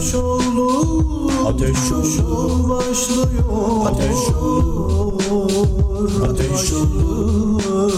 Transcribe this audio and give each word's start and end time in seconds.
Ateş 0.00 0.14
olur, 0.14 1.32
ateş 1.46 1.92
olur, 1.92 2.68
başlıyor. 2.70 3.86
Ateş 3.86 4.34
olur, 4.34 6.22
ateş 6.30 6.72
olur, 6.72 7.92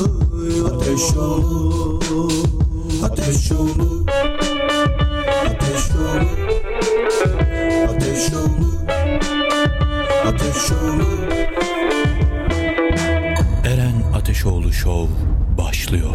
ateş 0.67 1.17
olur, 1.17 2.33
ateş 3.05 3.53
olur, 3.53 4.07
ateş 5.47 5.93
olur, 5.93 6.49
ateş 7.89 8.33
olur, 8.35 8.73
ateş 10.27 10.73
olur. 10.73 11.23
Eren 13.65 14.03
Ateşoğlu 14.15 14.73
Show 14.73 15.09
başlıyor. 15.59 16.11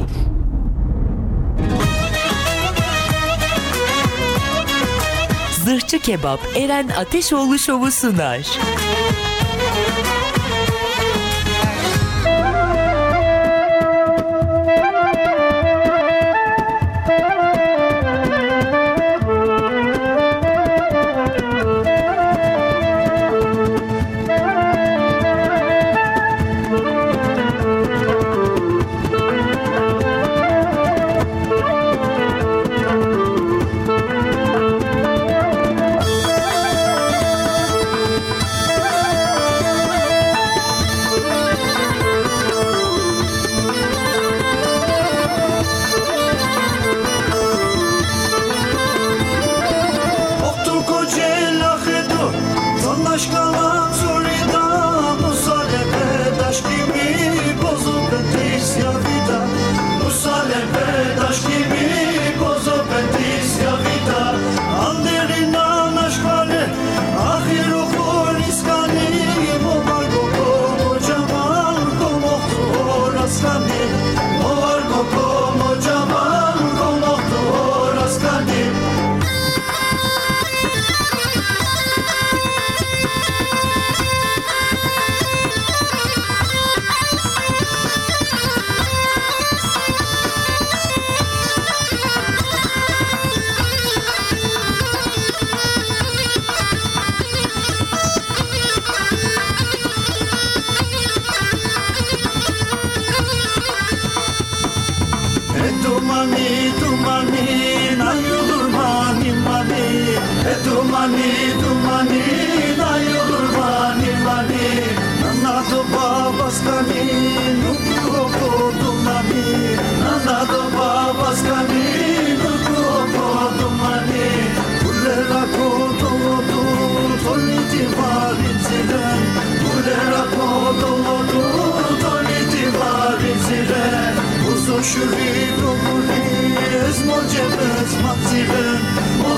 Kebap 6.07 6.39
Eren 6.55 6.87
Ateşoğlu 6.87 7.59
Şovu 7.59 7.91
sunar. 7.91 8.47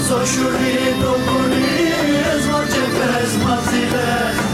со 0.10 0.26
шури 0.26 0.96
догуни 1.02 1.86
зор 2.46 2.66
чепез 2.74 3.32
мазиле 3.44 4.49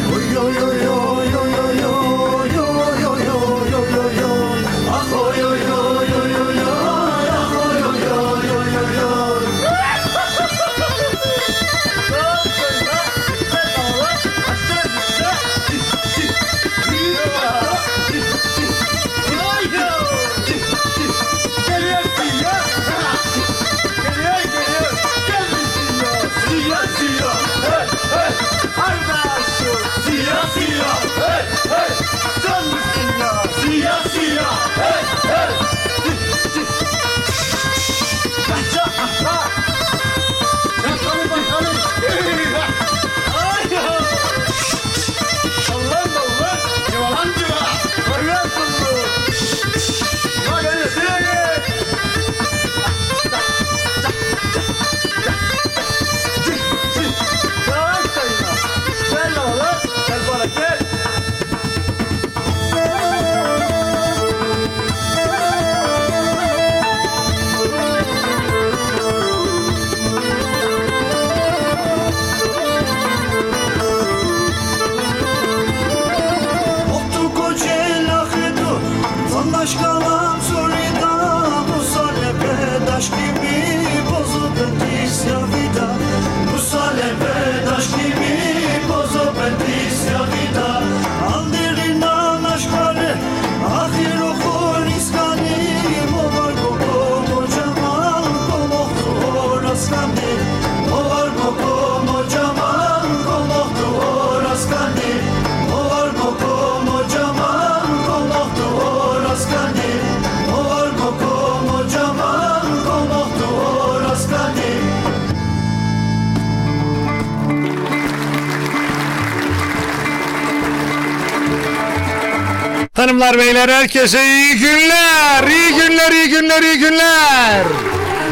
hanımlar 123.16 123.38
beyler 123.38 123.70
herkese 123.70 124.26
iyi 124.26 124.58
günler. 124.58 125.48
İyi 125.48 125.74
günler, 125.76 126.12
iyi 126.12 126.30
günler, 126.30 126.64
iyi 126.64 126.80
günler. 126.80 127.64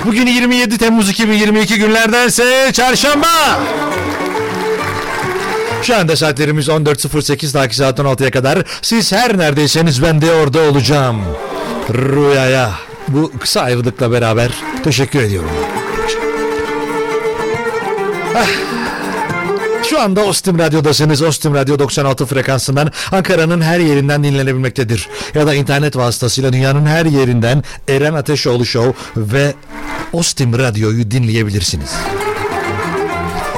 Bugün 0.06 0.28
27 0.28 0.78
Temmuz 0.78 1.10
2022 1.10 1.78
günlerdense 1.78 2.72
çarşamba. 2.74 3.60
Şu 5.82 5.98
anda 5.98 6.16
saatlerimiz 6.16 6.68
14.08 6.68 7.54
takip 7.54 7.76
saatten 7.76 8.06
6'ya 8.06 8.32
kadar. 8.32 8.64
Siz 8.82 9.12
her 9.12 9.38
neredeyseniz 9.38 10.04
ben 10.04 10.22
de 10.22 10.32
orada 10.32 10.62
olacağım. 10.62 11.22
Rüyaya 11.94 12.72
bu 13.08 13.32
kısa 13.40 13.62
ayrılıkla 13.62 14.12
beraber 14.12 14.52
teşekkür 14.84 15.20
ediyorum. 15.24 15.52
Ah. 18.36 18.73
Şu 19.94 20.02
anda 20.02 20.24
Ostim 20.26 20.60
Radyo'dasınız. 20.60 21.22
Ostim 21.22 21.54
Radyo 21.54 21.80
96 21.80 22.26
frekansından 22.26 22.92
Ankara'nın 23.12 23.62
her 23.62 23.80
yerinden 23.80 24.24
dinlenebilmektedir. 24.24 25.10
Ya 25.34 25.48
da 25.48 25.54
internet 25.54 25.98
vasıtasıyla 25.98 26.54
dünyanın 26.54 26.86
her 26.86 27.06
yerinden 27.06 27.64
Eren 27.88 28.14
Ateşoğlu 28.14 28.66
Show 28.66 28.94
ve 29.18 29.54
Ostim 30.14 30.60
Radyo'yu 30.60 31.12
dinleyebilirsiniz. 31.12 31.96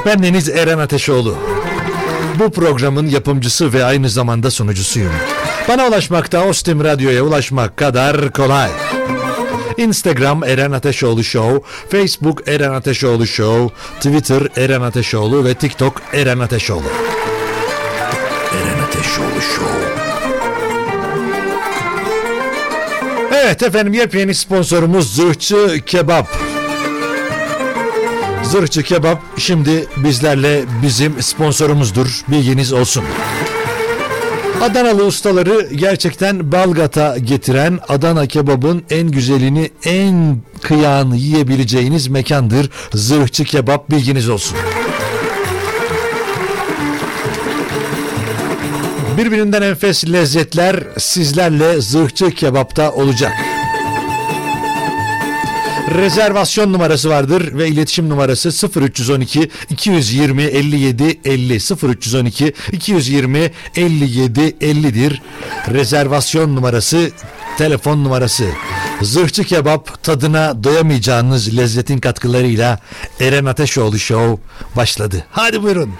Ben 0.06 0.22
Deniz 0.22 0.48
Eren 0.48 0.78
Ateşoğlu. 0.78 1.36
Bu 2.38 2.50
programın 2.50 3.06
yapımcısı 3.06 3.72
ve 3.72 3.84
aynı 3.84 4.10
zamanda 4.10 4.50
sunucusuyum. 4.50 5.12
Bana 5.68 5.86
ulaşmakta 5.86 6.44
Ostim 6.44 6.84
Radyo'ya 6.84 7.22
ulaşmak 7.22 7.76
kadar 7.76 8.32
kolay. 8.32 8.70
Instagram 9.76 10.44
Eren 10.44 10.72
Ateşoğlu 10.72 11.24
Show, 11.24 11.60
Facebook 11.90 12.48
Eren 12.48 12.72
Ateşoğlu 12.72 13.26
Show, 13.26 13.74
Twitter 13.96 14.62
Eren 14.64 14.80
Ateşoğlu 14.80 15.44
ve 15.44 15.54
TikTok 15.54 16.02
Eren 16.12 16.38
Ateşoğlu. 16.38 16.88
Eren 18.52 18.82
Ateşoğlu 18.82 19.40
Show. 19.56 19.86
Evet 23.32 23.62
efendim 23.62 23.92
yepyeni 23.92 24.34
sponsorumuz 24.34 25.14
Zırhçı 25.14 25.80
Kebap. 25.86 26.28
Zırhçı 28.42 28.82
Kebap 28.82 29.22
şimdi 29.38 29.86
bizlerle 29.96 30.64
bizim 30.82 31.22
sponsorumuzdur. 31.22 32.20
Bilginiz 32.28 32.72
olsun. 32.72 33.04
Adanalı 34.62 35.04
ustaları 35.04 35.68
gerçekten 35.74 36.52
Balgat'a 36.52 37.18
getiren 37.18 37.78
Adana 37.88 38.26
kebabın 38.26 38.82
en 38.90 39.10
güzelini, 39.10 39.70
en 39.84 40.38
kıyağını 40.62 41.16
yiyebileceğiniz 41.16 42.08
mekandır. 42.08 42.70
Zırhçı 42.94 43.44
Kebap 43.44 43.90
bilginiz 43.90 44.28
olsun. 44.28 44.58
Birbirinden 49.16 49.62
enfes 49.62 50.04
lezzetler 50.12 50.76
sizlerle 50.98 51.80
Zırhçı 51.80 52.30
Kebap'ta 52.30 52.92
olacak. 52.92 53.32
Rezervasyon 55.94 56.72
numarası 56.72 57.10
vardır 57.10 57.58
ve 57.58 57.68
iletişim 57.68 58.08
numarası 58.08 58.70
0312 58.80 59.50
220 59.70 60.42
57 60.42 61.20
50 61.24 61.54
0312 61.54 62.52
220 62.72 63.50
57 63.76 64.40
50'dir. 64.40 65.22
Rezervasyon 65.68 66.56
numarası 66.56 67.10
telefon 67.58 68.04
numarası. 68.04 68.44
Zırhçı 69.02 69.44
kebap 69.44 70.02
tadına 70.02 70.64
doyamayacağınız 70.64 71.56
lezzetin 71.56 71.98
katkılarıyla 71.98 72.78
Eren 73.20 73.44
Ateşoğlu 73.44 73.98
Show 73.98 74.42
başladı. 74.76 75.24
Hadi 75.30 75.62
buyurun. 75.62 75.94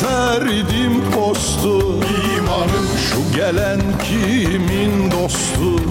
Serdim 0.00 1.10
postu. 1.10 1.78
İmanım 2.36 2.88
Şu 3.08 3.36
gelen 3.36 3.80
kimin 4.04 5.10
dostu? 5.10 5.82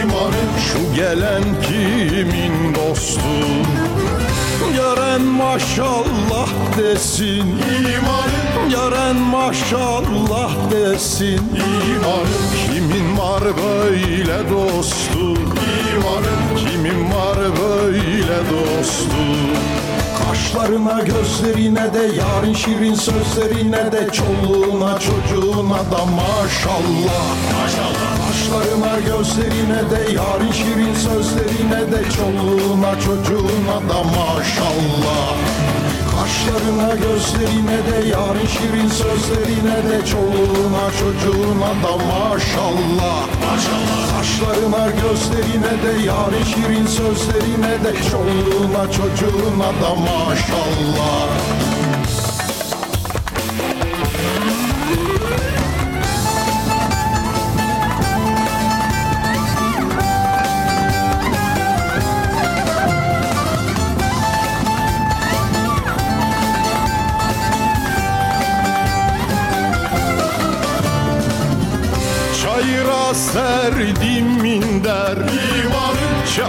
İmanım 0.00 0.50
Şu 0.66 0.96
gelen 0.96 1.42
kimin 1.62 2.74
dostu? 2.74 3.20
Gören 4.74 5.22
maşallah 5.22 6.48
desin. 6.78 7.46
İmanım 7.80 8.70
Gören 8.70 9.16
maşallah 9.16 10.50
desin. 10.70 11.40
İmanım 11.96 12.44
Kimin 12.66 13.18
var 13.18 13.42
böyle 13.42 14.50
dostu? 14.50 15.40
İmanım 15.94 16.44
Kimin 16.56 17.14
var 17.14 17.38
böyle 17.38 18.38
dostu 18.50 19.24
Kaşlarına 20.34 21.00
gözlerine 21.00 21.94
de 21.94 22.10
yarın 22.18 22.52
şirin 22.52 22.94
sözlerine 22.94 23.92
de 23.92 24.08
çoluğuna 24.12 24.98
çocuğuna 24.98 25.78
da 25.78 26.04
maşallah. 26.04 27.24
Maşallah 27.62 28.28
Kaşlarına 28.28 28.98
gözlerine 29.00 29.90
de 29.90 30.12
yarın 30.12 30.52
şirin 30.52 30.94
sözlerine 30.94 31.92
de 31.92 32.10
çoluğuna 32.16 33.00
çocuğuna 33.00 33.76
da 33.88 34.02
maşallah 34.04 35.36
Kaşlarına 36.24 36.94
gözlerine 36.94 37.78
de 37.86 38.08
yarın 38.08 38.46
şirin 38.46 38.88
sözlerine 38.88 39.90
de 39.90 40.06
çoluğuna 40.06 40.90
çocuğuna 40.98 41.70
da 41.84 41.96
maşallah. 41.96 43.26
Maşallah. 43.46 44.18
Kaşlarına 44.18 44.90
gözlerine 44.90 45.82
de 45.82 46.02
yarın 46.06 46.44
şirin 46.44 46.86
sözlerine 46.86 47.84
de 47.84 47.94
çoluğuna 48.10 48.92
çocuğuna 48.92 49.68
da 49.82 49.94
maşallah 49.94 51.83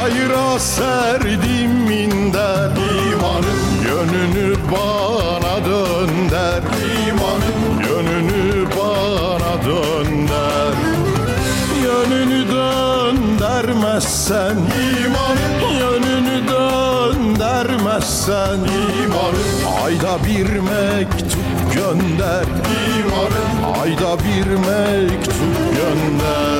Çayıra 0.05 0.59
serdim 0.59 1.71
minder. 1.71 2.69
İmanım 3.11 3.61
Yönünü 3.87 4.55
bana 4.71 5.55
dönder. 5.65 6.61
İmanım 7.07 7.61
Yönünü 7.89 8.65
bana 8.77 9.53
dönder. 9.65 10.73
Yönünü 11.83 12.41
döndermezsen 12.51 14.57
İmanım 14.99 15.55
Yönünü 15.79 16.37
döndermezsen 16.47 18.59
İmanım 19.03 19.59
Ayda 19.85 20.13
bir 20.25 20.49
mektup 20.59 21.41
gönder. 21.73 22.45
İmanım 22.97 23.51
Ayda 23.81 24.11
bir 24.19 24.47
mektup 24.55 25.53
gönder 25.75 26.54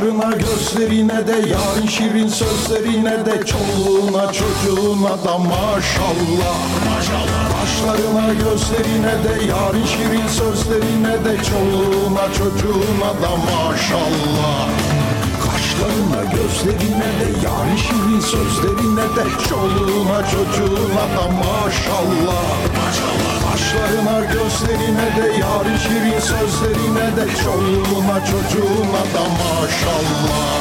Kaşlarına 0.00 0.36
gözlerine 0.36 1.26
de 1.26 1.48
yarın 1.48 1.86
şirin 1.86 2.28
sözlerine 2.28 3.26
de 3.26 3.46
çoluğuna 3.46 4.32
çocuğuna 4.32 5.24
da 5.24 5.38
maşallah 5.38 6.56
Maşallah. 6.86 7.60
Kaşlarına 7.60 8.34
gözlerine 8.34 9.24
de 9.24 9.44
yarın 9.48 9.84
şirin 9.84 10.28
sözlerine 10.28 11.24
de 11.24 11.44
çoluğuna 11.44 12.32
çocuğuna 12.32 13.10
da 13.22 13.36
maşallah 13.36 14.89
Kaşlarına 15.80 16.22
gözlerine 16.24 17.10
de 17.20 17.28
yarın 17.44 17.76
şirin 17.76 18.20
sözlerine 18.20 19.02
de. 19.16 19.48
Çoluğuna 19.48 20.22
çocuğuna 20.22 21.04
da 21.16 21.28
maşallah. 21.28 22.44
Maşallah. 22.76 23.52
Kaşlarına 23.52 24.20
gözlerine 24.20 25.16
de 25.16 25.32
yarın 25.40 25.76
şirin 25.76 26.20
sözlerine 26.20 27.16
de. 27.16 27.42
Çoluğuna 27.44 28.20
çocuğuna 28.20 29.02
da 29.14 29.22
maşallah. 29.22 30.60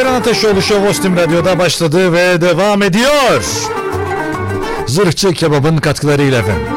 Eren 0.00 0.14
Ateşoğlu 0.14 0.62
Show 0.62 0.88
Ostim 0.88 1.16
Radyo'da 1.16 1.58
başladı 1.58 2.12
ve 2.12 2.40
devam 2.40 2.82
ediyor. 2.82 3.42
Zırhçı 4.86 5.32
kebabın 5.32 5.76
katkılarıyla 5.76 6.38
efendim. 6.38 6.75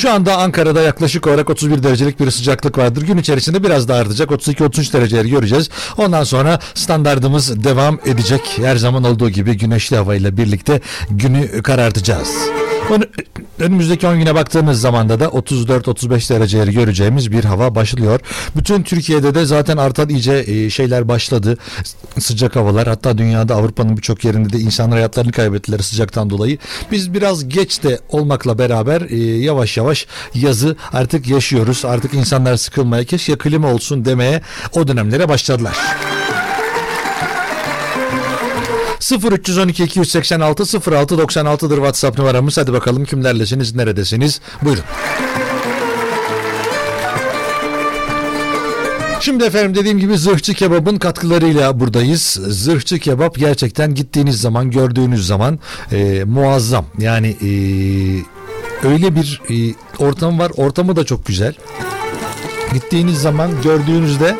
Şu 0.00 0.12
anda 0.12 0.36
Ankara'da 0.36 0.82
yaklaşık 0.82 1.26
olarak 1.26 1.50
31 1.50 1.82
derecelik 1.82 2.20
bir 2.20 2.30
sıcaklık 2.30 2.78
vardır. 2.78 3.02
Gün 3.02 3.16
içerisinde 3.16 3.64
biraz 3.64 3.88
daha 3.88 3.98
artacak. 3.98 4.30
32-33 4.30 4.92
dereceleri 4.92 5.30
göreceğiz. 5.30 5.70
Ondan 5.98 6.24
sonra 6.24 6.58
standartımız 6.74 7.64
devam 7.64 7.98
edecek. 8.06 8.40
Her 8.56 8.76
zaman 8.76 9.04
olduğu 9.04 9.30
gibi 9.30 9.56
güneşli 9.56 9.96
havayla 9.96 10.36
birlikte 10.36 10.80
günü 11.10 11.62
karartacağız. 11.62 12.28
Ön- 12.90 13.10
Önümüzdeki 13.60 14.06
10 14.06 14.18
güne 14.18 14.34
baktığımız 14.34 14.80
zamanda 14.80 15.20
da 15.20 15.24
34-35 15.24 16.34
dereceleri 16.34 16.72
göreceğimiz 16.72 17.32
bir 17.32 17.44
hava 17.44 17.74
başlıyor. 17.74 18.20
Bütün 18.56 18.82
Türkiye'de 18.82 19.34
de 19.34 19.44
zaten 19.44 19.76
artan 19.76 20.08
iyice 20.08 20.44
e, 20.46 20.70
şeyler 20.70 21.08
başladı. 21.08 21.58
Sıcak 22.18 22.56
havalar 22.56 22.88
hatta 22.88 23.18
dünyada 23.18 23.54
Avrupa'nın 23.54 23.96
birçok 23.96 24.24
yerinde 24.24 24.52
de 24.52 24.58
insanlar 24.58 24.98
hayatlarını 24.98 25.32
kaybettiler 25.32 25.78
sıcaktan 25.78 26.30
dolayı. 26.30 26.58
Biz 26.92 27.14
biraz 27.14 27.48
geç 27.48 27.82
de 27.82 28.00
olmakla 28.08 28.58
beraber 28.58 29.00
e, 29.00 29.16
yavaş 29.18 29.76
yavaş 29.76 30.06
yazı 30.34 30.76
artık 30.92 31.28
yaşıyoruz. 31.28 31.84
Artık 31.84 32.14
insanlar 32.14 32.56
sıkılmaya 32.56 33.04
keşke 33.04 33.38
klima 33.38 33.72
olsun 33.72 34.04
demeye 34.04 34.42
o 34.72 34.88
dönemlere 34.88 35.28
başladılar. 35.28 35.76
0312 39.00 39.84
286 39.84 40.62
06 40.92 41.14
96'dır 41.14 41.76
WhatsApp 41.76 42.18
numaramız. 42.18 42.58
Hadi 42.58 42.72
bakalım 42.72 43.04
kimlerlesiniz, 43.04 43.74
neredesiniz? 43.74 44.40
Buyurun. 44.62 44.84
Şimdi 49.20 49.44
efendim 49.44 49.74
dediğim 49.74 49.98
gibi 49.98 50.18
zırhçı 50.18 50.54
kebabın 50.54 50.96
katkılarıyla 50.96 51.80
buradayız. 51.80 52.22
Zırhçı 52.48 52.98
kebap 52.98 53.38
gerçekten 53.38 53.94
gittiğiniz 53.94 54.40
zaman, 54.40 54.70
gördüğünüz 54.70 55.26
zaman 55.26 55.58
e, 55.92 56.24
muazzam. 56.24 56.84
Yani 56.98 57.28
e, 57.28 57.50
öyle 58.88 59.14
bir 59.16 59.42
e, 59.50 59.74
ortam 59.98 60.38
var. 60.38 60.52
Ortamı 60.56 60.96
da 60.96 61.04
çok 61.04 61.26
güzel. 61.26 61.54
Gittiğiniz 62.72 63.20
zaman 63.20 63.50
gördüğünüzde 63.62 64.36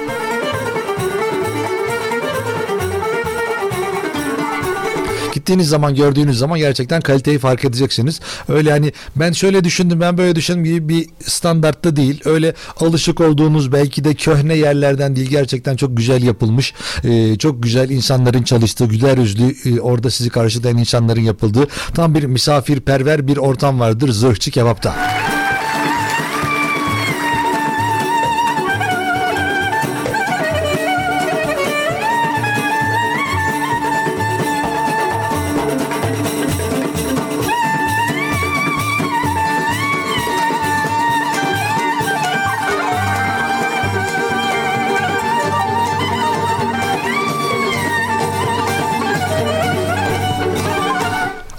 gittiğiniz 5.50 5.68
zaman 5.68 5.94
gördüğünüz 5.94 6.38
zaman 6.38 6.58
gerçekten 6.58 7.00
kaliteyi 7.00 7.38
fark 7.38 7.64
edeceksiniz. 7.64 8.20
Öyle 8.48 8.70
hani 8.70 8.92
ben 9.16 9.32
şöyle 9.32 9.64
düşündüm 9.64 10.00
ben 10.00 10.18
böyle 10.18 10.36
düşündüm 10.36 10.64
gibi 10.64 10.88
bir 10.88 11.06
standartta 11.26 11.96
değil. 11.96 12.20
Öyle 12.24 12.54
alışık 12.80 13.20
olduğunuz 13.20 13.72
belki 13.72 14.04
de 14.04 14.14
köhne 14.14 14.54
yerlerden 14.54 15.16
değil 15.16 15.30
gerçekten 15.30 15.76
çok 15.76 15.96
güzel 15.96 16.22
yapılmış. 16.22 16.74
e, 17.04 17.38
çok 17.38 17.62
güzel 17.62 17.90
insanların 17.90 18.42
çalıştığı 18.42 18.86
güler 18.86 19.18
yüzlü 19.18 19.54
e, 19.64 19.80
orada 19.80 20.10
sizi 20.10 20.30
karşılayan 20.30 20.78
insanların 20.78 21.20
yapıldığı 21.20 21.66
tam 21.94 22.14
bir 22.14 22.24
misafirperver 22.24 23.26
bir 23.26 23.36
ortam 23.36 23.80
vardır 23.80 24.12
zırhçı 24.12 24.50
kebapta. 24.50 24.94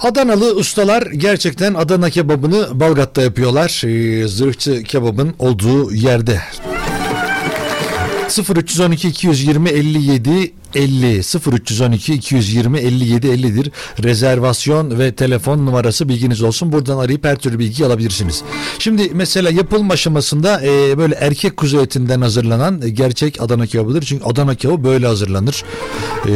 Adanalı 0.02 0.54
ustalar 0.56 1.02
gerçekten 1.02 1.74
Adana 1.74 2.10
kebabını 2.10 2.80
Balgat'ta 2.80 3.22
yapıyorlar. 3.22 3.82
Ee, 3.86 4.28
zırhçı 4.28 4.82
kebabın 4.82 5.34
olduğu 5.38 5.94
yerde. 5.94 6.40
0312 8.56 9.08
220 9.08 9.68
57 9.68 10.52
50 10.74 11.22
0312 11.52 12.14
220 12.14 12.78
57 12.78 13.26
50'dir. 13.26 13.70
Rezervasyon 14.02 14.98
ve 14.98 15.14
telefon 15.14 15.66
numarası 15.66 16.08
bilginiz 16.08 16.42
olsun. 16.42 16.72
Buradan 16.72 16.98
arayıp 16.98 17.24
her 17.24 17.36
türlü 17.36 17.58
bilgi 17.58 17.86
alabilirsiniz. 17.86 18.42
Şimdi 18.78 19.10
mesela 19.14 19.50
yapılma 19.50 19.94
aşamasında 19.94 20.60
e, 20.64 20.98
böyle 20.98 21.14
erkek 21.14 21.56
kuzu 21.56 21.80
etinden 21.80 22.20
hazırlanan 22.20 22.82
e, 22.82 22.88
gerçek 22.88 23.42
Adana 23.42 23.66
kebabıdır. 23.66 24.02
Çünkü 24.02 24.24
Adana 24.24 24.54
kebabı 24.54 24.84
böyle 24.84 25.06
hazırlanır. 25.06 25.64
E, 26.28 26.32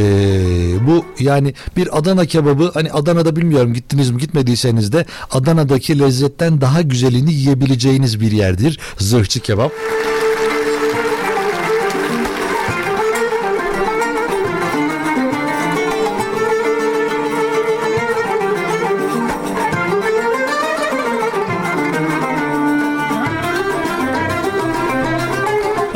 bu 0.87 1.05
yani 1.21 1.55
bir 1.77 1.99
Adana 1.99 2.25
kebabı 2.25 2.71
hani 2.75 2.93
Adana'da 2.93 3.37
bilmiyorum 3.37 3.75
gittiniz 3.75 4.11
mi 4.11 4.21
gitmediyseniz 4.21 4.93
de 4.93 5.07
Adana'daki 5.31 5.99
lezzetten 5.99 6.61
daha 6.61 6.83
güzelini 6.83 7.33
yiyebileceğiniz 7.33 8.21
bir 8.21 8.33
yerdir. 8.33 8.81
Zırhçı 8.99 9.41
kebap. 9.41 9.73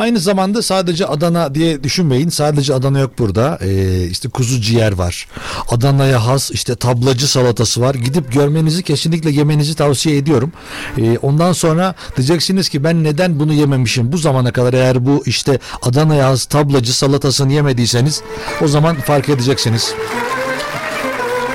Aynı 0.01 0.19
zamanda 0.19 0.61
sadece 0.61 1.05
Adana 1.05 1.55
diye 1.55 1.83
düşünmeyin. 1.83 2.29
Sadece 2.29 2.73
Adana 2.73 2.99
yok 2.99 3.19
burada. 3.19 3.59
Ee, 3.61 4.05
işte 4.05 4.29
kuzu 4.29 4.61
ciğer 4.61 4.91
var. 4.91 5.27
Adana'ya 5.69 6.25
has 6.27 6.51
işte 6.51 6.75
tablacı 6.75 7.27
salatası 7.31 7.81
var. 7.81 7.95
Gidip 7.95 8.33
görmenizi 8.33 8.83
kesinlikle 8.83 9.31
yemenizi 9.31 9.75
tavsiye 9.75 10.17
ediyorum. 10.17 10.51
Ee, 10.97 11.17
ondan 11.17 11.53
sonra 11.53 11.95
diyeceksiniz 12.17 12.69
ki 12.69 12.83
ben 12.83 13.03
neden 13.03 13.39
bunu 13.39 13.53
yememişim? 13.53 14.11
Bu 14.11 14.17
zamana 14.17 14.51
kadar 14.51 14.73
eğer 14.73 15.05
bu 15.05 15.23
işte 15.25 15.59
Adana'ya 15.81 16.27
has 16.27 16.45
tablacı 16.45 16.97
salatasını 16.97 17.53
yemediyseniz 17.53 18.21
o 18.61 18.67
zaman 18.67 18.95
fark 18.95 19.29
edeceksiniz. 19.29 19.93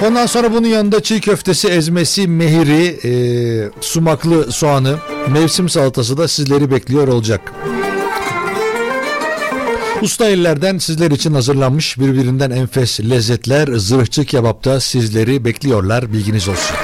Ondan 0.07 0.27
sonra 0.27 0.53
bunun 0.53 0.69
yanında 0.69 1.03
çiğ 1.03 1.21
köftesi, 1.21 1.69
ezmesi, 1.69 2.29
mehiri, 2.29 2.99
e, 3.05 3.11
sumaklı 3.81 4.53
soğanı, 4.53 4.97
mevsim 5.29 5.69
salatası 5.69 6.17
da 6.17 6.29
sizleri 6.29 6.71
bekliyor 6.71 7.09
olacak. 7.09 7.53
Usta 10.03 10.29
ellerden 10.29 10.79
sizler 10.79 11.11
için 11.11 11.35
hazırlanmış 11.35 11.99
birbirinden 11.99 12.51
enfes 12.51 13.01
lezzetler 13.01 13.69
zırhçı 13.77 14.25
kebapta 14.25 14.81
sizleri 14.81 15.45
bekliyorlar 15.45 16.13
bilginiz 16.13 16.49
olsun. 16.49 16.77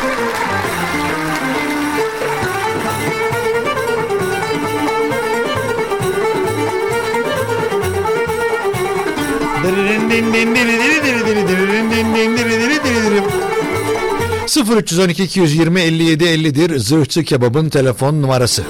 ...0312 14.47 15.23
220 15.23 15.81
57 15.81 16.25
50'dir... 16.25 16.79
...Zırhçı 16.79 17.25
Kebap'ın 17.25 17.69
telefon 17.69 18.23
numarası. 18.23 18.63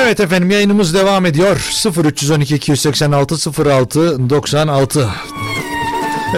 Evet 0.00 0.20
efendim 0.20 0.50
yayınımız 0.50 0.94
devam 0.94 1.26
ediyor. 1.26 1.70
0312 2.04 2.54
286 2.54 3.64
06 3.64 4.30
96. 4.30 5.08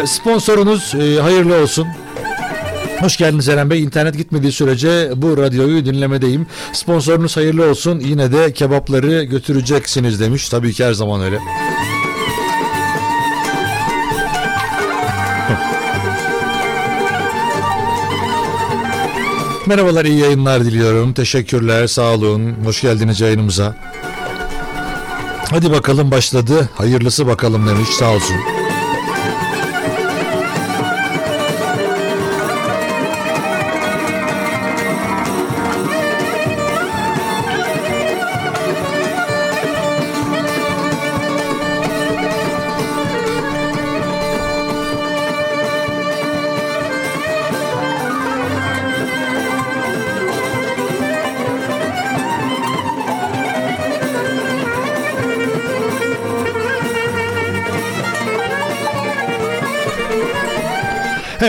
Sponsorunuz 0.04 0.94
e, 0.94 1.20
hayırlı 1.20 1.62
olsun. 1.62 1.88
Hoş 3.00 3.16
geldiniz 3.16 3.48
Eren 3.48 3.70
Bey. 3.70 3.82
İnternet 3.82 4.16
gitmediği 4.16 4.52
sürece 4.52 5.10
bu 5.16 5.36
radyoyu 5.36 5.84
dinlemedeyim. 5.84 6.46
Sponsorunuz 6.72 7.36
hayırlı 7.36 7.70
olsun. 7.70 8.00
Yine 8.00 8.32
de 8.32 8.52
kebapları 8.52 9.24
götüreceksiniz 9.24 10.20
demiş. 10.20 10.48
Tabii 10.48 10.72
ki 10.72 10.84
her 10.84 10.92
zaman 10.92 11.22
öyle. 11.22 11.38
Merhabalar, 19.70 20.04
iyi 20.04 20.18
yayınlar 20.18 20.64
diliyorum. 20.64 21.12
Teşekkürler, 21.12 21.86
sağ 21.86 22.14
olun. 22.14 22.54
Hoş 22.64 22.82
geldiniz 22.82 23.20
yayınımıza. 23.20 23.74
Hadi 25.50 25.70
bakalım 25.70 26.10
başladı. 26.10 26.68
Hayırlısı 26.74 27.26
bakalım 27.26 27.68
demiş, 27.68 27.88
sağ 27.88 28.10
olsun. 28.10 28.36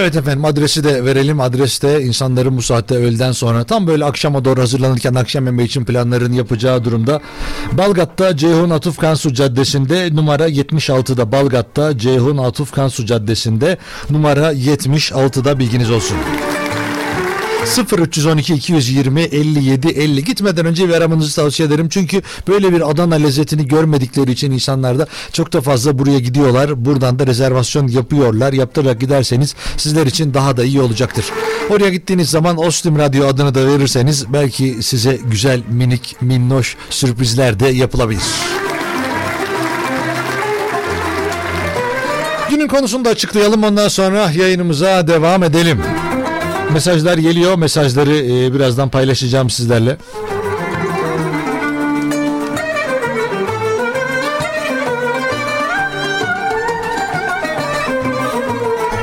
Evet 0.02 0.16
efendim 0.16 0.46
adresi 0.46 0.84
de 0.84 1.06
verelim. 1.06 1.40
Adreste 1.40 2.02
insanların 2.02 2.58
bu 2.58 2.62
saatte 2.62 2.96
öğleden 2.96 3.32
sonra 3.32 3.64
tam 3.64 3.88
böyle 3.88 4.06
akşama 4.06 4.46
doğru 4.46 4.62
hazırlanırken 4.62 5.14
akşam 5.14 5.46
yemeği 5.46 5.68
için 5.68 5.86
planlarını 5.86 6.36
yapacağı 6.36 6.84
durumda 6.84 7.22
Balgat'ta 7.72 8.38
Ceyhun 8.38 8.70
Atuf 8.70 8.98
Kansu 8.98 9.34
Caddesi'nde 9.34 10.16
numara 10.16 10.50
76'da 10.50 11.32
Balgat'ta 11.32 11.98
Ceyhun 11.98 12.38
Atuf 12.38 12.72
Kansu 12.72 13.06
Caddesi'nde 13.06 13.78
numara 14.10 14.54
76'da 14.54 15.60
bilginiz 15.60 15.92
olsun. 15.92 16.18
0312 17.66 18.54
220 18.54 19.22
57 19.22 19.88
50 19.88 20.24
gitmeden 20.24 20.66
önce 20.66 20.90
bir 20.90 20.94
aramanızı 20.94 21.36
tavsiye 21.36 21.68
ederim. 21.68 21.90
Çünkü 21.90 22.22
böyle 22.48 22.74
bir 22.74 22.90
Adana 22.92 23.16
lezzetini 23.16 23.68
görmedikleri 23.68 24.32
için 24.32 24.52
insanlar 24.52 25.00
da 25.00 25.08
çok 25.34 25.54
da 25.54 25.62
fazla 25.62 26.00
buraya 26.00 26.20
gidiyorlar. 26.20 26.86
Buradan 26.86 27.20
da 27.20 27.28
rezervasyon 27.28 27.88
yapıyorlar. 27.88 28.54
Yaptırarak 28.54 29.00
giderseniz 29.02 29.56
sizler 29.78 30.08
için 30.08 30.34
daha 30.34 30.58
da 30.58 30.64
iyi 30.64 30.82
olacaktır. 30.82 31.26
Oraya 31.70 31.90
gittiğiniz 31.90 32.30
zaman 32.30 32.58
Ostim 32.58 32.98
Radyo 32.98 33.28
adını 33.28 33.56
da 33.56 33.68
verirseniz 33.68 34.34
belki 34.34 34.78
size 34.82 35.20
güzel 35.32 35.62
minik 35.70 36.16
minnoş 36.22 36.78
sürprizler 36.90 37.60
de 37.60 37.68
yapılabilir. 37.68 38.22
Günün 42.50 42.68
konusunu 42.68 43.06
da 43.06 43.10
açıklayalım 43.10 43.64
ondan 43.64 43.88
sonra 43.88 44.32
yayınımıza 44.32 45.08
devam 45.08 45.44
edelim. 45.44 45.82
Mesajlar 46.74 47.18
geliyor. 47.18 47.56
Mesajları 47.56 48.18
e, 48.18 48.54
birazdan 48.54 48.90
paylaşacağım 48.90 49.50
sizlerle. 49.50 49.98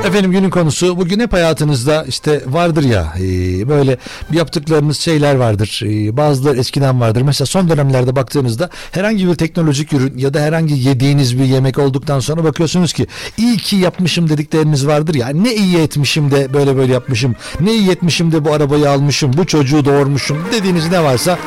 Efendim 0.08 0.32
günün 0.32 0.50
konusu 0.50 0.96
bugün 0.96 1.20
hep 1.20 1.32
hayatınızda 1.32 2.04
işte 2.08 2.42
vardır 2.46 2.82
ya 2.82 3.14
e, 3.20 3.68
böyle 3.68 3.98
yaptıklarınız 4.32 4.98
şeyler 4.98 5.34
vardır. 5.34 5.82
E, 5.84 6.16
bazıları 6.16 6.58
eskiden 6.58 7.00
vardır. 7.00 7.22
Mesela 7.22 7.46
son 7.46 7.68
dönemlerde 7.68 8.16
baktığınızda 8.16 8.70
herhangi 8.92 9.28
bir 9.28 9.34
teknolojik 9.34 9.92
ürün 9.92 10.18
ya 10.18 10.34
da 10.34 10.40
herhangi 10.40 10.74
yediğiniz 10.74 11.38
bir 11.38 11.44
yemek 11.44 11.78
olduktan 11.78 12.20
sonra 12.20 12.44
bakıyorsunuz 12.44 12.92
ki 12.92 13.06
iyi 13.38 13.56
ki 13.56 13.76
yapmışım 13.76 14.28
dedikleriniz 14.28 14.86
vardır 14.86 15.14
ya. 15.14 15.28
Ne 15.28 15.54
iyi 15.54 15.78
etmişim 15.78 16.30
de 16.30 16.54
böyle 16.54 16.76
böyle 16.76 16.92
yapmışım. 16.92 17.36
Ne 17.60 17.74
iyi 17.74 17.90
etmişim 17.90 18.32
de 18.32 18.44
bu 18.44 18.52
arabayı 18.52 18.90
almışım. 18.90 19.32
Bu 19.36 19.46
çocuğu 19.46 19.84
doğurmuşum 19.84 20.38
dediğiniz 20.52 20.90
ne 20.90 21.04
varsa 21.04 21.38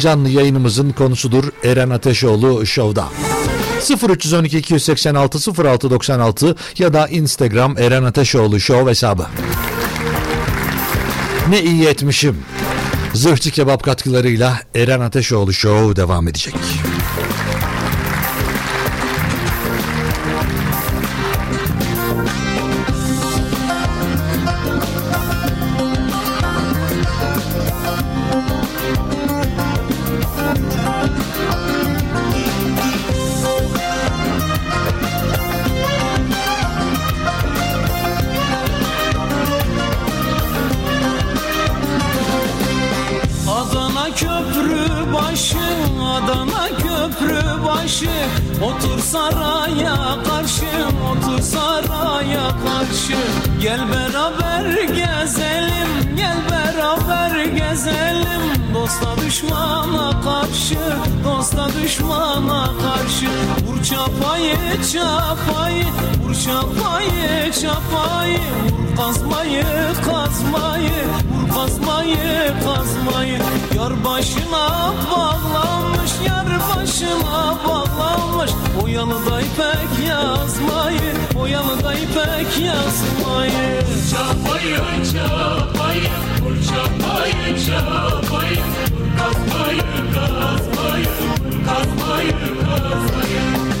canlı 0.00 0.28
yayınımızın 0.28 0.90
konusudur. 0.90 1.44
Eren 1.64 1.90
Ateşoğlu 1.90 2.66
Show'da. 2.66 3.04
0312 3.80 4.58
286 4.58 5.38
0696 5.64 6.56
ya 6.78 6.92
da 6.92 7.08
Instagram 7.08 7.78
Eren 7.78 8.02
Ateşoğlu 8.02 8.60
Show 8.60 8.90
hesabı. 8.90 9.26
Ne 11.48 11.62
iyi 11.62 11.86
etmişim. 11.86 12.36
Zırhçı 13.14 13.50
kebap 13.50 13.82
katkılarıyla 13.82 14.60
Eren 14.74 15.00
Ateşoğlu 15.00 15.52
Show 15.52 15.96
devam 15.96 16.28
edecek. 16.28 16.54
Başına 77.58 77.74
bağlanmış 77.98 78.50
O 78.82 78.86
yalıda 78.86 79.40
ipek 79.40 80.08
yazmayı 80.08 81.14
O 81.40 81.46
yalıda 81.46 81.94
ipek 81.94 82.58
yazmayı. 82.66 83.82
Çapayı 84.10 84.76
çapayı 85.12 86.10
vur 86.42 86.56
çapayı 86.62 87.66
çapayı 87.66 88.58
vur 88.92 89.18
kazmayı 89.18 89.82
kazmayı 90.14 91.06
vur 91.20 91.66
kazmayı 91.66 92.32
kazmayı 92.64 93.77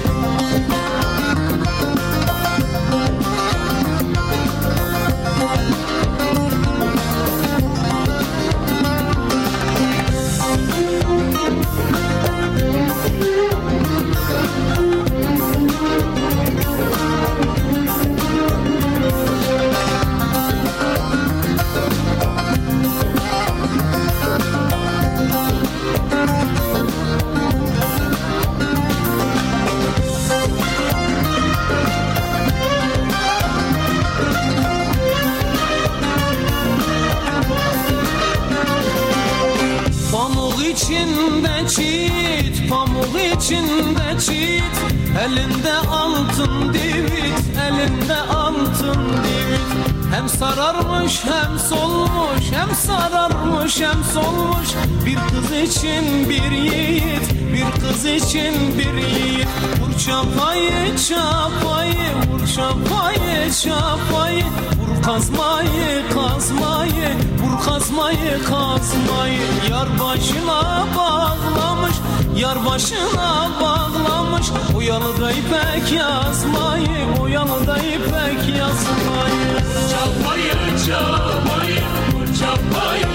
içinde 40.78 41.68
çit, 41.68 42.70
pamuk 42.70 43.16
içinde 43.36 44.20
çit. 44.20 44.78
Elinde 45.24 45.72
altın 45.90 46.74
divit, 46.74 47.58
elinde 47.68 48.16
altın 48.16 49.00
divit. 49.24 49.68
Hem 50.14 50.28
sararmış 50.28 51.24
hem 51.24 51.58
solmuş, 51.58 52.52
hem 52.52 52.74
sararmış 52.74 53.80
hem 53.80 54.04
solmuş. 54.14 54.68
Bir 55.06 55.16
kız 55.16 55.52
için 55.52 56.28
bir 56.28 56.50
yiğit, 56.50 57.32
bir 57.52 57.80
kız 57.80 58.04
için 58.04 58.54
bir 58.78 58.94
yiğit. 58.94 59.48
Vur 59.80 59.98
çapayı 59.98 60.96
çapayı, 61.08 62.08
vur 62.32 62.46
çapayı 62.56 63.52
çapayı. 63.52 64.44
Vur 64.78 65.02
kazmayı 65.02 66.04
kazmayı, 66.14 67.16
vur 67.48 67.64
kazmayı 67.64 68.44
kazmayı. 68.44 69.40
Yar 69.70 69.88
başına 70.00 70.86
bağlamış, 70.96 71.94
yar 72.36 72.66
başına 72.66 73.50
bağlamış. 73.60 74.46
O 74.76 74.80
yalıda 74.80 75.32
ipek 75.32 75.92
yazmayı, 75.92 77.06
o 77.22 77.26
yalıda 77.26 77.78
ipek 77.78 78.56
yazmayı. 78.58 79.58
Çapayı 79.90 80.54
çapayı 80.86 81.82
vur 82.12 82.26
çapayı 82.40 83.08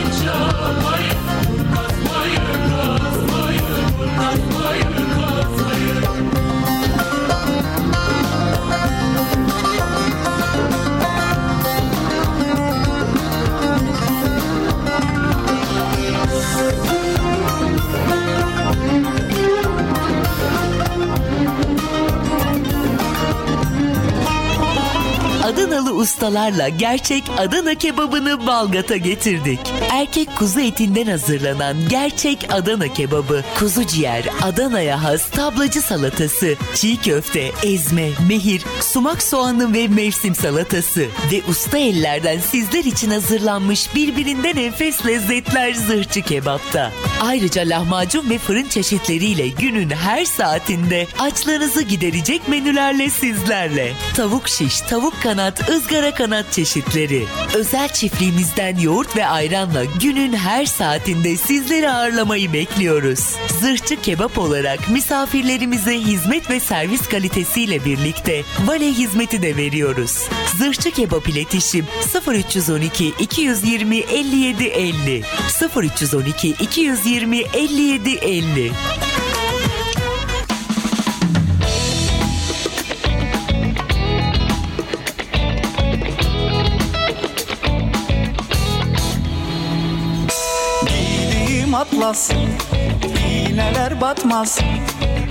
Adanalı 25.64 25.94
ustalarla 25.94 26.70
gerçek 26.70 27.24
Adana 27.38 27.76
kebabını 27.76 28.48
Balgat'a 28.48 28.98
getirdik. 28.98 29.60
Erkek 29.94 30.36
kuzu 30.36 30.60
etinden 30.60 31.06
hazırlanan 31.06 31.76
gerçek 31.90 32.48
Adana 32.50 32.88
kebabı, 32.94 33.44
kuzu 33.60 33.88
ciğer, 33.88 34.26
Adana'ya 34.42 35.04
has 35.04 35.30
tablacı 35.30 35.82
salatası, 35.82 36.56
çiğ 36.76 36.98
köfte, 37.02 37.52
ezme, 37.64 38.10
mehir, 38.30 38.62
sumak 38.82 39.24
soğanı 39.24 39.74
ve 39.74 39.88
mevsim 39.88 40.36
salatası 40.36 41.06
ve 41.32 41.42
usta 41.50 41.78
ellerden 41.78 42.40
sizler 42.40 42.84
için 42.84 43.12
hazırlanmış 43.12 43.96
birbirinden 43.96 44.56
enfes 44.56 45.06
lezzetler 45.06 45.74
zırhçı 45.74 46.22
kebapta. 46.22 46.92
Ayrıca 47.22 47.62
lahmacun 47.62 48.30
ve 48.30 48.38
fırın 48.38 48.68
çeşitleriyle 48.68 49.48
günün 49.48 49.90
her 49.90 50.26
saatinde 50.26 51.08
açlarınızı 51.20 51.82
giderecek 51.82 52.48
menülerle 52.48 53.10
sizlerle. 53.10 53.94
Tavuk 54.16 54.50
şiş, 54.50 54.82
tavuk 54.82 55.22
kanat, 55.24 55.70
ızgara 55.70 56.14
kanat 56.14 56.52
çeşitleri. 56.52 57.26
Özel 57.54 57.90
çiftliğimizden 57.90 58.80
yoğurt 58.80 59.16
ve 59.18 59.28
ayranla 59.28 59.83
günün 60.02 60.34
her 60.34 60.66
saatinde 60.66 61.38
sizleri 61.38 61.92
ağırlamayı 61.92 62.54
bekliyoruz. 62.54 63.20
Zırhçı 63.60 64.02
kebap 64.02 64.38
olarak 64.38 64.90
misafirlerimize 64.90 66.00
hizmet 66.00 66.50
ve 66.50 66.60
servis 66.60 67.08
kalitesiyle 67.08 67.86
birlikte 67.86 68.44
vale 68.66 68.88
hizmeti 68.88 69.42
de 69.42 69.58
veriyoruz. 69.58 70.28
Zırhçı 70.58 70.92
kebap 70.92 71.30
iletişim 71.30 71.86
0312 72.28 73.14
220 73.20 73.98
57 73.98 74.64
50 74.64 75.24
0312 75.76 76.50
220 76.50 77.38
57 77.40 78.10
50 78.10 78.72
Atlas 92.14 92.32
iğneler 93.28 94.02
batmaz. 94.02 94.60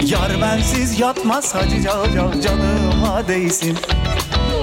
Yar 0.05 0.41
bensiz 0.43 1.01
yatmaz. 1.01 1.55
Hacı 1.55 1.83
cal 1.83 2.05
cal 2.15 2.41
canıma 2.41 3.29
değsin. 3.29 3.79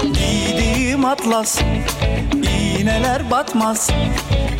Giydiğim 0.02 1.04
atlas. 1.04 1.60
İğneler 2.78 3.30
batmaz. 3.30 3.90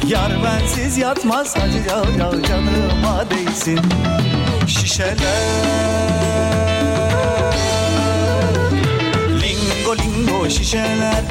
Yar 0.09 0.33
bensiz 0.45 0.99
yatmaz. 0.99 1.57
Hacı 1.57 1.89
cal 1.89 2.05
cal 2.19 2.43
canıma 2.43 3.25
değsin. 3.31 3.81
Şişeler. 4.67 5.17
Lingo 9.29 9.97
lingo 9.97 10.51
şişeler. 10.51 11.23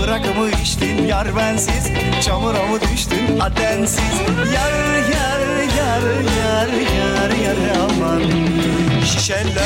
Bırakımı 0.00 0.50
içtin 0.62 0.95
yar 1.06 1.36
bensiz 1.36 1.90
Çamura 2.24 2.66
mı 2.66 2.80
düştün? 2.80 3.40
Adensiz 3.40 4.20
Yar 4.54 4.72
yar 5.14 5.40
yar 5.78 6.02
yar 6.38 6.68
yar 6.68 7.30
yar 7.44 7.56
aman. 7.90 8.22
Şişeler. 9.04 9.56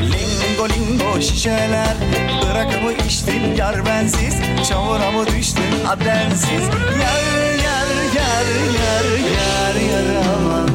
Lingo 0.00 0.68
lingo 0.68 1.20
şişeler. 1.20 1.96
Bırakımı 2.42 2.92
içtin? 2.92 3.54
Yar 3.56 3.86
bensiz 3.86 4.34
Çamura 4.68 5.10
mı 5.10 5.26
düştün? 5.26 5.86
Adensiz 5.88 6.62
Yar 7.02 7.24
yar 7.64 7.88
yar 8.16 8.46
yar 8.78 9.06
yar 9.34 9.74
yar 9.90 10.22
aman 10.34 10.67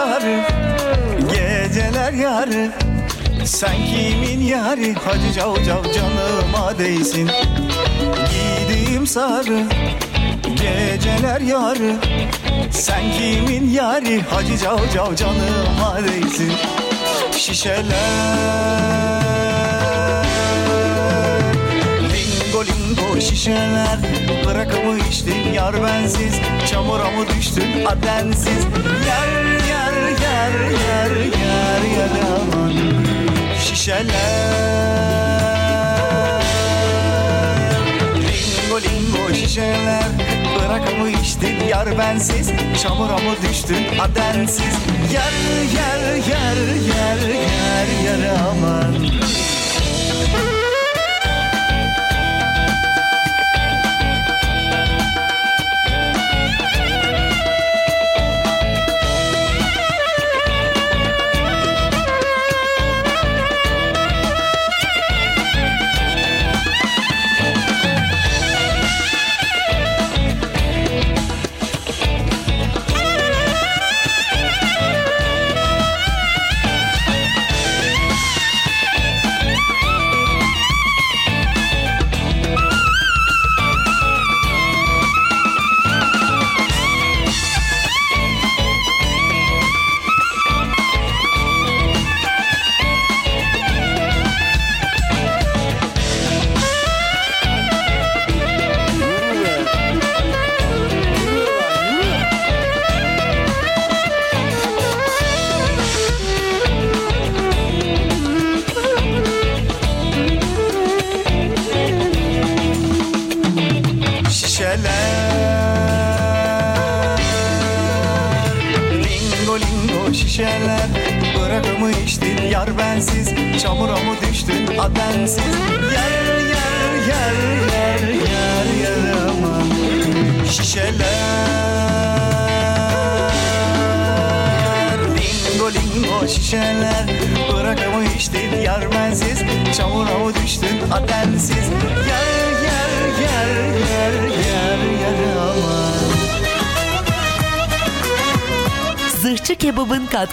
sarı. 0.00 0.40
Geceler 1.32 2.12
yarı. 2.12 2.70
Sen 3.44 3.76
kimin 3.76 4.40
yarı? 4.40 4.94
Hacı 4.94 5.32
cav 5.36 5.56
cav 5.64 5.84
canıma 5.92 6.78
değsin. 6.78 7.30
Gözlerim 9.00 9.06
sarı. 9.06 9.64
Geceler 10.42 11.40
yarı. 11.40 11.96
Sen 12.70 13.02
kimin 13.18 13.70
yari 13.70 14.22
Hacı 14.22 14.58
cav 14.58 14.78
cav 14.94 15.14
canıma 15.14 15.98
değsin. 16.04 16.52
Şişeler 17.32 19.19
lingo 23.20 23.34
şişeler 23.34 23.98
Bırakamı 24.46 24.98
içtin 24.98 25.52
yar 25.52 25.82
bensiz. 25.82 26.34
Çamura 26.70 27.10
mı 27.10 27.26
düştün? 27.36 27.84
Adensiz. 27.86 28.64
Yer 29.06 29.44
yer 29.68 29.92
yer 30.22 30.70
yer 30.70 31.16
yer 31.16 31.82
yer 31.98 32.10
aman. 32.36 32.72
Şişeler. 33.58 34.10
Lingo 38.16 38.80
lingo 38.80 39.34
şişeler 39.34 40.08
Bırakamı 40.58 41.10
içtin 41.10 41.68
yar 41.68 41.98
bensiz. 41.98 42.50
Çamura 42.82 43.16
mı 43.16 43.34
düştün? 43.50 43.86
Adensiz. 44.00 44.74
Yer 45.12 45.32
yer 45.74 46.14
yer 46.14 46.56
yer 46.88 47.28
yer 47.28 47.88
yer 48.04 48.34
aman 48.50 49.10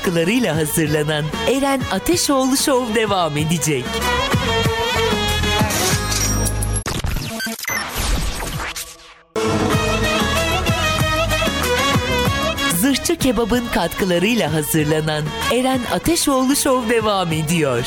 katkılarıyla 0.08 0.56
hazırlanan 0.56 1.26
Eren 1.48 1.82
Ateşoğlu 1.92 2.58
Show 2.58 2.96
devam 2.96 3.38
edecek. 3.38 3.86
Zırhçı 12.76 13.16
Kebap'ın 13.16 13.66
katkılarıyla 13.74 14.54
hazırlanan 14.54 15.24
Eren 15.54 15.80
Ateşoğlu 15.94 16.56
Show 16.56 16.96
devam 16.96 17.32
ediyor. 17.32 17.86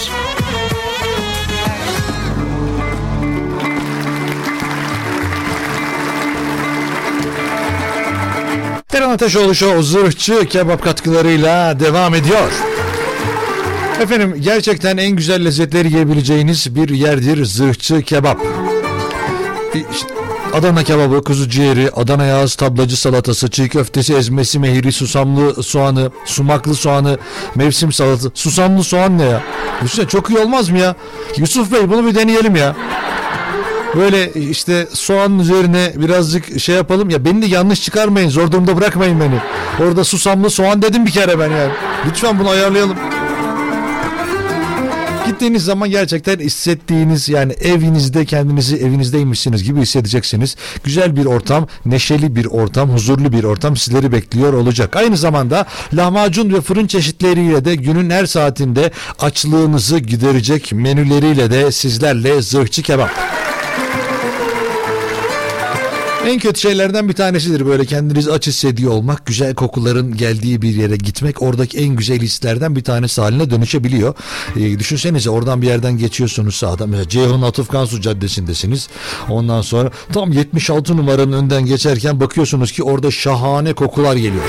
Eren 8.93 9.11
Ateşoğlu 9.11 9.55
Show 9.55 9.83
zırhçı 9.83 10.47
kebap 10.49 10.83
katkılarıyla 10.83 11.81
devam 11.81 12.15
ediyor. 12.15 12.53
Efendim 14.01 14.37
gerçekten 14.41 14.97
en 14.97 15.11
güzel 15.11 15.45
lezzetleri 15.45 15.89
yiyebileceğiniz 15.89 16.75
bir 16.75 16.89
yerdir 16.89 17.45
zırhçı 17.45 18.03
kebap. 18.03 18.39
İşte 19.75 20.15
Adana 20.55 20.85
kebabı, 20.85 21.25
kuzu 21.25 21.49
ciğeri, 21.49 21.91
Adana 21.91 22.25
yağız, 22.25 22.55
tablacı 22.55 23.01
salatası, 23.01 23.51
çiğ 23.51 23.69
köftesi, 23.69 24.15
ezmesi, 24.15 24.59
mehiri, 24.59 24.93
susamlı 24.93 25.63
soğanı, 25.63 26.11
sumaklı 26.25 26.75
soğanı, 26.75 27.19
mevsim 27.55 27.93
salatı. 27.93 28.31
Susamlı 28.35 28.85
soğan 28.85 29.19
ne 29.19 29.25
ya? 29.25 29.43
Düşünsene 29.83 30.09
çok 30.09 30.31
iyi 30.31 30.39
olmaz 30.39 30.69
mı 30.69 30.79
ya? 30.79 30.95
Yusuf 31.37 31.73
Bey 31.73 31.91
bunu 31.91 32.07
bir 32.07 32.15
deneyelim 32.15 32.57
ya. 32.57 32.77
Böyle 33.97 34.33
işte 34.33 34.89
soğanın 34.93 35.39
üzerine 35.39 35.93
birazcık 35.97 36.61
şey 36.61 36.75
yapalım 36.75 37.11
ya 37.11 37.25
beni 37.25 37.43
de 37.43 37.47
yanlış 37.47 37.83
çıkarmayın 37.83 38.29
zor 38.29 38.53
durumda 38.53 38.77
bırakmayın 38.77 39.21
beni. 39.21 39.41
Orada 39.87 40.05
susamlı 40.05 40.51
soğan 40.51 40.83
dedim 40.83 41.07
bir 41.07 41.11
kere 41.11 41.39
ben 41.39 41.51
yani. 41.51 41.73
Lütfen 42.07 42.39
bunu 42.39 42.49
ayarlayalım. 42.49 42.97
Gittiğiniz 45.27 45.65
zaman 45.65 45.91
gerçekten 45.91 46.39
hissettiğiniz 46.39 47.29
yani 47.29 47.53
evinizde 47.53 48.25
kendinizi 48.25 48.77
evinizdeymişsiniz 48.77 49.65
gibi 49.65 49.81
hissedeceksiniz. 49.81 50.57
Güzel 50.85 51.17
bir 51.17 51.25
ortam, 51.25 51.67
neşeli 51.87 52.37
bir 52.37 52.47
ortam, 52.47 52.91
huzurlu 52.91 53.33
bir 53.33 53.45
ortam 53.45 53.77
sizleri 53.77 54.13
bekliyor 54.13 54.53
olacak. 54.53 54.97
Aynı 54.97 55.17
zamanda 55.17 55.67
lahmacun 55.93 56.53
ve 56.53 56.61
fırın 56.61 56.87
çeşitleriyle 56.87 57.65
de 57.65 57.75
günün 57.75 58.11
her 58.11 58.27
saatinde 58.27 58.91
açlığınızı 59.19 59.99
giderecek 59.99 60.73
menüleriyle 60.73 61.51
de 61.51 61.73
sizlerle 61.73 62.43
zırhçı 62.43 62.83
kebap. 62.83 63.11
En 66.27 66.39
kötü 66.39 66.61
şeylerden 66.61 67.09
bir 67.09 67.13
tanesidir 67.13 67.67
böyle 67.67 67.85
kendinizi 67.85 68.33
aç 68.33 68.47
hissediyor 68.47 68.93
olmak, 68.93 69.27
güzel 69.27 69.55
kokuların 69.55 70.17
geldiği 70.17 70.63
bir 70.63 70.75
yere 70.75 70.97
gitmek 70.97 71.43
oradaki 71.43 71.79
en 71.79 71.97
güzel 71.97 72.21
hislerden 72.21 72.77
bir 72.77 72.85
tanesi 72.85 73.21
haline 73.21 73.51
dönüşebiliyor. 73.51 74.15
Ee, 74.57 74.79
düşünsenize 74.79 75.31
oradan 75.31 75.63
bir 75.63 75.67
yerden 75.67 75.99
geçiyorsunuz 75.99 76.55
sağda 76.55 76.87
mesela 76.87 77.09
Ceyhun 77.09 77.43
Atıf 77.43 77.69
Kansu 77.69 78.01
Caddesi'ndesiniz. 78.01 78.89
Ondan 79.29 79.63
sonra 79.63 79.91
tam 80.13 80.33
76 80.33 80.97
numaranın 80.97 81.33
önden 81.33 81.67
geçerken 81.67 82.21
bakıyorsunuz 82.21 82.73
ki 82.73 82.83
orada 82.83 83.11
şahane 83.11 83.73
kokular 83.73 84.17
geliyor. 84.17 84.45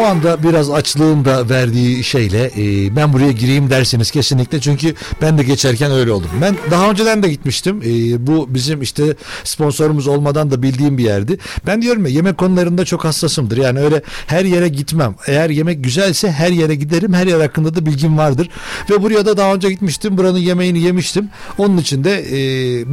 O 0.00 0.04
anda 0.04 0.42
biraz 0.42 0.70
açlığın 0.70 1.24
da 1.24 1.48
verdiği 1.48 2.04
şeyle 2.04 2.50
e, 2.56 2.96
ben 2.96 3.12
buraya 3.12 3.32
gireyim 3.32 3.70
dersiniz 3.70 4.10
kesinlikle. 4.10 4.60
Çünkü 4.60 4.94
ben 5.22 5.38
de 5.38 5.42
geçerken 5.42 5.92
öyle 5.92 6.12
oldum. 6.12 6.30
Ben 6.42 6.56
daha 6.70 6.90
önceden 6.90 7.22
de 7.22 7.28
gitmiştim. 7.28 7.82
E, 7.84 8.26
bu 8.26 8.46
bizim 8.54 8.82
işte 8.82 9.16
sponsorumuz 9.44 10.06
olmadan 10.06 10.50
da 10.50 10.62
bildiğim 10.62 10.98
bir 10.98 11.04
yerdi. 11.04 11.38
Ben 11.66 11.82
diyorum 11.82 12.06
ya 12.06 12.12
yemek 12.12 12.38
konularında 12.38 12.84
çok 12.84 13.04
hassasımdır. 13.04 13.56
Yani 13.56 13.80
öyle 13.80 14.02
her 14.26 14.44
yere 14.44 14.68
gitmem. 14.68 15.14
Eğer 15.26 15.50
yemek 15.50 15.84
güzelse 15.84 16.30
her 16.32 16.50
yere 16.50 16.74
giderim. 16.74 17.12
Her 17.12 17.26
yer 17.26 17.40
hakkında 17.40 17.74
da 17.74 17.86
bilgim 17.86 18.18
vardır. 18.18 18.48
Ve 18.90 19.02
buraya 19.02 19.26
da 19.26 19.36
daha 19.36 19.54
önce 19.54 19.70
gitmiştim. 19.70 20.18
Buranın 20.18 20.38
yemeğini 20.38 20.80
yemiştim. 20.80 21.28
Onun 21.58 21.76
için 21.76 22.04
de 22.04 22.24
e, 22.30 22.38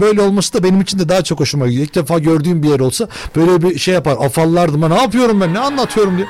böyle 0.01 0.21
olması 0.21 0.53
da 0.53 0.63
benim 0.63 0.81
için 0.81 0.99
de 0.99 1.09
daha 1.09 1.23
çok 1.23 1.39
hoşuma 1.39 1.67
gidiyor. 1.67 1.83
İlk 1.83 1.95
defa 1.95 2.19
gördüğüm 2.19 2.63
bir 2.63 2.69
yer 2.69 2.79
olsa 2.79 3.07
böyle 3.35 3.61
bir 3.61 3.79
şey 3.79 3.93
yapar. 3.93 4.17
Afallardım. 4.19 4.89
Ne 4.89 5.01
yapıyorum 5.01 5.41
ben? 5.41 5.53
Ne 5.53 5.59
anlatıyorum 5.59 6.17
diye. 6.17 6.27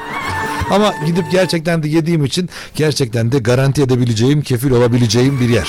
Ama 0.72 0.96
gidip 1.06 1.32
gerçekten 1.32 1.84
de 1.84 1.88
yediğim 1.88 2.26
için 2.26 2.50
gerçekten 2.76 3.32
de 3.32 3.40
garanti 3.40 3.82
edebileceğim, 3.82 4.42
kefil 4.42 4.72
olabileceğim 4.72 5.40
bir 5.40 5.50
yer. 5.50 5.68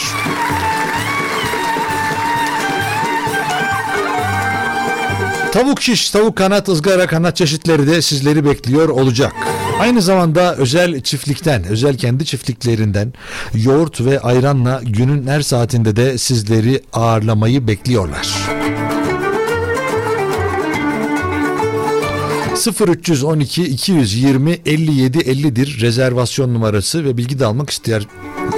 Tavuk 5.52 5.82
şiş, 5.82 6.10
tavuk 6.10 6.36
kanat, 6.36 6.68
ızgara 6.68 7.06
kanat 7.06 7.36
çeşitleri 7.36 7.86
de 7.86 8.02
sizleri 8.02 8.44
bekliyor 8.44 8.88
olacak. 8.88 9.32
Aynı 9.80 10.02
zamanda 10.02 10.54
özel 10.56 11.00
çiftlikten, 11.00 11.64
özel 11.64 11.98
kendi 11.98 12.24
çiftliklerinden 12.24 13.12
yoğurt 13.54 14.00
ve 14.00 14.20
ayranla 14.20 14.80
günün 14.84 15.26
her 15.26 15.40
saatinde 15.40 15.96
de 15.96 16.18
sizleri 16.18 16.82
ağırlamayı 16.92 17.68
bekliyorlar. 17.68 18.28
0312 22.72 23.62
220 23.62 24.58
57 24.66 25.18
50'dir 25.18 25.80
rezervasyon 25.80 26.54
numarası 26.54 27.04
ve 27.04 27.16
bilgi 27.16 27.38
de 27.38 27.46
almak 27.46 27.70
ister 27.70 28.06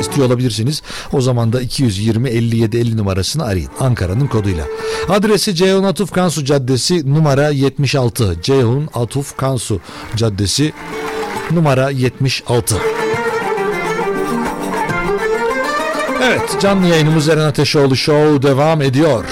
istiyor 0.01 0.27
olabilirsiniz. 0.27 0.83
O 1.13 1.21
zaman 1.21 1.53
da 1.53 1.61
220 1.61 2.29
57 2.29 2.79
50 2.79 2.97
numarasını 2.97 3.45
arayın. 3.45 3.71
Ankara'nın 3.81 4.27
koduyla. 4.27 4.65
Adresi 5.09 5.55
Ceyhun 5.55 5.85
Atuf 5.85 6.13
Kansu 6.13 6.45
Caddesi 6.45 7.15
numara 7.15 7.49
76. 7.49 8.37
Ceyhun 8.43 8.89
Atuf 8.95 9.37
Kansu 9.37 9.81
Caddesi 10.17 10.73
numara 11.51 11.91
76. 11.91 12.77
Evet 16.23 16.57
canlı 16.61 16.87
yayınımız 16.87 17.29
Eren 17.29 17.45
Ateşoğlu 17.45 17.97
Show 17.97 18.49
devam 18.49 18.83
ediyor. 18.83 19.25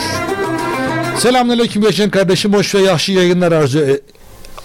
Selamünaleyküm 1.18 1.82
Yaşın 1.82 2.10
kardeşim 2.10 2.52
hoş 2.52 2.74
ve 2.74 2.78
yaxşı 2.78 3.12
yayınlar 3.12 3.52
arzu 3.52 3.78
e- 3.78 4.00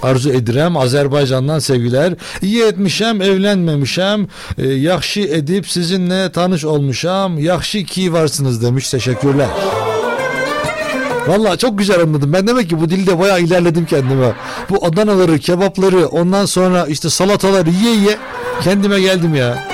arzu 0.04 0.30
edirəm. 0.30 0.78
Azərbaycandan 0.78 1.60
sevgiler. 1.60 2.14
İyi 2.42 2.64
etmişəm, 2.64 3.24
evlenmemişəm. 3.24 4.28
E, 4.58 4.68
yaxşı 4.68 5.20
edip 5.20 5.70
sizinle 5.70 6.32
tanış 6.32 6.66
olmuşam. 6.66 7.40
Yaxşı 7.40 7.84
ki 7.84 8.14
varsınız 8.14 8.64
demiş. 8.64 8.90
Teşekkürler. 8.90 9.48
Valla 11.28 11.58
çok 11.58 11.78
güzel 11.78 12.02
anladım. 12.02 12.34
Ben 12.34 12.48
demek 12.48 12.70
ki 12.70 12.82
bu 12.82 12.90
dilde 12.90 13.20
bayağı 13.20 13.42
ilerledim 13.42 13.86
kendime. 13.86 14.32
Bu 14.70 14.86
Adanaları, 14.86 15.40
kebapları, 15.40 16.08
ondan 16.08 16.46
sonra 16.46 16.86
işte 16.86 17.10
salataları 17.10 17.70
yiye 17.70 17.96
yiye 17.96 18.18
kendime 18.64 19.02
geldim 19.02 19.36
ya. 19.36 19.68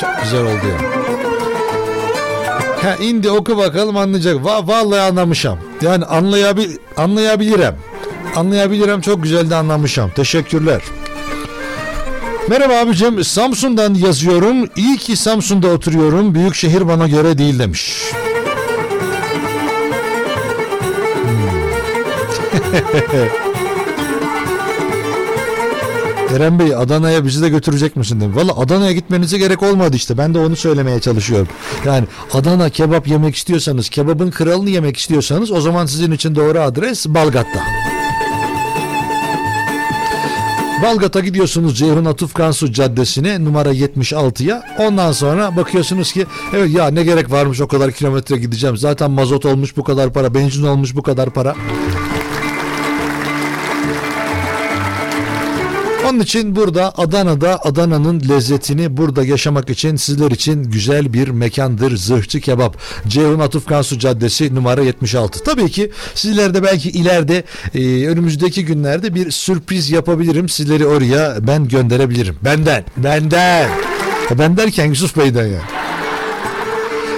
Çok 0.00 0.10
güzel 0.22 0.40
oldu 0.40 0.66
ya. 0.70 0.90
Ha 2.82 2.96
indi 2.96 3.30
oku 3.30 3.56
bakalım 3.56 3.96
anlayacak. 3.96 4.44
Va 4.44 4.66
vallahi 4.66 5.00
anlamışam. 5.00 5.58
Yani 5.82 6.04
anlayabil 6.04 6.76
anlayabilirim. 6.96 7.74
Anlayabilirim 8.36 9.00
çok 9.00 9.22
güzel 9.22 9.50
de 9.50 9.56
anlamışam. 9.56 10.10
Teşekkürler. 10.10 10.82
Merhaba 12.48 12.74
abicim 12.74 13.24
Samsun'dan 13.24 13.94
yazıyorum. 13.94 14.68
İyi 14.76 14.96
ki 14.96 15.16
Samsun'da 15.16 15.68
oturuyorum. 15.68 16.34
Büyük 16.34 16.54
şehir 16.54 16.88
bana 16.88 17.08
göre 17.08 17.38
değil 17.38 17.58
demiş. 17.58 18.02
Hmm. 21.22 21.50
Eren 26.36 26.58
Bey 26.58 26.74
Adana'ya 26.74 27.24
bizi 27.24 27.42
de 27.42 27.48
götürecek 27.48 27.96
misin 27.96 28.20
dedim. 28.20 28.36
Valla 28.36 28.56
Adana'ya 28.56 28.92
gitmenize 28.92 29.38
gerek 29.38 29.62
olmadı 29.62 29.96
işte. 29.96 30.18
Ben 30.18 30.34
de 30.34 30.38
onu 30.38 30.56
söylemeye 30.56 31.00
çalışıyorum. 31.00 31.48
Yani 31.86 32.06
Adana 32.32 32.70
kebap 32.70 33.08
yemek 33.08 33.36
istiyorsanız, 33.36 33.88
kebabın 33.88 34.30
kralını 34.30 34.70
yemek 34.70 34.96
istiyorsanız 34.96 35.50
o 35.50 35.60
zaman 35.60 35.86
sizin 35.86 36.12
için 36.12 36.34
doğru 36.34 36.60
adres 36.60 37.06
Balgat'ta. 37.06 37.89
Balgat'a 40.82 41.20
gidiyorsunuz 41.20 41.78
Ceyhun 41.78 42.04
Atuf 42.04 42.34
Kansu 42.34 42.72
Caddesi'ne 42.72 43.44
numara 43.44 43.72
76'ya. 43.72 44.62
Ondan 44.78 45.12
sonra 45.12 45.56
bakıyorsunuz 45.56 46.12
ki 46.12 46.26
evet 46.54 46.70
ya 46.70 46.90
ne 46.90 47.04
gerek 47.04 47.30
varmış 47.30 47.60
o 47.60 47.68
kadar 47.68 47.92
kilometre 47.92 48.36
gideceğim. 48.36 48.76
Zaten 48.76 49.10
mazot 49.10 49.46
olmuş 49.46 49.76
bu 49.76 49.84
kadar 49.84 50.12
para, 50.12 50.34
benzin 50.34 50.62
olmuş 50.62 50.96
bu 50.96 51.02
kadar 51.02 51.30
para. 51.30 51.54
Onun 56.10 56.20
için 56.20 56.56
burada 56.56 56.92
Adana'da 56.98 57.64
Adana'nın 57.64 58.22
lezzetini 58.28 58.96
burada 58.96 59.24
yaşamak 59.24 59.70
için 59.70 59.96
sizler 59.96 60.30
için 60.30 60.64
güzel 60.64 61.12
bir 61.12 61.28
mekandır. 61.28 61.96
Zırhçı 61.96 62.40
Kebap. 62.40 62.76
Ceyhun 63.08 63.38
Atuf 63.38 63.66
Kansu 63.66 63.98
Caddesi 63.98 64.54
numara 64.54 64.82
76. 64.82 65.44
Tabii 65.44 65.70
ki 65.70 65.90
sizlerde 66.14 66.62
belki 66.62 66.90
ileride 66.90 67.44
e, 67.74 68.06
önümüzdeki 68.08 68.64
günlerde 68.64 69.14
bir 69.14 69.30
sürpriz 69.30 69.90
yapabilirim. 69.90 70.48
Sizleri 70.48 70.86
oraya 70.86 71.46
ben 71.46 71.68
gönderebilirim. 71.68 72.36
Benden. 72.44 72.84
Benden. 72.96 73.70
Ben 74.38 74.56
derken 74.56 74.86
Yusuf 74.86 75.16
Bey'den 75.16 75.46
ya. 75.46 75.79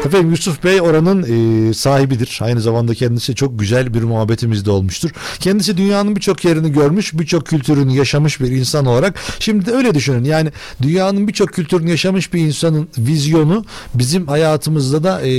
Efendim 0.06 0.30
Yusuf 0.30 0.64
Bey 0.64 0.80
oranın 0.80 1.22
e, 1.22 1.74
sahibidir. 1.74 2.38
Aynı 2.42 2.60
zamanda 2.60 2.94
kendisi 2.94 3.34
çok 3.34 3.58
güzel 3.58 3.94
bir 3.94 4.02
muhabbetimiz 4.02 4.66
de 4.66 4.70
olmuştur. 4.70 5.10
Kendisi 5.40 5.76
dünyanın 5.76 6.16
birçok 6.16 6.44
yerini 6.44 6.72
görmüş, 6.72 7.12
birçok 7.18 7.46
kültürünü 7.46 7.92
yaşamış 7.96 8.40
bir 8.40 8.50
insan 8.50 8.86
olarak. 8.86 9.14
Şimdi 9.38 9.66
de 9.66 9.72
öyle 9.72 9.94
düşünün. 9.94 10.24
Yani 10.24 10.50
dünyanın 10.82 11.28
birçok 11.28 11.52
kültürünü 11.52 11.90
yaşamış 11.90 12.32
bir 12.32 12.40
insanın 12.40 12.88
vizyonu 12.98 13.64
bizim 13.94 14.26
hayatımızda 14.26 15.04
da 15.04 15.20
e, 15.20 15.32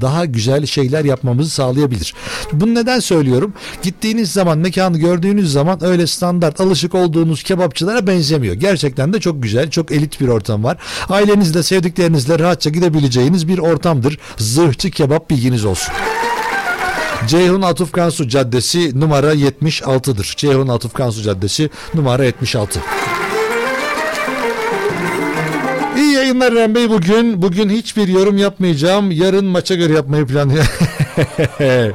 daha 0.00 0.24
güzel 0.24 0.66
şeyler 0.66 1.04
yapmamızı 1.04 1.50
sağlayabilir. 1.50 2.14
Bunu 2.52 2.74
neden 2.74 3.00
söylüyorum? 3.00 3.54
Gittiğiniz 3.82 4.32
zaman, 4.32 4.58
mekanı 4.58 4.98
gördüğünüz 4.98 5.52
zaman 5.52 5.84
öyle 5.84 6.06
standart, 6.06 6.60
alışık 6.60 6.94
olduğunuz 6.94 7.42
kebapçılara 7.42 8.06
benzemiyor. 8.06 8.54
Gerçekten 8.54 9.12
de 9.12 9.20
çok 9.20 9.42
güzel, 9.42 9.70
çok 9.70 9.92
elit 9.92 10.20
bir 10.20 10.28
ortam 10.28 10.64
var. 10.64 10.76
Ailenizle, 11.08 11.62
sevdiklerinizle 11.62 12.38
rahatça 12.38 12.70
gidebileceğiniz 12.70 13.48
bir 13.48 13.58
ortamdır. 13.58 14.09
Zırhçı 14.36 14.90
kebap 14.90 15.30
bilginiz 15.30 15.64
olsun. 15.64 15.94
Ceyhun 17.26 17.62
Atuf 17.62 17.92
Kansu 17.92 18.28
Caddesi 18.28 19.00
numara 19.00 19.34
76'dır. 19.34 20.34
Ceyhun 20.36 20.68
Atuf 20.68 20.94
Kansu 20.94 21.22
Caddesi 21.22 21.70
numara 21.94 22.24
76. 22.24 22.80
İyi 25.96 26.12
yayınlar 26.12 26.52
Eren 26.52 26.74
Bey 26.74 26.90
bugün. 26.90 27.42
Bugün 27.42 27.68
hiçbir 27.68 28.08
yorum 28.08 28.38
yapmayacağım. 28.38 29.10
Yarın 29.10 29.44
maça 29.44 29.74
göre 29.74 29.92
yapmayı 29.92 30.26
planlıyorum. 30.26 30.70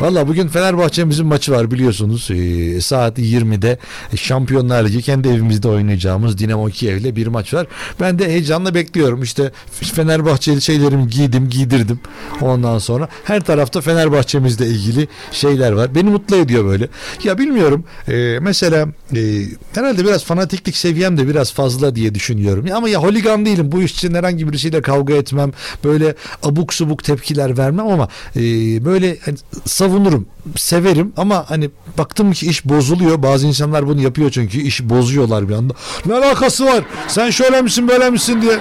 Valla 0.00 0.28
bugün 0.28 0.48
Fenerbahçe'mizin 0.48 1.26
maçı 1.26 1.52
var 1.52 1.70
biliyorsunuz. 1.70 2.30
Ee, 2.30 2.80
saat 2.80 3.18
20'de 3.18 3.78
Şampiyonlar 4.16 4.84
Ligi 4.84 5.02
kendi 5.02 5.28
evimizde 5.28 5.68
oynayacağımız 5.68 6.38
Dinamo 6.38 6.66
Kiev'le 6.66 7.16
bir 7.16 7.26
maç 7.26 7.54
var. 7.54 7.66
Ben 8.00 8.18
de 8.18 8.28
heyecanla 8.28 8.74
bekliyorum. 8.74 9.22
İşte 9.22 9.52
Fenerbahçeli 9.70 10.62
şeylerimi 10.62 11.08
giydim, 11.08 11.48
giydirdim. 11.48 12.00
Ondan 12.40 12.78
sonra 12.78 13.08
her 13.24 13.40
tarafta 13.40 13.80
Fenerbahçe'mizle 13.80 14.66
ilgili 14.66 15.08
şeyler 15.32 15.72
var. 15.72 15.94
Beni 15.94 16.10
mutlu 16.10 16.36
ediyor 16.36 16.64
böyle. 16.64 16.88
Ya 17.24 17.38
bilmiyorum. 17.38 17.84
Ee, 18.08 18.38
mesela 18.40 18.88
e, 19.16 19.42
herhalde 19.74 20.04
biraz 20.04 20.24
fanatiklik 20.24 20.76
seviyem 20.76 21.18
de 21.18 21.28
biraz 21.28 21.52
fazla 21.52 21.94
diye 21.94 22.14
düşünüyorum. 22.14 22.66
Ya 22.66 22.76
ama 22.76 22.88
ya 22.88 23.02
holigan 23.02 23.46
değilim. 23.46 23.72
Bu 23.72 23.82
iş 23.82 23.92
için 23.92 24.14
herhangi 24.14 24.48
birisiyle 24.48 24.82
kavga 24.82 25.14
etmem. 25.14 25.52
Böyle 25.84 26.14
abuk 26.42 26.74
subuk 26.74 27.04
tepkiler 27.04 27.58
vermem 27.58 27.86
ama 27.86 28.08
e, 28.36 28.40
böyle 28.84 29.16
hani, 29.24 29.36
savunurum. 29.84 30.26
Severim 30.56 31.12
ama 31.16 31.44
hani 31.48 31.70
baktım 31.98 32.32
ki 32.32 32.46
iş 32.46 32.64
bozuluyor. 32.64 33.22
Bazı 33.22 33.46
insanlar 33.46 33.86
bunu 33.86 34.00
yapıyor 34.00 34.30
çünkü 34.30 34.60
işi 34.60 34.90
bozuyorlar 34.90 35.48
bir 35.48 35.54
anda. 35.54 35.74
Ne 36.06 36.14
alakası 36.14 36.64
var? 36.64 36.84
Sen 37.08 37.30
şöyle 37.30 37.62
misin 37.62 37.88
böyle 37.88 38.10
misin 38.10 38.42
diye. 38.42 38.58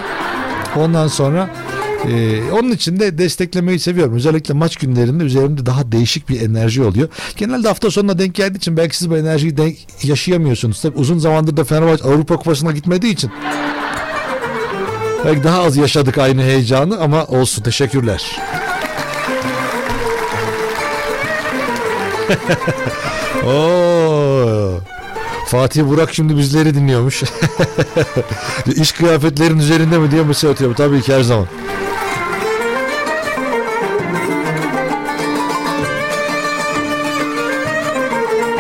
Ondan 0.76 1.08
sonra 1.08 1.50
ee, 2.10 2.42
onun 2.52 2.72
için 2.72 3.00
de 3.00 3.18
desteklemeyi 3.18 3.80
seviyorum. 3.80 4.16
Özellikle 4.16 4.54
maç 4.54 4.76
günlerinde 4.76 5.24
üzerimde 5.24 5.66
daha 5.66 5.92
değişik 5.92 6.30
bir 6.30 6.42
enerji 6.42 6.84
oluyor. 6.84 7.10
Genelde 7.38 7.68
hafta 7.68 7.92
sonuna 7.92 8.20
denk 8.20 8.36
geldiği 8.36 8.58
için 8.58 8.78
belki 8.78 8.98
siz 8.98 9.10
bu 9.10 9.18
enerjiyi 9.18 9.58
denk 9.58 9.76
yaşayamıyorsunuz. 10.04 10.82
Tabii 10.82 10.98
uzun 10.98 11.18
zamandır 11.20 11.58
da 11.58 11.64
Fenerbahçe 11.64 12.04
Avrupa 12.04 12.38
Kupası'na 12.38 12.72
gitmediği 12.72 13.14
için 13.14 13.32
belki 15.26 15.44
daha 15.44 15.64
az 15.64 15.78
yaşadık 15.78 16.18
aynı 16.18 16.42
heyecanı 16.42 17.00
ama 17.00 17.26
olsun 17.26 17.64
teşekkürler. 17.64 18.40
Fatih 25.48 25.88
Burak 25.88 26.14
şimdi 26.14 26.38
bizleri 26.38 26.76
dinliyormuş. 26.76 27.24
İş 28.76 28.92
kıyafetlerin 28.92 29.60
üzerinde 29.60 29.98
mi 29.98 30.12
diye 30.12 30.24
mesaj 30.24 30.52
atıyor. 30.52 30.76
Tabii 30.76 31.02
ki 31.02 31.16
her 31.16 31.22
zaman. 31.22 31.48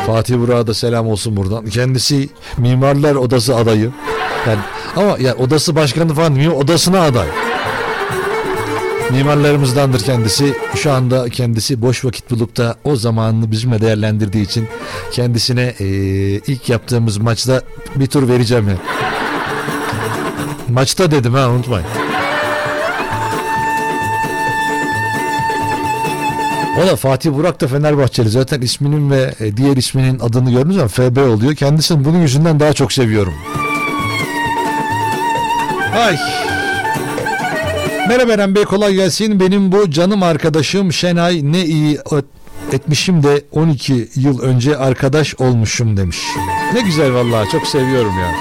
Fatih 0.07 0.37
Burak'a 0.37 0.67
da 0.67 0.73
selam 0.73 1.07
olsun 1.07 1.37
buradan. 1.37 1.65
Kendisi 1.65 2.29
Mimarlar 2.57 3.15
Odası 3.15 3.55
adayı. 3.55 3.91
Yani 4.47 4.59
ama 4.95 5.17
ya 5.19 5.35
odası 5.35 5.75
başkanı 5.75 6.13
falan 6.13 6.35
değil, 6.35 6.47
odasına 6.47 7.01
aday. 7.01 7.27
Mimarlarımızdandır 9.13 9.99
kendisi. 9.99 10.53
Şu 10.75 10.91
anda 10.91 11.29
kendisi 11.29 11.81
boş 11.81 12.05
vakit 12.05 12.31
bulup 12.31 12.57
da 12.57 12.75
o 12.83 12.95
zamanını 12.95 13.51
bizimle 13.51 13.81
değerlendirdiği 13.81 14.45
için 14.45 14.67
kendisine 15.11 15.73
eee, 15.79 15.87
ilk 16.47 16.69
yaptığımız 16.69 17.17
maçta 17.17 17.61
bir 17.95 18.07
tur 18.07 18.27
vereceğim 18.27 18.69
ya. 18.69 18.75
Maçta 20.69 21.11
dedim 21.11 21.33
ha 21.33 21.49
unutmayın. 21.49 21.87
O 26.83 26.87
da 26.87 26.95
Fatih 26.95 27.31
Burak 27.31 27.61
da 27.61 27.67
Fenerbahçeli. 27.67 28.29
Zaten 28.29 28.61
isminin 28.61 29.11
ve 29.11 29.33
e, 29.39 29.57
diğer 29.57 29.77
isminin 29.77 30.19
adını 30.19 30.51
gördüğünüz 30.51 30.75
zaman 30.75 30.87
FB 30.87 31.17
oluyor. 31.17 31.55
Kendisini 31.55 32.05
bunun 32.05 32.19
yüzünden 32.19 32.59
daha 32.59 32.73
çok 32.73 32.93
seviyorum. 32.93 33.33
Ay. 35.95 36.17
Merhaba 38.07 38.33
Eren 38.33 38.55
Bey 38.55 38.63
kolay 38.63 38.93
gelsin. 38.93 39.39
Benim 39.39 39.71
bu 39.71 39.91
canım 39.91 40.23
arkadaşım 40.23 40.93
Şenay 40.93 41.39
ne 41.43 41.65
iyi 41.65 41.99
etmişim 42.71 43.23
de 43.23 43.43
12 43.51 44.09
yıl 44.15 44.41
önce 44.41 44.77
arkadaş 44.77 45.35
olmuşum 45.35 45.97
demiş. 45.97 46.17
Ne 46.73 46.81
güzel 46.81 47.13
vallahi 47.13 47.49
çok 47.49 47.67
seviyorum 47.67 48.13
ya. 48.19 48.31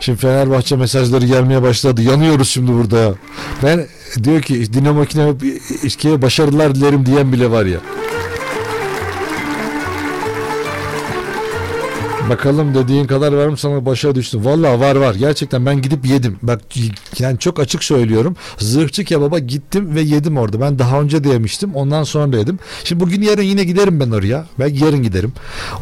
Şimdi 0.00 0.18
Fenerbahçe 0.18 0.76
mesajları 0.76 1.26
gelmeye 1.26 1.62
başladı. 1.62 2.02
Yanıyoruz 2.02 2.48
şimdi 2.48 2.72
burada 2.72 2.98
ya. 2.98 3.14
Ben 3.62 3.86
diyor 4.24 4.42
ki 4.42 4.72
Dinamo 4.72 5.04
Kine'ye 5.04 6.22
başarılar 6.22 6.74
dilerim 6.74 7.06
diyen 7.06 7.32
bile 7.32 7.50
var 7.50 7.64
ya. 7.66 7.78
Bakalım 12.30 12.74
dediğin 12.74 13.06
kadar 13.06 13.32
var 13.32 13.46
mı 13.46 13.56
sana 13.56 13.86
başa 13.86 14.14
düştü. 14.14 14.38
Vallahi 14.44 14.80
var 14.80 14.96
var. 14.96 15.14
Gerçekten 15.14 15.66
ben 15.66 15.82
gidip 15.82 16.06
yedim. 16.06 16.38
Bak 16.42 16.60
yani 17.18 17.38
çok 17.38 17.60
açık 17.60 17.84
söylüyorum. 17.84 18.36
Zırhçı 18.58 19.04
kebaba 19.04 19.38
gittim 19.38 19.94
ve 19.94 20.00
yedim 20.00 20.38
orada. 20.38 20.60
Ben 20.60 20.78
daha 20.78 21.00
önce 21.00 21.24
de 21.24 21.28
yemiştim. 21.28 21.74
Ondan 21.74 22.02
sonra 22.02 22.36
yedim. 22.36 22.58
Şimdi 22.84 23.00
bugün 23.04 23.22
yarın 23.22 23.42
yine 23.42 23.64
giderim 23.64 24.00
ben 24.00 24.10
oraya. 24.10 24.46
Ben 24.58 24.74
yarın 24.74 25.02
giderim. 25.02 25.32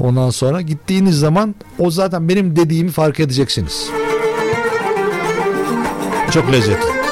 Ondan 0.00 0.30
sonra 0.30 0.60
gittiğiniz 0.60 1.18
zaman 1.18 1.54
o 1.78 1.90
zaten 1.90 2.28
benim 2.28 2.56
dediğimi 2.56 2.90
fark 2.90 3.20
edeceksiniz. 3.20 3.88
Çok 6.30 6.52
lezzetli. 6.52 7.03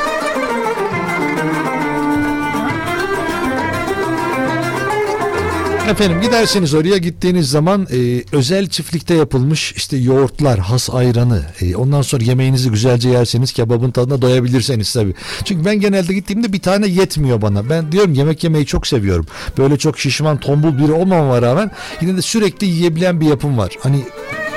Efendim 5.88 6.20
giderseniz 6.20 6.74
oraya 6.74 6.98
gittiğiniz 6.98 7.50
zaman 7.50 7.86
e, 7.92 8.22
özel 8.32 8.68
çiftlikte 8.68 9.14
yapılmış 9.14 9.72
işte 9.72 9.96
yoğurtlar, 9.96 10.58
has 10.58 10.90
ayranı 10.90 11.42
e, 11.60 11.76
ondan 11.76 12.02
sonra 12.02 12.24
yemeğinizi 12.24 12.70
güzelce 12.70 13.08
yerseniz 13.08 13.52
kebabın 13.52 13.90
tadına 13.90 14.22
doyabilirseniz 14.22 14.92
tabii. 14.92 15.14
Çünkü 15.44 15.64
ben 15.64 15.80
genelde 15.80 16.14
gittiğimde 16.14 16.52
bir 16.52 16.58
tane 16.60 16.86
yetmiyor 16.86 17.42
bana. 17.42 17.70
Ben 17.70 17.92
diyorum 17.92 18.14
yemek 18.14 18.44
yemeyi 18.44 18.66
çok 18.66 18.86
seviyorum. 18.86 19.26
Böyle 19.58 19.78
çok 19.78 19.98
şişman 19.98 20.40
tombul 20.40 20.78
biri 20.78 20.92
olmama 20.92 21.42
rağmen 21.42 21.70
yine 22.00 22.16
de 22.16 22.22
sürekli 22.22 22.66
yiyebilen 22.66 23.20
bir 23.20 23.26
yapım 23.26 23.58
var. 23.58 23.76
Hani 23.80 24.04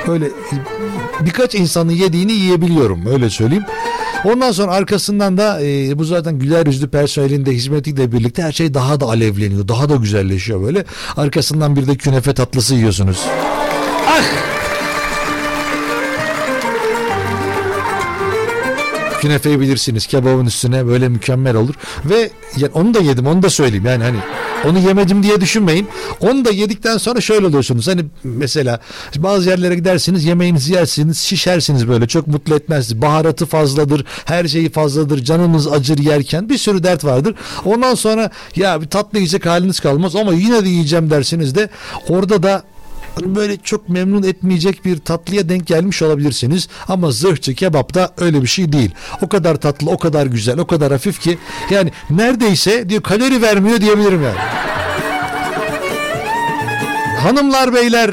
böyle 0.06 0.26
birkaç 1.20 1.54
insanın 1.54 1.92
yediğini 1.92 2.32
yiyebiliyorum 2.32 3.06
öyle 3.06 3.30
söyleyeyim. 3.30 3.64
Ondan 4.26 4.52
sonra 4.52 4.72
arkasından 4.72 5.36
da 5.36 5.62
e, 5.62 5.98
bu 5.98 6.04
zaten 6.04 6.38
güler 6.38 6.66
yüzlü 6.66 6.88
personelin 6.88 7.46
de 7.46 7.52
hizmetiyle 7.52 8.12
birlikte 8.12 8.42
her 8.42 8.52
şey 8.52 8.74
daha 8.74 9.00
da 9.00 9.06
alevleniyor. 9.06 9.68
Daha 9.68 9.88
da 9.88 9.96
güzelleşiyor 9.96 10.62
böyle. 10.62 10.84
Arkasından 11.16 11.76
bir 11.76 11.86
de 11.86 11.96
künefe 11.96 12.34
tatlısı 12.34 12.74
yiyorsunuz. 12.74 13.18
Künefeyi 19.26 19.60
bilirsiniz 19.60 20.06
kebabın 20.06 20.46
üstüne 20.46 20.86
böyle 20.86 21.08
mükemmel 21.08 21.56
olur 21.56 21.74
ve 22.04 22.30
yani 22.56 22.72
onu 22.74 22.94
da 22.94 22.98
yedim 22.98 23.26
onu 23.26 23.42
da 23.42 23.50
söyleyeyim 23.50 23.86
yani 23.86 24.04
hani 24.04 24.16
onu 24.64 24.78
yemedim 24.78 25.22
diye 25.22 25.40
düşünmeyin. 25.40 25.88
Onu 26.20 26.44
da 26.44 26.50
yedikten 26.50 26.98
sonra 26.98 27.20
şöyle 27.20 27.46
oluyorsunuz. 27.46 27.88
Hani 27.88 28.04
mesela 28.24 28.80
bazı 29.16 29.48
yerlere 29.48 29.74
gidersiniz 29.74 30.24
yemeğinizi 30.24 30.72
yersiniz 30.72 31.18
şişersiniz 31.18 31.88
böyle 31.88 32.06
çok 32.06 32.26
mutlu 32.26 32.54
etmez. 32.54 33.02
Baharatı 33.02 33.46
fazladır 33.46 34.04
her 34.24 34.48
şeyi 34.48 34.70
fazladır 34.70 35.24
canınız 35.24 35.72
acır 35.72 35.98
yerken 35.98 36.48
bir 36.48 36.58
sürü 36.58 36.82
dert 36.82 37.04
vardır. 37.04 37.34
Ondan 37.64 37.94
sonra 37.94 38.30
ya 38.56 38.80
bir 38.80 38.86
tatlı 38.86 39.18
yiyecek 39.18 39.46
haliniz 39.46 39.80
kalmaz 39.80 40.16
ama 40.16 40.32
yine 40.32 40.64
de 40.64 40.68
yiyeceğim 40.68 41.10
dersiniz 41.10 41.54
de 41.54 41.68
orada 42.08 42.42
da 42.42 42.62
böyle 43.24 43.56
çok 43.56 43.88
memnun 43.88 44.22
etmeyecek 44.22 44.84
bir 44.84 44.98
tatlıya 44.98 45.48
denk 45.48 45.66
gelmiş 45.66 46.02
olabilirsiniz. 46.02 46.68
Ama 46.88 47.10
zırhçı 47.10 47.54
kebapta 47.54 48.12
öyle 48.16 48.42
bir 48.42 48.46
şey 48.46 48.72
değil. 48.72 48.90
O 49.22 49.28
kadar 49.28 49.56
tatlı, 49.56 49.90
o 49.90 49.98
kadar 49.98 50.26
güzel, 50.26 50.58
o 50.58 50.66
kadar 50.66 50.92
hafif 50.92 51.20
ki 51.20 51.38
yani 51.70 51.92
neredeyse 52.10 52.88
diyor 52.88 53.02
kalori 53.02 53.42
vermiyor 53.42 53.80
diyebilirim 53.80 54.22
yani. 54.22 54.38
Hanımlar 57.26 57.74
beyler 57.74 58.10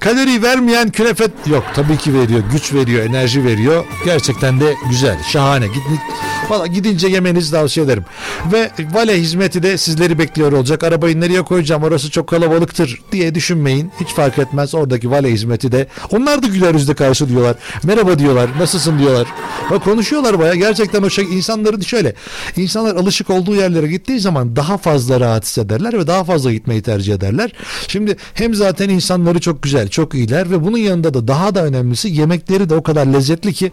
kalori 0.00 0.42
vermeyen 0.42 0.90
künefe 0.90 1.24
yok. 1.46 1.64
Tabii 1.74 1.96
ki 1.96 2.14
veriyor 2.14 2.40
güç 2.52 2.74
veriyor 2.74 3.04
enerji 3.04 3.44
veriyor. 3.44 3.84
Gerçekten 4.04 4.60
de 4.60 4.74
güzel 4.90 5.22
şahane. 5.32 5.66
Gidin, 5.66 6.00
valla 6.48 6.66
gidince 6.66 7.08
yemenizi 7.08 7.50
tavsiye 7.50 7.86
ederim. 7.86 8.04
Ve 8.52 8.70
vale 8.92 9.20
hizmeti 9.20 9.62
de 9.62 9.78
sizleri 9.78 10.18
bekliyor 10.18 10.52
olacak. 10.52 10.84
Arabayı 10.84 11.20
nereye 11.20 11.42
koyacağım 11.42 11.82
orası 11.82 12.10
çok 12.10 12.28
kalabalıktır 12.28 13.00
diye 13.12 13.34
düşünmeyin. 13.34 13.92
Hiç 14.00 14.08
fark 14.08 14.38
etmez 14.38 14.74
oradaki 14.74 15.10
vale 15.10 15.30
hizmeti 15.32 15.72
de. 15.72 15.86
Onlar 16.10 16.42
da 16.42 16.46
güler 16.46 16.74
yüzle 16.74 16.94
karşılıyorlar 16.94 17.56
merhaba 17.82 18.18
diyorlar 18.18 18.50
nasılsın 18.58 18.98
diyorlar. 18.98 19.26
Bak 19.70 19.84
konuşuyorlar 19.84 20.38
baya 20.38 20.54
gerçekten 20.54 21.02
o 21.02 21.10
şey 21.10 21.24
insanların 21.24 21.80
şöyle 21.80 22.14
insanlar 22.56 22.96
alışık 22.96 23.30
olduğu 23.30 23.54
yerlere 23.54 23.86
gittiği 23.86 24.20
zaman 24.20 24.56
daha 24.56 24.78
fazla 24.78 25.20
rahat 25.20 25.44
hissederler 25.44 25.98
ve 25.98 26.06
daha 26.06 26.24
fazla 26.24 26.52
gitmeyi 26.52 26.82
tercih 26.82 27.14
ederler. 27.14 27.52
Şimdi 27.88 28.16
hem 28.34 28.49
zaten 28.54 28.88
insanları 28.88 29.40
çok 29.40 29.62
güzel, 29.62 29.88
çok 29.88 30.14
iyiler 30.14 30.50
ve 30.50 30.64
bunun 30.64 30.78
yanında 30.78 31.14
da 31.14 31.28
daha 31.28 31.54
da 31.54 31.64
önemlisi 31.64 32.08
yemekleri 32.08 32.70
de 32.70 32.74
o 32.74 32.82
kadar 32.82 33.06
lezzetli 33.06 33.52
ki 33.52 33.72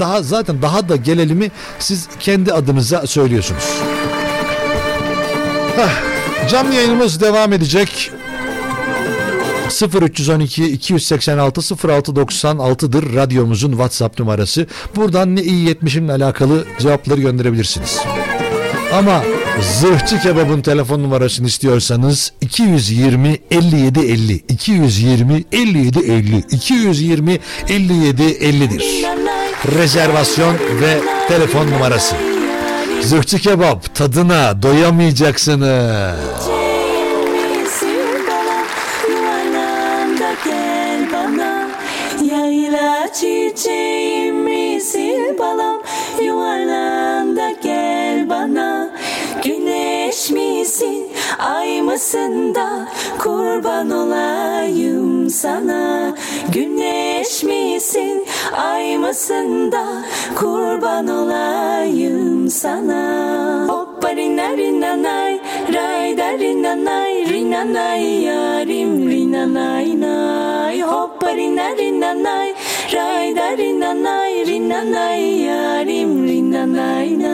daha 0.00 0.22
zaten 0.22 0.62
daha 0.62 0.88
da 0.88 0.96
gelenimi 0.96 1.50
siz 1.78 2.08
kendi 2.20 2.52
adınıza 2.52 3.06
söylüyorsunuz. 3.06 3.64
Hah, 5.76 5.90
canlı 6.48 6.74
yayınımız 6.74 7.20
devam 7.20 7.52
edecek. 7.52 8.10
0312 9.82 10.64
286 10.64 11.60
0696'dır 11.60 13.14
radyomuzun 13.14 13.70
WhatsApp 13.70 14.18
numarası. 14.18 14.66
Buradan 14.96 15.36
ne 15.36 15.42
iyi 15.42 15.68
yetmişimle 15.68 16.12
alakalı 16.12 16.64
cevapları 16.78 17.20
gönderebilirsiniz. 17.20 17.98
Ama 18.92 19.22
zırhçı 19.62 20.20
kebabın 20.20 20.60
telefon 20.60 21.02
numarasını 21.02 21.46
istiyorsanız 21.46 22.32
220 22.40 23.38
57 23.50 24.00
50 24.00 24.34
220 24.34 25.44
57 25.52 25.98
50 25.98 26.38
220 26.38 27.40
57 27.68 28.22
50'dir. 28.22 29.04
Rezervasyon 29.78 30.54
ve 30.54 31.00
telefon 31.28 31.70
numarası. 31.70 32.16
Zırhçı 33.02 33.38
kebap 33.38 33.94
tadına 33.94 34.62
doyamayacaksınız. 34.62 36.54
Yayla 42.30 43.12
ay 51.94 51.98
mısın 51.98 52.54
da 52.54 52.88
kurban 53.18 53.90
olayım 53.90 55.30
sana. 55.30 56.14
Güneş 56.52 57.42
misin 57.42 58.26
ay 58.56 58.98
mısın 58.98 59.72
da 59.72 59.84
kurban 60.40 61.08
olayım 61.08 62.50
sana? 62.50 63.66
Hoppa 63.68 64.16
rina 64.16 64.56
rina 64.56 65.02
nay 65.02 65.40
ray 65.74 66.18
da 66.18 66.38
rina 66.38 66.84
nay 66.84 67.28
rina 67.28 67.72
nay 67.72 68.22
yarim 68.24 69.10
rina 69.10 69.54
nay 69.54 70.00
nay. 70.00 70.80
Hoppa 70.80 71.36
rina 71.36 71.76
rina 71.76 72.22
nay 72.22 72.54
ray 72.92 73.36
da 73.36 73.56
rina 73.56 74.02
nay 74.02 74.46
rina 74.46 74.90
nay 74.92 75.22
yarim 75.42 76.26
rina 76.26 76.72
nay 76.72 77.18
nay 77.18 77.33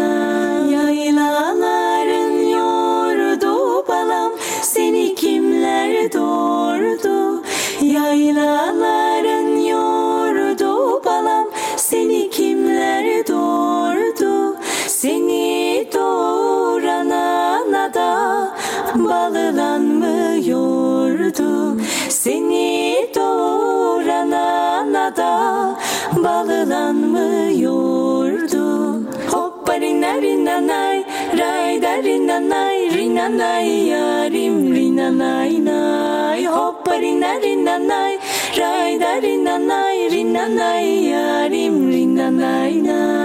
kimler 6.01 6.13
doğurdu 6.13 7.43
Yaylaların 7.83 9.57
yordu 9.57 11.05
balam. 11.05 11.47
Seni 11.77 12.31
kimler 12.31 13.29
doğurdu? 13.29 14.57
Seni 14.87 15.87
doğuran 15.95 17.11
ana 17.11 17.95
da 17.95 18.49
balılan 18.95 19.83
mı 19.83 20.49
yordu 20.49 21.77
Seni 22.09 23.09
doğuran 23.17 24.31
ana 24.31 25.17
da 25.17 25.77
balılan 26.17 26.95
mı 26.97 27.53
yordu 27.53 29.01
Hoppa 29.31 29.81
rina 29.81 30.15
rina 30.23 30.67
nay 30.67 31.05
ray 31.39 31.83
da 31.83 32.03
rina 32.03 32.49
nay 32.49 32.91
rina 32.91 33.39
nay 33.39 33.89
yarim 33.89 34.80
rina 35.11 35.19
nay 35.19 35.59
nay 35.59 36.45
Hoppa 36.45 36.93
rina 37.01 37.39
rina 37.43 37.79
nay 37.79 38.17
ray 38.59 38.99
da 38.99 39.19
rina 39.19 39.59
nay 39.59 40.09
rina 40.09 40.49
nay 40.49 41.11
yarim 41.11 41.91
rina 41.91 42.31
nay 42.31 42.75
nay 42.81 43.20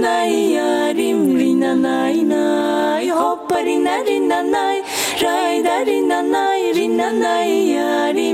nay 0.00 0.02
Rina 0.02 0.02
nay 0.02 0.54
yarim 0.54 1.36
rina 1.38 1.74
nay 1.74 2.22
nay 2.22 3.06
Hoppa 3.08 3.58
rina 3.64 4.02
rina 4.06 4.42
nay 4.42 4.82
Ray 5.22 5.62
da 5.62 5.82
rina 5.84 6.22
nay 6.22 6.72
Rina 6.72 7.12
nay 7.12 7.50
yarim 7.74 8.14
rina 8.16 8.33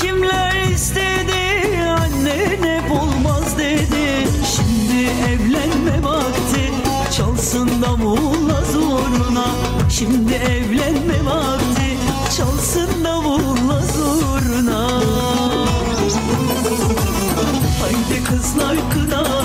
kimler 0.00 0.70
istedi 0.74 1.82
annen 1.88 2.62
hep 2.62 2.90
olmaz 2.92 3.58
dedi. 3.58 4.28
Şimdi 4.56 5.10
evlenme 5.28 6.02
vakti 6.02 6.72
çalsın 7.16 7.70
davulla 7.82 8.64
zurna 8.72 9.46
Şimdi 9.90 10.34
evlenme 10.34 11.24
vakti 11.24 11.98
çalsın 12.36 13.04
davulla 13.04 13.80
zurna 13.80 14.88
Haydi 17.80 18.24
kızlar 18.24 18.76
kınaya 18.92 19.37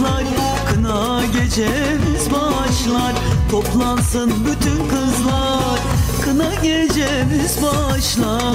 kızlar 0.00 0.24
kına 0.68 1.22
gecemiz 1.26 2.30
başlar. 2.30 3.14
Toplansın 3.50 4.32
bütün 4.46 4.88
kızlar 4.88 5.78
kına 6.24 6.54
gecemiz 6.54 7.56
başlar. 7.62 8.54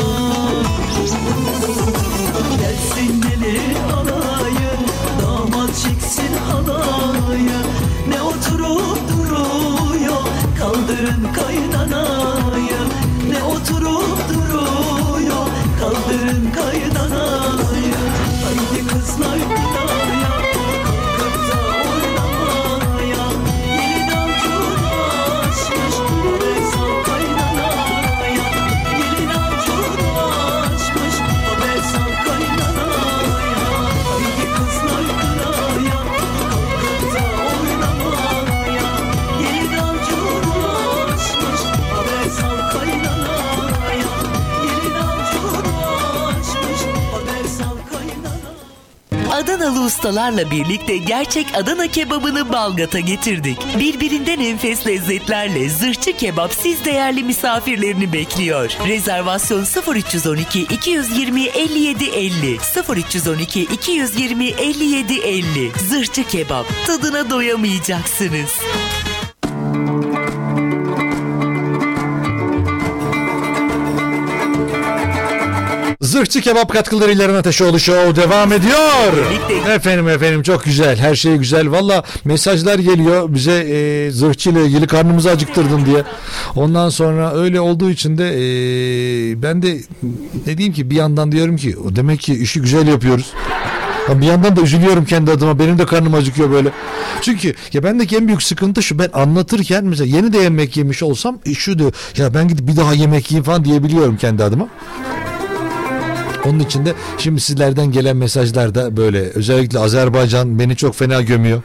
Gelsin 2.59 3.21
gelin 3.21 3.75
alayı 3.93 4.71
Damat 5.21 5.69
çeksin 5.69 6.37
halayı 6.49 7.59
Ne 8.07 8.21
oturup 8.21 8.97
duruyor 9.09 10.23
Kaldırın 10.59 11.27
kaynanayı. 11.33 12.81
Ne 13.29 13.43
oturup 13.43 14.17
duruyor 14.29 15.47
Kaldırın 15.79 16.51
kaynanayı. 16.51 17.95
Haydi 18.43 18.87
kızlar 18.87 19.35
binaya 19.35 20.14
Adanalı 49.65 49.85
ustalarla 49.85 50.51
birlikte 50.51 50.97
gerçek 50.97 51.47
Adana 51.55 51.87
kebabını 51.87 52.53
Balgat'a 52.53 52.99
getirdik. 52.99 53.57
Birbirinden 53.79 54.39
enfes 54.39 54.87
lezzetlerle 54.87 55.69
zırhçı 55.69 56.17
kebap 56.17 56.53
siz 56.53 56.85
değerli 56.85 57.23
misafirlerini 57.23 58.13
bekliyor. 58.13 58.77
Rezervasyon 58.87 59.65
0312 59.95 60.61
220 60.61 61.43
57 61.43 62.05
50 62.05 62.57
0312 62.95 63.61
220 63.61 64.47
57 64.47 65.13
50 65.13 65.71
Zırhçı 65.89 66.27
kebap 66.27 66.65
tadına 66.87 67.29
doyamayacaksınız. 67.29 68.51
Zırhçı 76.15 76.41
Kebap 76.41 76.73
katkılarıyla 76.73 77.25
Eren 77.25 77.33
Ateşoğlu 77.33 77.79
Show 77.79 78.15
devam 78.15 78.53
ediyor. 78.53 79.13
Birlikte. 79.31 79.71
Efendim 79.73 80.09
efendim 80.09 80.43
çok 80.43 80.63
güzel 80.63 80.97
her 80.97 81.15
şey 81.15 81.35
güzel. 81.35 81.71
Valla 81.71 82.03
mesajlar 82.25 82.79
geliyor 82.79 83.33
bize 83.33 83.51
e, 83.51 84.11
zırhçı 84.11 84.49
ile 84.49 84.65
ilgili 84.65 84.87
karnımızı 84.87 85.29
acıktırdın 85.29 85.85
diye. 85.85 86.03
Ondan 86.55 86.89
sonra 86.89 87.33
öyle 87.33 87.59
olduğu 87.59 87.89
için 87.89 88.17
de 88.17 88.27
e, 88.29 89.41
ben 89.41 89.61
de 89.61 89.77
ne 90.47 90.57
diyeyim 90.57 90.73
ki 90.73 90.89
bir 90.89 90.95
yandan 90.95 91.31
diyorum 91.31 91.57
ki 91.57 91.75
o 91.77 91.95
demek 91.95 92.19
ki 92.19 92.33
işi 92.33 92.61
güzel 92.61 92.87
yapıyoruz. 92.87 93.33
Ha, 94.07 94.21
Bir 94.21 94.25
yandan 94.25 94.55
da 94.55 94.61
üzülüyorum 94.61 95.05
kendi 95.05 95.31
adıma. 95.31 95.59
Benim 95.59 95.77
de 95.77 95.85
karnım 95.85 96.13
acıkıyor 96.13 96.51
böyle. 96.51 96.69
Çünkü 97.21 97.53
ya 97.73 97.83
bendeki 97.83 98.17
en 98.17 98.27
büyük 98.27 98.43
sıkıntı 98.43 98.83
şu. 98.83 98.99
Ben 98.99 99.09
anlatırken 99.13 99.85
mesela 99.85 100.17
yeni 100.17 100.33
de 100.33 100.37
yemek 100.37 100.77
yemiş 100.77 101.03
olsam 101.03 101.39
e, 101.45 101.53
şu 101.53 101.79
diyor. 101.79 101.93
Ya 102.17 102.33
ben 102.33 102.47
gidip 102.47 102.67
bir 102.67 102.77
daha 102.77 102.93
yemek 102.93 103.31
yiyeyim 103.31 103.43
falan 103.43 103.65
diyebiliyorum 103.65 104.17
kendi 104.17 104.43
adıma. 104.43 104.67
Onun 106.45 106.59
için 106.59 106.85
de 106.85 106.93
şimdi 107.17 107.41
sizlerden 107.41 107.91
gelen 107.91 108.17
mesajlarda 108.17 108.97
böyle 108.97 109.19
özellikle 109.21 109.79
Azerbaycan 109.79 110.59
beni 110.59 110.75
çok 110.75 110.95
fena 110.95 111.21
gömüyor. 111.21 111.61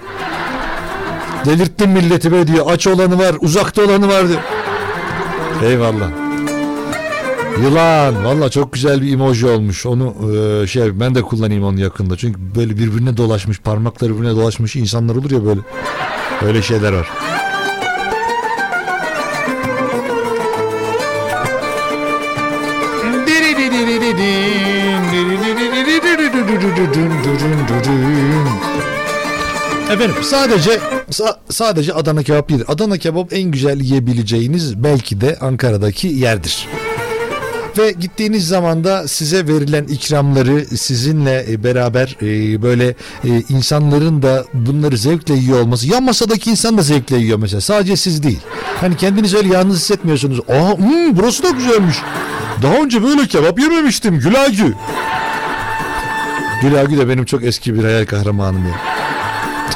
Delirttin 1.44 1.90
milleti 1.90 2.32
be 2.32 2.46
diyor. 2.46 2.66
Aç 2.70 2.86
olanı 2.86 3.18
var, 3.18 3.36
uzakta 3.40 3.82
olanı 3.82 4.08
var 4.08 4.28
diyor. 4.28 4.40
Eyvallah. 5.64 6.10
Yılan. 7.62 8.24
Valla 8.24 8.48
çok 8.50 8.72
güzel 8.72 9.02
bir 9.02 9.12
emoji 9.12 9.46
olmuş. 9.46 9.86
Onu 9.86 10.14
e, 10.32 10.66
şey 10.66 11.00
ben 11.00 11.14
de 11.14 11.22
kullanayım 11.22 11.64
onu 11.64 11.80
yakında. 11.80 12.16
Çünkü 12.16 12.40
böyle 12.56 12.78
birbirine 12.78 13.16
dolaşmış, 13.16 13.60
parmakları 13.60 14.14
birbirine 14.14 14.36
dolaşmış 14.36 14.76
insanlar 14.76 15.16
olur 15.16 15.30
ya 15.30 15.44
böyle. 15.44 15.60
Öyle 16.42 16.62
şeyler 16.62 16.92
var. 16.92 17.08
Efendim 29.92 30.16
sadece 30.22 30.70
sa- 31.10 31.36
sadece 31.50 31.92
Adana 31.94 32.22
kebap 32.22 32.48
değil. 32.48 32.64
Adana 32.68 32.98
kebap 32.98 33.32
en 33.32 33.50
güzel 33.50 33.80
yiyebileceğiniz 33.80 34.84
belki 34.84 35.20
de 35.20 35.38
Ankara'daki 35.40 36.08
yerdir. 36.08 36.68
Ve 37.78 37.90
gittiğiniz 37.92 38.48
zaman 38.48 38.84
da 38.84 39.08
size 39.08 39.48
verilen 39.48 39.84
ikramları 39.84 40.64
sizinle 40.66 41.46
e, 41.50 41.64
beraber 41.64 42.16
e, 42.22 42.62
böyle 42.62 42.88
e, 43.24 43.28
insanların 43.48 44.22
da 44.22 44.44
bunları 44.54 44.96
zevkle 44.98 45.34
yiyor 45.34 45.60
olması. 45.60 45.86
Yan 45.88 46.02
masadaki 46.02 46.50
insan 46.50 46.78
da 46.78 46.82
zevkle 46.82 47.16
yiyor 47.16 47.38
mesela. 47.38 47.60
Sadece 47.60 47.96
siz 47.96 48.22
değil. 48.22 48.40
Hani 48.80 48.96
kendiniz 48.96 49.34
öyle 49.34 49.48
yalnız 49.48 49.76
hissetmiyorsunuz. 49.76 50.40
Aa 50.40 50.76
hmm, 50.76 51.16
burası 51.16 51.42
da 51.42 51.50
güzelmiş. 51.50 51.96
Daha 52.62 52.74
önce 52.74 53.02
böyle 53.02 53.26
kebap 53.26 53.60
yememiştim. 53.60 54.18
Gülagü. 54.18 54.74
Gülagü 56.62 56.98
de 56.98 57.08
benim 57.08 57.24
çok 57.24 57.44
eski 57.44 57.74
bir 57.74 57.84
hayal 57.84 58.06
kahramanım 58.06 58.64
ya. 58.68 58.74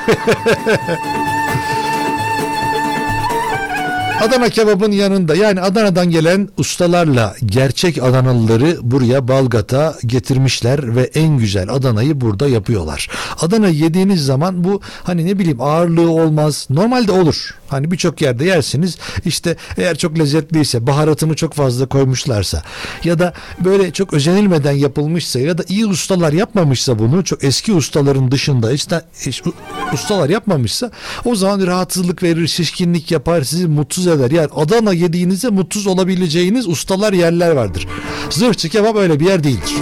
Adana 4.25 4.49
kebabın 4.49 4.93
yanında 4.93 5.35
yani 5.35 5.61
Adana'dan 5.61 6.11
gelen 6.11 6.49
ustalarla 6.59 7.35
gerçek 7.47 8.03
Adanalıları 8.03 8.79
buraya 8.83 9.29
Balgat'a 9.29 9.95
getirmişler 10.07 10.97
ve 10.97 11.11
en 11.14 11.39
güzel 11.39 11.70
Adana'yı 11.70 12.20
burada 12.20 12.49
yapıyorlar. 12.49 13.09
Adana 13.41 13.68
yediğiniz 13.68 14.25
zaman 14.25 14.64
bu 14.64 14.81
hani 15.03 15.27
ne 15.27 15.39
bileyim 15.39 15.61
ağırlığı 15.61 16.11
olmaz. 16.11 16.66
Normalde 16.70 17.12
olur. 17.12 17.55
Hani 17.68 17.91
birçok 17.91 18.20
yerde 18.20 18.45
yersiniz. 18.45 18.99
İşte 19.25 19.57
eğer 19.77 19.99
çok 19.99 20.18
lezzetliyse, 20.18 20.87
baharatını 20.87 21.37
çok 21.37 21.55
fazla 21.55 21.87
koymuşlarsa 21.87 22.62
ya 23.05 23.18
da 23.18 23.33
böyle 23.64 23.91
çok 23.91 24.14
özenilmeden 24.14 24.72
yapılmışsa 24.72 25.41
ya 25.41 25.59
da 25.59 25.64
iyi 25.68 25.87
ustalar 25.87 26.33
yapmamışsa 26.33 26.99
bunu 26.99 27.25
çok 27.25 27.45
eski 27.45 27.72
ustaların 27.72 28.31
dışında 28.31 28.72
işte 28.72 29.03
ustalar 29.93 30.29
yapmamışsa 30.29 30.91
o 31.25 31.35
zaman 31.35 31.66
rahatsızlık 31.66 32.22
verir, 32.22 32.49
şişkinlik 32.49 33.11
yapar, 33.11 33.43
sizi 33.43 33.66
mutsuz 33.66 34.14
eder. 34.15 34.31
Yani 34.31 34.49
Adana 34.57 34.93
yediğinizde 34.93 35.49
mutsuz 35.49 35.87
olabileceğiniz 35.87 36.69
ustalar 36.69 37.12
yerler 37.12 37.51
vardır. 37.51 37.89
Zırhçı 38.31 38.69
kebap 38.69 38.97
öyle 38.97 39.21
bir 39.21 39.27
yer 39.27 39.45
değildir. 39.45 39.75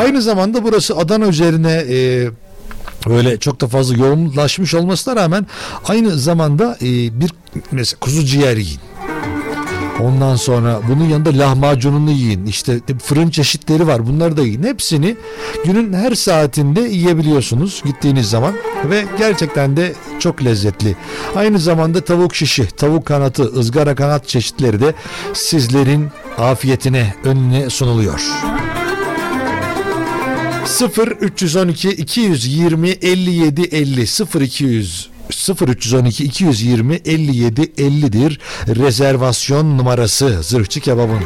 Aynı 0.00 0.22
zamanda 0.22 0.64
burası 0.64 0.96
Adana 0.96 1.26
üzerine 1.26 1.84
e, 1.90 2.28
böyle 3.08 3.38
çok 3.38 3.60
da 3.60 3.66
fazla 3.68 3.96
yoğunlaşmış 3.96 4.74
olmasına 4.74 5.16
rağmen 5.16 5.46
aynı 5.84 6.18
zamanda 6.18 6.76
e, 6.82 6.86
bir 7.20 7.30
mesela 7.72 8.00
kuzu 8.00 8.24
ciğer 8.24 8.56
yiyin. 8.56 8.80
Ondan 10.00 10.36
sonra 10.36 10.80
bunun 10.88 11.04
yanında 11.04 11.38
lahmacununu 11.38 12.10
yiyin. 12.10 12.46
İşte 12.46 12.80
fırın 13.02 13.30
çeşitleri 13.30 13.86
var. 13.86 14.06
Bunları 14.06 14.36
da 14.36 14.42
yiyin. 14.42 14.62
Hepsini 14.62 15.16
günün 15.64 15.92
her 15.92 16.14
saatinde 16.14 16.80
yiyebiliyorsunuz 16.80 17.82
gittiğiniz 17.84 18.30
zaman 18.30 18.54
ve 18.84 19.04
gerçekten 19.18 19.76
de 19.76 19.92
çok 20.18 20.44
lezzetli. 20.44 20.96
Aynı 21.36 21.58
zamanda 21.58 22.00
tavuk 22.04 22.34
şişi, 22.34 22.66
tavuk 22.66 23.06
kanatı, 23.06 23.42
ızgara 23.42 23.94
kanat 23.94 24.28
çeşitleri 24.28 24.80
de 24.80 24.94
sizlerin 25.34 26.08
afiyetine 26.38 27.14
önüne 27.24 27.70
sunuluyor. 27.70 28.20
0 30.64 31.08
312 31.08 31.88
220 31.90 32.88
57 32.88 33.62
50 33.62 34.06
0 34.06 34.40
200 34.40 35.08
0312 35.30 36.24
220 36.24 36.94
57 36.94 37.62
50'dir 37.62 38.40
rezervasyon 38.66 39.78
numarası 39.78 40.42
Zırhçı 40.42 40.80
Kebab'ın. 40.80 41.20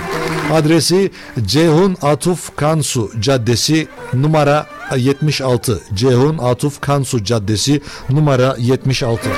Adresi 0.52 1.10
Ceyhun 1.46 1.96
Atuf 2.02 2.56
Kansu 2.56 3.10
Caddesi 3.20 3.88
numara 4.14 4.66
76. 4.96 5.80
Ceyhun 5.94 6.38
Atuf 6.38 6.80
Kansu 6.80 7.24
Caddesi 7.24 7.80
numara 8.10 8.56
76. 8.58 9.28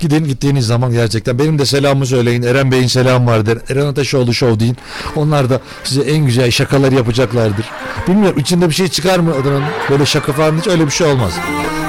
Gidin 0.00 0.24
gittiğiniz 0.24 0.66
zaman 0.66 0.92
gerçekten 0.92 1.38
benim 1.38 1.58
de 1.58 1.66
selamımı 1.66 2.06
söyleyin. 2.06 2.42
Eren 2.42 2.72
Bey'in 2.72 2.86
selamı 2.86 3.30
vardır. 3.30 3.58
Eren 3.68 3.86
Ateşoğlu 3.86 4.34
Show 4.34 4.60
deyin. 4.60 4.76
Onlar 5.16 5.50
da 5.50 5.60
size 5.84 6.00
en 6.00 6.26
güzel 6.26 6.50
şakalar 6.50 6.92
yapacaklardır. 6.92 7.66
Bilmiyorum 8.08 8.38
içinde 8.38 8.68
bir 8.68 8.74
şey 8.74 8.88
çıkar 8.88 9.18
mı 9.18 9.34
Adana'nın? 9.42 9.64
Böyle 9.90 10.06
şaka 10.06 10.32
falan 10.32 10.58
hiç 10.58 10.66
öyle 10.66 10.86
bir 10.86 10.90
şey 10.90 11.06
olmaz. 11.06 11.32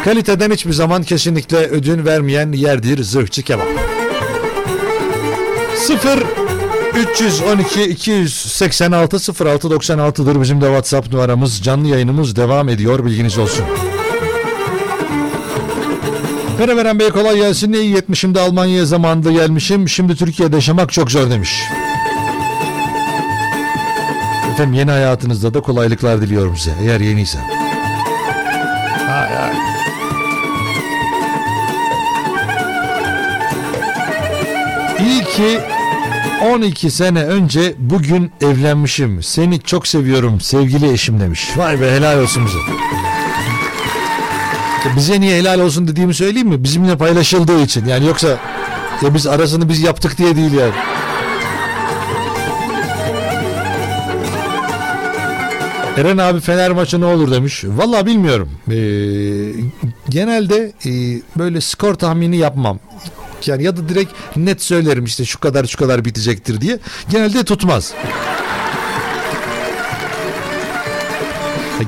Kaliteden 0.04 0.52
hiçbir 0.52 0.74
zaman 0.74 1.04
kesinlikle 1.04 1.58
ödün 1.58 2.06
vermeyen 2.06 2.52
yerdir 2.52 3.04
Zırhçı 3.04 3.44
Kebap. 3.44 3.68
0 5.76 6.24
312 6.98 7.84
286 7.84 9.18
06 9.46 9.68
96'dır 9.68 10.42
bizim 10.42 10.62
de 10.62 10.66
WhatsApp 10.66 11.14
numaramız. 11.14 11.62
Canlı 11.64 11.88
yayınımız 11.88 12.36
devam 12.36 12.70
ediyor 12.70 13.06
bilginiz 13.06 13.38
olsun. 13.38 13.66
Veren 16.60 16.78
veren 16.78 17.00
bey 17.00 17.10
kolay 17.10 17.36
gelsin. 17.38 17.74
İyi 17.74 17.92
yetmişim 17.96 18.36
de 18.36 18.40
Almanya'ya 18.40 18.86
zamanında 18.86 19.32
gelmişim. 19.32 19.90
Şimdi 19.90 20.16
Türkiye'de 20.16 20.56
yaşamak 20.56 20.92
çok 20.92 21.12
zor 21.12 21.30
demiş. 21.30 21.64
Efendim 24.54 24.74
yeni 24.74 24.92
hayatınızda 24.92 25.54
da 25.54 25.62
kolaylıklar 25.62 26.22
diliyorum 26.22 26.58
size. 26.58 26.76
Eğer 26.82 27.00
yeniyse. 27.00 27.38
Hay 29.08 29.30
hay. 29.36 29.54
İyi 35.08 35.24
ki 35.24 35.60
12 36.54 36.92
sene 36.92 37.24
önce 37.24 37.76
bugün 37.78 38.32
evlenmişim. 38.42 39.24
Seni 39.24 39.62
çok 39.62 39.88
seviyorum 39.88 40.42
sevgili 40.42 40.92
eşim 40.92 41.20
demiş. 41.20 41.50
Vay 41.58 41.82
be 41.82 41.92
helal 41.92 42.20
olsun 42.22 42.46
bize. 42.46 42.58
Ya 44.86 44.96
bize 44.96 45.22
niye 45.22 45.40
helal 45.40 45.60
olsun 45.60 45.88
dediğimi 45.88 46.14
söyleyeyim 46.14 46.48
mi? 46.48 46.64
Bizimle 46.64 46.98
paylaşıldığı 46.98 47.62
için. 47.62 47.86
Yani 47.86 48.06
yoksa 48.06 48.28
ya 49.02 49.14
biz 49.14 49.28
arasını 49.28 49.70
biz 49.70 49.80
yaptık 49.82 50.18
diye 50.18 50.36
değil 50.36 50.54
yani. 50.54 50.74
Eren 55.98 56.18
abi 56.18 56.40
Fener 56.40 56.72
maçı 56.72 57.02
ne 57.02 57.06
olur 57.06 57.32
demiş. 57.32 57.64
Vallahi 57.68 58.06
bilmiyorum. 58.06 58.50
Ee, 58.68 58.74
genelde 60.10 60.72
e, 60.86 60.92
böyle 61.38 61.62
skor 61.62 61.94
tahmini 61.94 62.38
yapmam. 62.38 62.80
Yani 63.46 63.64
ya 63.64 63.78
da 63.78 63.90
direkt 63.90 64.12
net 64.36 64.62
söylerim 64.64 65.06
işte 65.06 65.26
şu 65.26 65.40
kadar 65.40 65.66
şu 65.66 65.78
kadar 65.78 66.06
bitecektir 66.06 66.62
diye. 66.62 66.80
Genelde 67.10 67.44
tutmaz. 67.44 67.94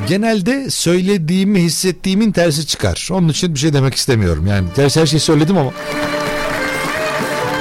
Genelde 0.07 0.69
söylediğimi 0.69 1.59
hissettiğimin 1.59 2.31
tersi 2.31 2.67
çıkar. 2.67 3.09
Onun 3.11 3.29
için 3.29 3.53
bir 3.53 3.59
şey 3.59 3.73
demek 3.73 3.95
istemiyorum. 3.95 4.47
Yani 4.47 4.67
gerçi 4.75 5.01
her 5.01 5.05
şeyi 5.05 5.19
söyledim 5.19 5.57
ama. 5.57 5.71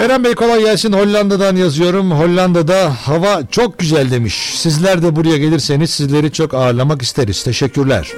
Eren 0.04 0.24
Bey 0.24 0.34
kolay 0.34 0.60
gelsin. 0.60 0.92
Hollanda'dan 0.92 1.56
yazıyorum. 1.56 2.10
Hollanda'da 2.10 2.94
hava 3.02 3.42
çok 3.50 3.78
güzel 3.78 4.10
demiş. 4.10 4.52
Sizler 4.54 5.02
de 5.02 5.16
buraya 5.16 5.38
gelirseniz 5.38 5.90
sizleri 5.90 6.32
çok 6.32 6.54
ağırlamak 6.54 7.02
isteriz. 7.02 7.44
Teşekkürler. 7.44 8.12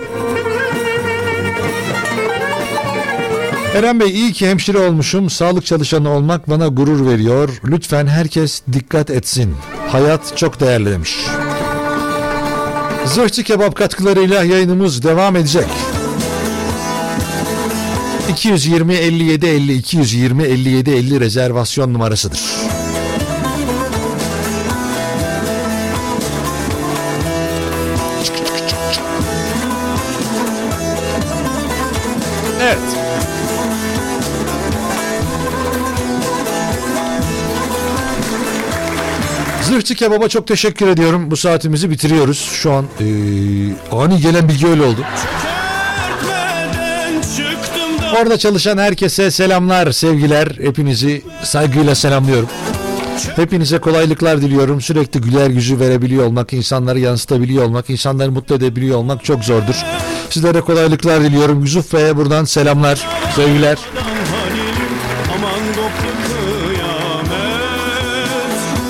Eren 3.75 4.01
Bey 4.01 4.11
iyi 4.11 4.33
ki 4.33 4.49
hemşire 4.49 4.79
olmuşum. 4.79 5.31
Sağlık 5.31 5.67
çalışanı 5.67 6.11
olmak 6.11 6.51
bana 6.51 6.69
gurur 6.69 7.11
veriyor. 7.11 7.49
Lütfen 7.65 8.07
herkes 8.07 8.63
dikkat 8.73 9.11
etsin. 9.11 9.55
Hayat 9.89 10.37
çok 10.37 10.61
değerli 10.61 10.91
demiş. 10.91 11.17
Zırhçı 13.07 13.44
kebap 13.44 13.76
katkılarıyla 13.76 14.44
yayınımız 14.44 15.03
devam 15.03 15.36
edecek. 15.36 15.66
220 18.30 18.94
57 18.94 19.46
50 19.46 19.74
220 19.74 20.42
57 20.42 20.90
50 20.90 21.20
rezervasyon 21.20 21.92
numarasıdır. 21.92 22.60
Zırhçı 39.71 39.95
Kebap'a 39.95 40.29
çok 40.29 40.47
teşekkür 40.47 40.89
ediyorum. 40.89 41.31
Bu 41.31 41.37
saatimizi 41.37 41.91
bitiriyoruz. 41.91 42.39
Şu 42.39 42.73
an 42.73 42.87
eee, 43.01 43.07
ani 43.93 44.21
gelen 44.21 44.49
bilgi 44.49 44.66
öyle 44.66 44.83
oldu. 44.83 45.01
Orada 48.21 48.39
çalışan 48.39 48.79
herkese 48.79 49.31
selamlar, 49.31 49.93
sevgiler. 49.93 50.47
Hepinizi 50.62 51.23
saygıyla 51.43 51.95
selamlıyorum. 51.95 52.49
Hepinize 53.37 53.79
kolaylıklar 53.79 54.43
diliyorum. 54.43 54.81
Sürekli 54.81 55.21
güler 55.21 55.51
yüzü 55.51 55.81
verebiliyor 55.81 56.25
olmak, 56.27 56.53
insanları 56.53 57.01
yansıtabiliyor 57.01 57.64
olmak, 57.64 57.91
insanları 57.91 58.31
mutlu 58.31 58.55
edebiliyor 58.55 58.97
olmak 58.99 59.25
çok 59.25 59.45
zordur. 59.45 59.75
Sizlere 60.31 60.61
kolaylıklar 60.61 61.21
diliyorum. 61.21 61.61
Yusuf 61.61 61.93
Bey'e 61.95 62.16
buradan 62.16 62.45
selamlar, 62.45 63.07
sevgiler. 63.37 63.79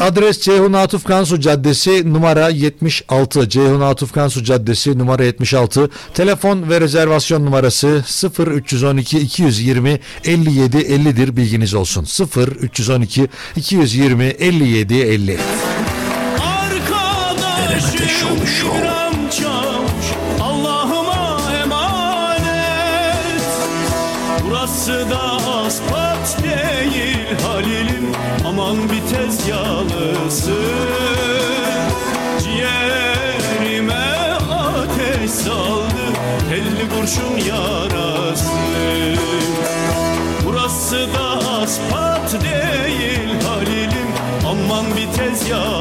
Adres 0.00 0.40
Ceyhun 0.40 0.72
Atuf 0.72 1.04
Kansu 1.04 1.40
Caddesi 1.40 2.12
numara 2.12 2.48
76. 2.48 3.48
Ceyhun 3.48 3.80
Atuf 3.80 4.12
Kansu 4.12 4.44
Caddesi 4.44 4.98
numara 4.98 5.24
76. 5.24 5.90
Telefon 6.14 6.70
ve 6.70 6.80
rezervasyon 6.80 7.44
numarası 7.44 8.04
0312 8.38 9.18
220 9.18 10.00
57 10.24 10.76
50'dir 10.76 11.36
bilginiz 11.36 11.74
olsun. 11.74 12.06
0312 12.36 13.28
220 13.56 14.24
57 14.24 14.94
50. 14.94 15.38
Arkadaşım 16.38 18.36
İrem 18.76 19.09
bir 45.50 45.79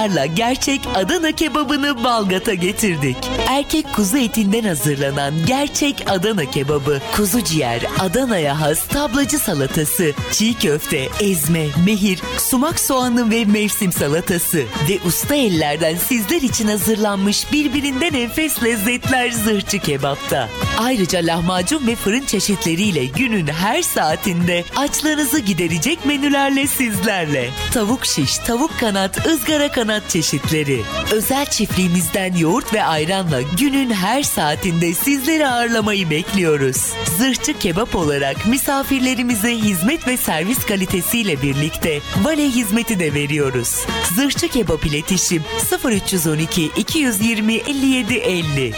Adanalı 0.00 0.10
ustalarla 0.10 0.26
gerçek 0.26 0.80
Adana 0.94 1.32
kebabını 1.32 2.04
Balgat'a 2.04 2.54
getirdik. 2.54 3.16
Erkek 3.48 3.94
kuzu 3.94 4.18
etinden 4.18 4.64
hazırlanan 4.64 5.34
gerçek 5.46 6.04
Adana 6.06 6.44
kebabı, 6.44 7.00
kuzu 7.16 7.44
ciğer, 7.44 7.82
Adana'ya 7.98 8.60
has 8.60 8.86
tablacı 8.88 9.38
salatası, 9.38 10.12
çiğ 10.32 10.54
köfte, 10.54 11.08
ezme, 11.20 11.66
mehir, 11.86 12.20
sumak 12.38 12.80
soğanı 12.80 13.30
ve 13.30 13.44
mevsim 13.44 13.92
salatası 13.92 14.58
ve 14.58 14.98
usta 15.06 15.34
ellerden 15.34 15.96
sizler 15.96 16.42
için 16.42 16.68
hazırlanmış 16.68 17.52
birbirinden 17.52 18.14
enfes 18.14 18.62
lezzetler 18.62 19.30
zırhçı 19.30 19.78
kebapta. 19.78 20.48
Ayrıca 20.80 21.18
lahmacun 21.18 21.86
ve 21.86 21.96
fırın 21.96 22.24
çeşitleriyle 22.24 23.04
günün 23.04 23.46
her 23.46 23.82
saatinde 23.82 24.64
açlarınızı 24.76 25.38
giderecek 25.38 26.06
menülerle 26.06 26.66
sizlerle. 26.66 27.50
Tavuk 27.72 28.06
şiş, 28.06 28.38
tavuk 28.38 28.78
kanat, 28.80 29.26
ızgara 29.26 29.70
kanat 29.72 30.08
çeşitleri. 30.08 30.80
Özel 31.12 31.46
çiftliğimizden 31.46 32.36
yoğurt 32.36 32.74
ve 32.74 32.84
ayranla 32.84 33.40
günün 33.58 33.90
her 33.90 34.22
saatinde 34.22 34.94
sizleri 34.94 35.48
ağırlamayı 35.48 36.10
bekliyoruz. 36.10 36.92
Zırhçı 37.20 37.58
kebap 37.58 37.96
olarak 37.96 38.46
misafirlerimize 38.46 39.56
hizmet 39.56 40.06
ve 40.08 40.16
servis 40.16 40.66
kalitesiyle 40.66 41.42
birlikte 41.42 42.00
vale 42.22 42.44
hizmeti 42.44 43.00
de 43.00 43.14
veriyoruz. 43.14 43.86
Zırhçı 44.14 44.48
kebap 44.48 44.86
iletişim 44.86 45.44
0312 45.84 46.70
220 46.76 47.54
57 47.54 48.14
50 48.14 48.72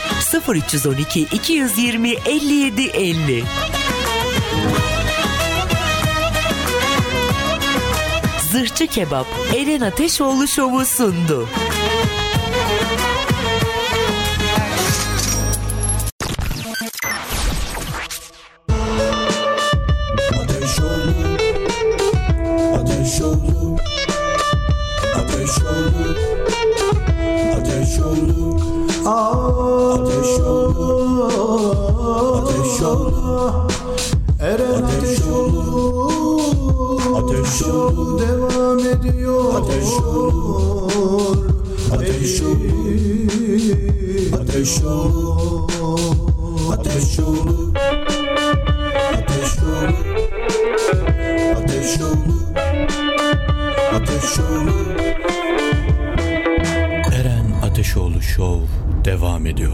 0312 0.48 1.20
220 1.20 2.10
57 2.10 2.82
50 2.82 3.44
Zırhçı 8.52 8.86
Kebap 8.86 9.26
Eren 9.56 9.80
Ateşoğlu 9.80 10.48
Şovu 10.48 10.84
sundu. 10.84 11.48
Ateş 37.22 37.62
oğlu 37.62 38.18
devam 38.18 38.78
ediyor 38.78 39.54
Ateş 39.54 39.88
oğlu 40.06 40.88
Ateş 41.92 42.42
oğlu 42.42 42.58
Ateş 44.40 44.82
oğlu 44.84 45.68
Ateş 46.72 47.18
oğlu 47.20 47.72
Ateş 49.12 49.58
oğlu 49.62 49.92
Ateş 51.56 52.00
oğlu 52.00 52.34
Ateş 53.94 54.38
oğlu 54.38 54.72
Eren 57.12 57.46
Ateşoğlu 57.62 58.22
Show 58.22 58.66
devam 59.04 59.46
ediyor. 59.46 59.72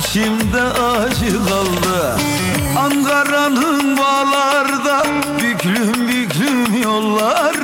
İçimde 0.00 0.62
acı 0.62 1.38
kaldı 1.48 2.16
Ankara'nın 2.78 3.98
bağlarda 3.98 5.04
büklüm 5.42 6.08
büklüm 6.08 6.82
yollar. 6.82 7.56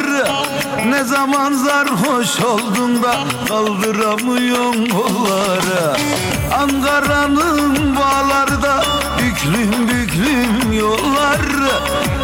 Ne 0.86 1.04
zaman 1.04 1.52
sarhoş 1.52 2.40
oldun 2.40 3.02
da 3.02 3.14
kaldıramıyorsun 3.48 4.86
kolları. 4.86 5.96
Ankara'nın 6.58 7.96
bağlarda 7.96 8.84
büklüm 9.18 9.88
büklüm 9.88 10.72
yollar. 10.72 11.40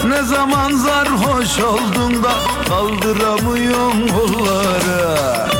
Ne 0.08 0.22
zaman 0.22 0.72
sarhoş 0.76 1.58
oldun 1.58 2.22
da 2.22 2.32
kaldıramıyorsun 2.68 4.08
kolları 4.08 5.51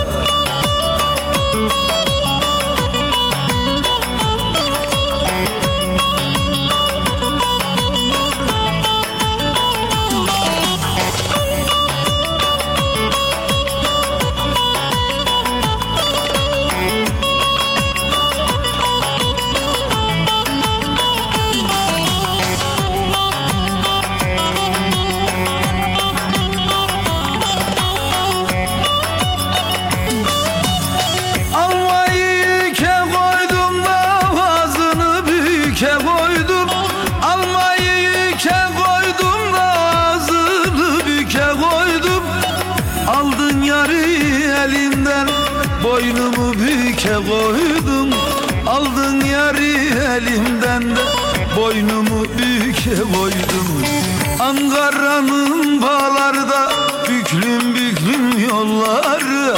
Ankara'nın 55.13 55.83
bağlarda 55.83 56.73
büklüm 57.09 57.75
büklüm 57.75 58.49
yolları 58.49 59.57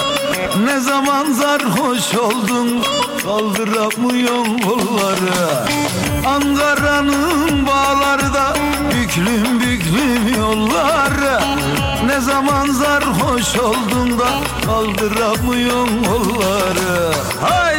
Ne 0.64 0.80
zaman 0.80 1.32
sarhoş 1.32 2.14
oldun 2.14 2.82
kaldıramıyorsun 3.22 4.59
kolları. 4.59 5.66
Ankara'nın 6.26 7.66
bağlarda 7.66 8.55
büklüm 8.90 9.61
büklüm 9.61 10.38
yolları 10.38 11.40
Ne 12.07 12.20
zaman 12.20 12.66
sarhoş 12.66 13.57
oldun 13.57 14.18
da 14.18 14.28
kaldıramıyorsun 14.66 16.05
kolları. 16.05 17.12
Hayda! 17.40 17.74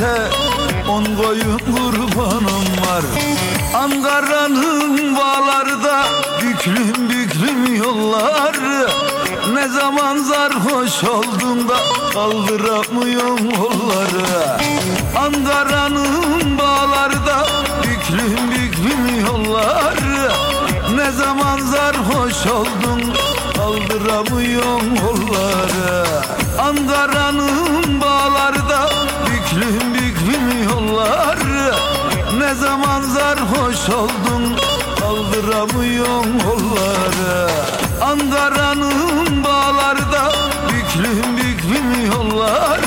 Derlerse 0.00 0.30
on 0.88 1.04
koyun 1.04 1.58
kurbanım 1.58 2.66
var. 2.82 3.04
Ankara'nın 3.74 5.16
bağlarda 5.16 6.04
büklüm 6.42 7.10
büklüm 7.10 7.76
yollar 7.76 8.52
Ne 9.54 9.68
zaman 9.68 10.18
sarhoş 10.18 11.04
oldun 11.04 11.68
da 11.68 11.76
kaldıramıyorsun 12.12 13.50
kolları 13.50 14.58
Ankara'nın 15.16 16.58
bağlarda 16.58 17.46
büklüm 17.82 18.50
büklüm 18.50 19.26
yollar 19.26 19.94
Ne 20.96 21.12
zaman 21.12 21.58
sarhoş 21.58 22.46
oldun 22.46 23.14
kaldıramıyorsun 23.56 24.96
kolları 24.96 26.06
Ankara'nın 26.58 28.00
bağlarda 28.00 28.61
Ne 32.52 32.58
zaman 32.58 33.02
sarhoş 33.02 33.88
oldun 33.88 34.56
kaldıramıyorsun 35.00 36.38
kolları. 36.38 37.50
Ankara'nın 38.02 39.44
bağlarda 39.44 40.32
büklüm 40.68 41.36
büklüm 41.36 42.06
yollar 42.12 42.80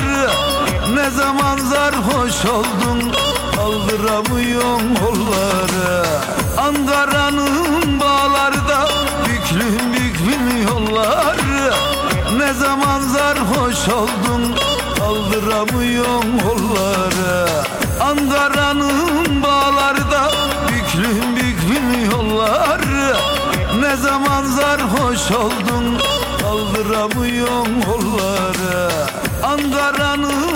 Ne 0.94 1.10
zaman 1.10 1.58
sarhoş 1.58 2.46
oldun 2.46 3.14
kaldıramıyorsun 3.56 4.96
kolları. 4.96 6.06
Ankara'nın 6.58 8.00
bağlarda 8.00 8.90
büklüm 9.26 9.94
büklüm 9.94 10.68
yollar 10.68 11.38
Ne 12.38 12.54
zaman 12.54 13.02
sarhoş 13.02 13.90
oldun 13.90 14.56
kaldıramıyorsun 15.00 16.40
kolları 16.40 17.75
Ankara'nın 18.06 19.44
bağlarda 19.44 20.32
Büklüm 20.68 21.36
büklüm 21.36 22.12
yollar. 22.12 22.82
Ne 23.80 23.96
zaman 23.96 24.46
zarhoş 24.46 25.32
oldun 25.32 25.98
Kaldıramıyorum 26.42 27.82
kolları. 27.82 28.92
Ankara'nın 29.44 30.55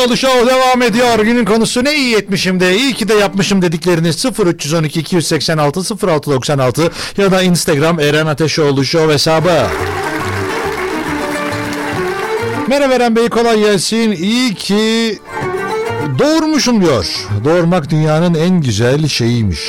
Kapalı 0.00 0.16
Show 0.16 0.46
devam 0.46 0.82
ediyor. 0.82 1.18
Günün 1.18 1.44
konusu 1.44 1.84
ne 1.84 1.94
iyi 1.94 2.16
etmişim 2.16 2.60
de 2.60 2.76
iyi 2.76 2.94
ki 2.94 3.08
de 3.08 3.14
yapmışım 3.14 3.62
dedikleriniz 3.62 4.24
0312 4.24 5.00
286 5.00 5.80
0696 6.06 6.90
ya 7.16 7.30
da 7.30 7.42
Instagram 7.42 8.00
Eren 8.00 8.26
Ateşoğlu 8.26 8.84
Show 8.84 9.12
hesabı. 9.12 9.66
Merhaba 12.66 12.94
Eren 12.94 13.16
Bey 13.16 13.28
kolay 13.28 13.60
gelsin. 13.60 14.12
İyi 14.12 14.54
ki 14.54 15.18
doğurmuşum 16.18 16.80
diyor. 16.80 17.06
Doğurmak 17.44 17.90
dünyanın 17.90 18.34
en 18.34 18.60
güzel 18.60 19.08
şeyiymiş. 19.08 19.60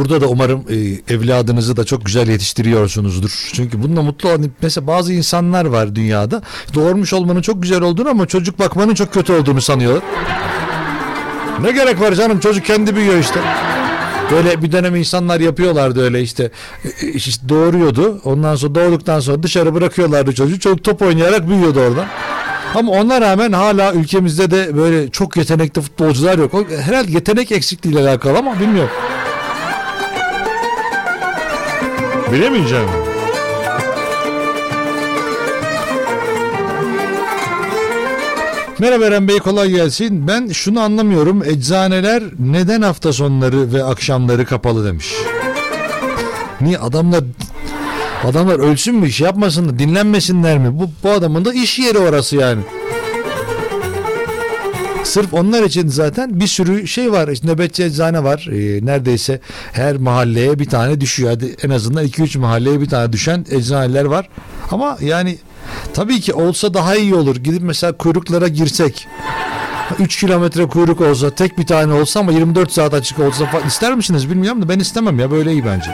Burada 0.00 0.20
da 0.20 0.26
umarım 0.26 0.64
e, 0.70 1.14
evladınızı 1.14 1.76
da 1.76 1.84
çok 1.84 2.06
güzel 2.06 2.28
yetiştiriyorsunuzdur. 2.28 3.50
Çünkü 3.52 3.82
bununla 3.82 4.02
mutlu 4.02 4.28
olan 4.28 4.50
mesela 4.62 4.86
bazı 4.86 5.12
insanlar 5.12 5.64
var 5.64 5.94
dünyada 5.94 6.42
doğurmuş 6.74 7.12
olmanın 7.12 7.42
çok 7.42 7.62
güzel 7.62 7.82
olduğunu 7.82 8.08
ama 8.08 8.26
çocuk 8.26 8.58
bakmanın 8.58 8.94
çok 8.94 9.12
kötü 9.12 9.32
olduğunu 9.32 9.60
sanıyorlar. 9.60 10.02
Ne 11.62 11.72
gerek 11.72 12.00
var 12.00 12.12
canım 12.12 12.40
çocuk 12.40 12.64
kendi 12.64 12.96
büyüyor 12.96 13.18
işte. 13.18 13.40
Böyle 14.30 14.62
bir 14.62 14.72
dönem 14.72 14.96
insanlar 14.96 15.40
yapıyorlardı 15.40 16.04
öyle 16.04 16.22
işte, 16.22 16.50
e, 16.84 17.08
işte 17.08 17.48
doğuruyordu. 17.48 18.20
Ondan 18.24 18.56
sonra 18.56 18.74
doğduktan 18.74 19.20
sonra 19.20 19.42
dışarı 19.42 19.74
bırakıyorlardı 19.74 20.34
çocuğu. 20.34 20.58
Çocuk 20.58 20.84
top 20.84 21.02
oynayarak 21.02 21.48
büyüyordu 21.48 21.80
oradan. 21.80 22.06
Ama 22.74 22.92
ona 22.92 23.20
rağmen 23.20 23.52
hala 23.52 23.92
ülkemizde 23.92 24.50
de 24.50 24.76
böyle 24.76 25.08
çok 25.10 25.36
yetenekli 25.36 25.82
futbolcular 25.82 26.38
yok. 26.38 26.52
Herhalde 26.80 27.12
yetenek 27.12 27.52
eksikliğiyle 27.52 28.08
alakalı 28.08 28.38
ama 28.38 28.60
bilmiyorum. 28.60 28.90
Bilemeyeceğim. 32.32 32.88
Merhaba 38.78 39.04
Eren 39.04 39.28
Bey 39.28 39.38
kolay 39.38 39.70
gelsin. 39.70 40.28
Ben 40.28 40.48
şunu 40.48 40.80
anlamıyorum. 40.80 41.42
Eczaneler 41.44 42.22
neden 42.38 42.82
hafta 42.82 43.12
sonları 43.12 43.72
ve 43.72 43.84
akşamları 43.84 44.46
kapalı 44.46 44.86
demiş. 44.86 45.14
Niye 46.60 46.78
adamlar 46.78 47.24
adamlar 48.24 48.58
ölsün 48.58 48.94
mü 48.94 49.08
iş 49.08 49.20
yapmasın 49.20 49.68
da 49.68 49.78
dinlenmesinler 49.78 50.58
mi? 50.58 50.78
Bu, 50.78 50.90
bu 51.04 51.10
adamın 51.10 51.44
da 51.44 51.52
iş 51.52 51.78
yeri 51.78 51.98
orası 51.98 52.36
yani. 52.36 52.62
Sırf 55.10 55.34
onlar 55.34 55.62
için 55.62 55.88
zaten 55.88 56.40
bir 56.40 56.46
sürü 56.46 56.88
şey 56.88 57.12
var. 57.12 57.28
İşte 57.28 57.48
nöbetçi 57.48 57.84
eczane 57.84 58.24
var. 58.24 58.48
Ee, 58.52 58.86
neredeyse 58.86 59.40
her 59.72 59.96
mahalleye 59.96 60.58
bir 60.58 60.64
tane 60.64 61.00
düşüyor. 61.00 61.30
Hadi 61.30 61.56
en 61.62 61.70
azından 61.70 62.06
2-3 62.06 62.38
mahalleye 62.38 62.80
bir 62.80 62.88
tane 62.88 63.12
düşen 63.12 63.46
eczaneler 63.50 64.04
var. 64.04 64.28
Ama 64.70 64.98
yani 65.00 65.38
tabii 65.94 66.20
ki 66.20 66.34
olsa 66.34 66.74
daha 66.74 66.96
iyi 66.96 67.14
olur. 67.14 67.36
Gidip 67.36 67.62
mesela 67.62 67.92
kuyruklara 67.92 68.48
girsek. 68.48 69.06
3 69.98 70.20
kilometre 70.20 70.66
kuyruk 70.66 71.00
olsa 71.00 71.30
tek 71.30 71.58
bir 71.58 71.66
tane 71.66 71.92
olsa 71.92 72.20
ama 72.20 72.32
24 72.32 72.72
saat 72.72 72.94
açık 72.94 73.18
olsa 73.18 73.46
falan 73.46 73.66
ister 73.66 73.94
misiniz 73.94 74.30
bilmiyorum 74.30 74.62
da 74.62 74.68
ben 74.68 74.78
istemem 74.78 75.18
ya 75.18 75.30
böyle 75.30 75.52
iyi 75.52 75.64
bence. 75.66 75.90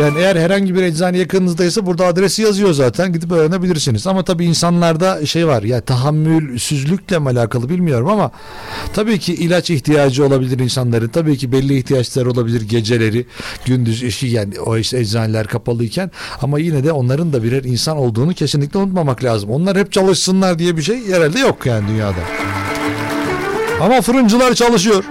Yani 0.00 0.18
eğer 0.18 0.36
herhangi 0.36 0.74
bir 0.74 0.82
eczane 0.82 1.18
yakınınızdaysa 1.18 1.86
burada 1.86 2.06
adresi 2.06 2.42
yazıyor 2.42 2.72
zaten 2.72 3.12
gidip 3.12 3.32
öğrenebilirsiniz. 3.32 4.06
Ama 4.06 4.24
tabii 4.24 4.44
insanlarda 4.44 5.26
şey 5.26 5.46
var 5.46 5.62
ya 5.62 5.80
tahammülsüzlükle 5.80 7.18
mi 7.18 7.28
alakalı 7.28 7.68
bilmiyorum 7.68 8.08
ama 8.08 8.30
tabii 8.94 9.18
ki 9.18 9.34
ilaç 9.34 9.70
ihtiyacı 9.70 10.26
olabilir 10.26 10.58
insanların. 10.58 11.08
Tabii 11.08 11.36
ki 11.36 11.52
belli 11.52 11.78
ihtiyaçları 11.78 12.30
olabilir 12.30 12.68
geceleri 12.68 13.26
gündüz 13.64 14.02
işi 14.02 14.26
yani 14.26 14.60
o 14.60 14.76
işte 14.76 14.98
eczaneler 14.98 15.46
kapalıyken 15.46 16.10
ama 16.42 16.58
yine 16.58 16.84
de 16.84 16.92
onların 16.92 17.32
da 17.32 17.42
birer 17.42 17.64
insan 17.64 17.96
olduğunu 17.96 18.34
kesinlikle 18.34 18.78
unutmamak 18.78 19.24
lazım. 19.24 19.50
Onlar 19.50 19.76
hep 19.76 19.92
çalışsınlar 19.92 20.58
diye 20.58 20.76
bir 20.76 20.82
şey 20.82 21.08
herhalde 21.08 21.38
yok 21.38 21.66
yani 21.66 21.88
dünyada. 21.88 22.20
Ama 23.80 24.00
fırıncılar 24.00 24.54
çalışıyor. 24.54 25.04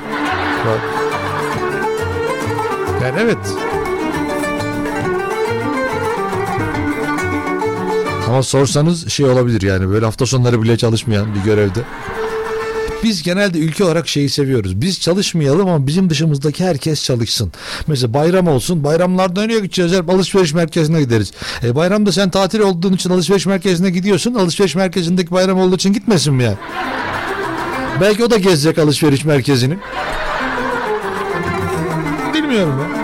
Yani 3.04 3.20
evet. 3.20 3.38
Ama 8.34 8.44
sorsanız 8.44 9.10
şey 9.10 9.26
olabilir 9.26 9.62
yani 9.62 9.90
böyle 9.90 10.06
hafta 10.06 10.26
sonları 10.26 10.62
bile 10.62 10.78
çalışmayan 10.78 11.36
bir 11.36 11.40
görevde. 11.40 11.80
Biz 13.04 13.24
genelde 13.24 13.60
ülke 13.60 13.84
olarak 13.84 14.08
şeyi 14.08 14.30
seviyoruz. 14.30 14.82
Biz 14.82 15.00
çalışmayalım 15.00 15.70
ama 15.70 15.88
bizim 15.88 16.10
dışımızdaki 16.10 16.66
herkes 16.66 17.04
çalışsın. 17.04 17.52
Mesela 17.88 18.14
bayram 18.14 18.48
olsun. 18.48 18.84
Bayramlarda 18.84 19.42
nereye 19.42 19.60
gideceğiz? 19.60 19.94
Hep 19.94 20.10
alışveriş 20.10 20.54
merkezine 20.54 21.02
gideriz. 21.02 21.32
E, 21.64 21.76
bayramda 21.76 22.12
sen 22.12 22.30
tatil 22.30 22.60
olduğun 22.60 22.94
için 22.94 23.10
alışveriş 23.10 23.46
merkezine 23.46 23.90
gidiyorsun. 23.90 24.34
Alışveriş 24.34 24.76
merkezindeki 24.76 25.32
bayram 25.32 25.60
olduğu 25.60 25.76
için 25.76 25.94
gitmesin 25.94 26.34
mi 26.34 26.44
ya? 26.44 26.56
Belki 28.02 28.24
o 28.24 28.32
da 28.32 28.38
gezecek 28.38 28.78
alışveriş 28.78 29.26
merkezini. 29.26 29.78
Bilmiyorum 32.34 32.80
ya. 32.80 33.03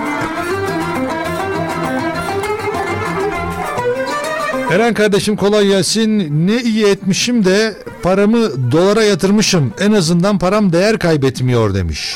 Eren 4.72 4.94
kardeşim 4.94 5.36
kolay 5.36 5.68
gelsin. 5.68 6.30
Ne 6.48 6.62
iyi 6.62 6.86
etmişim 6.86 7.46
de 7.46 7.74
paramı 8.04 8.72
dolara 8.72 9.04
yatırmışım. 9.04 9.74
En 9.80 9.92
azından 9.92 10.40
param 10.40 10.74
değer 10.74 11.00
kaybetmiyor 11.00 11.74
demiş. 11.74 12.16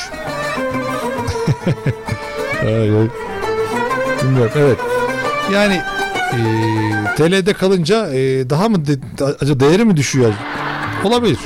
Bilmiyorum 4.22 4.52
evet. 4.56 4.78
Yani 5.52 5.80
e, 6.32 6.38
TL'de 7.16 7.52
kalınca 7.52 8.10
e, 8.14 8.50
daha 8.50 8.68
mı 8.68 8.86
de, 8.86 9.00
değeri 9.60 9.84
mi 9.84 9.96
düşüyor? 9.96 10.32
Olabilir. 11.04 11.38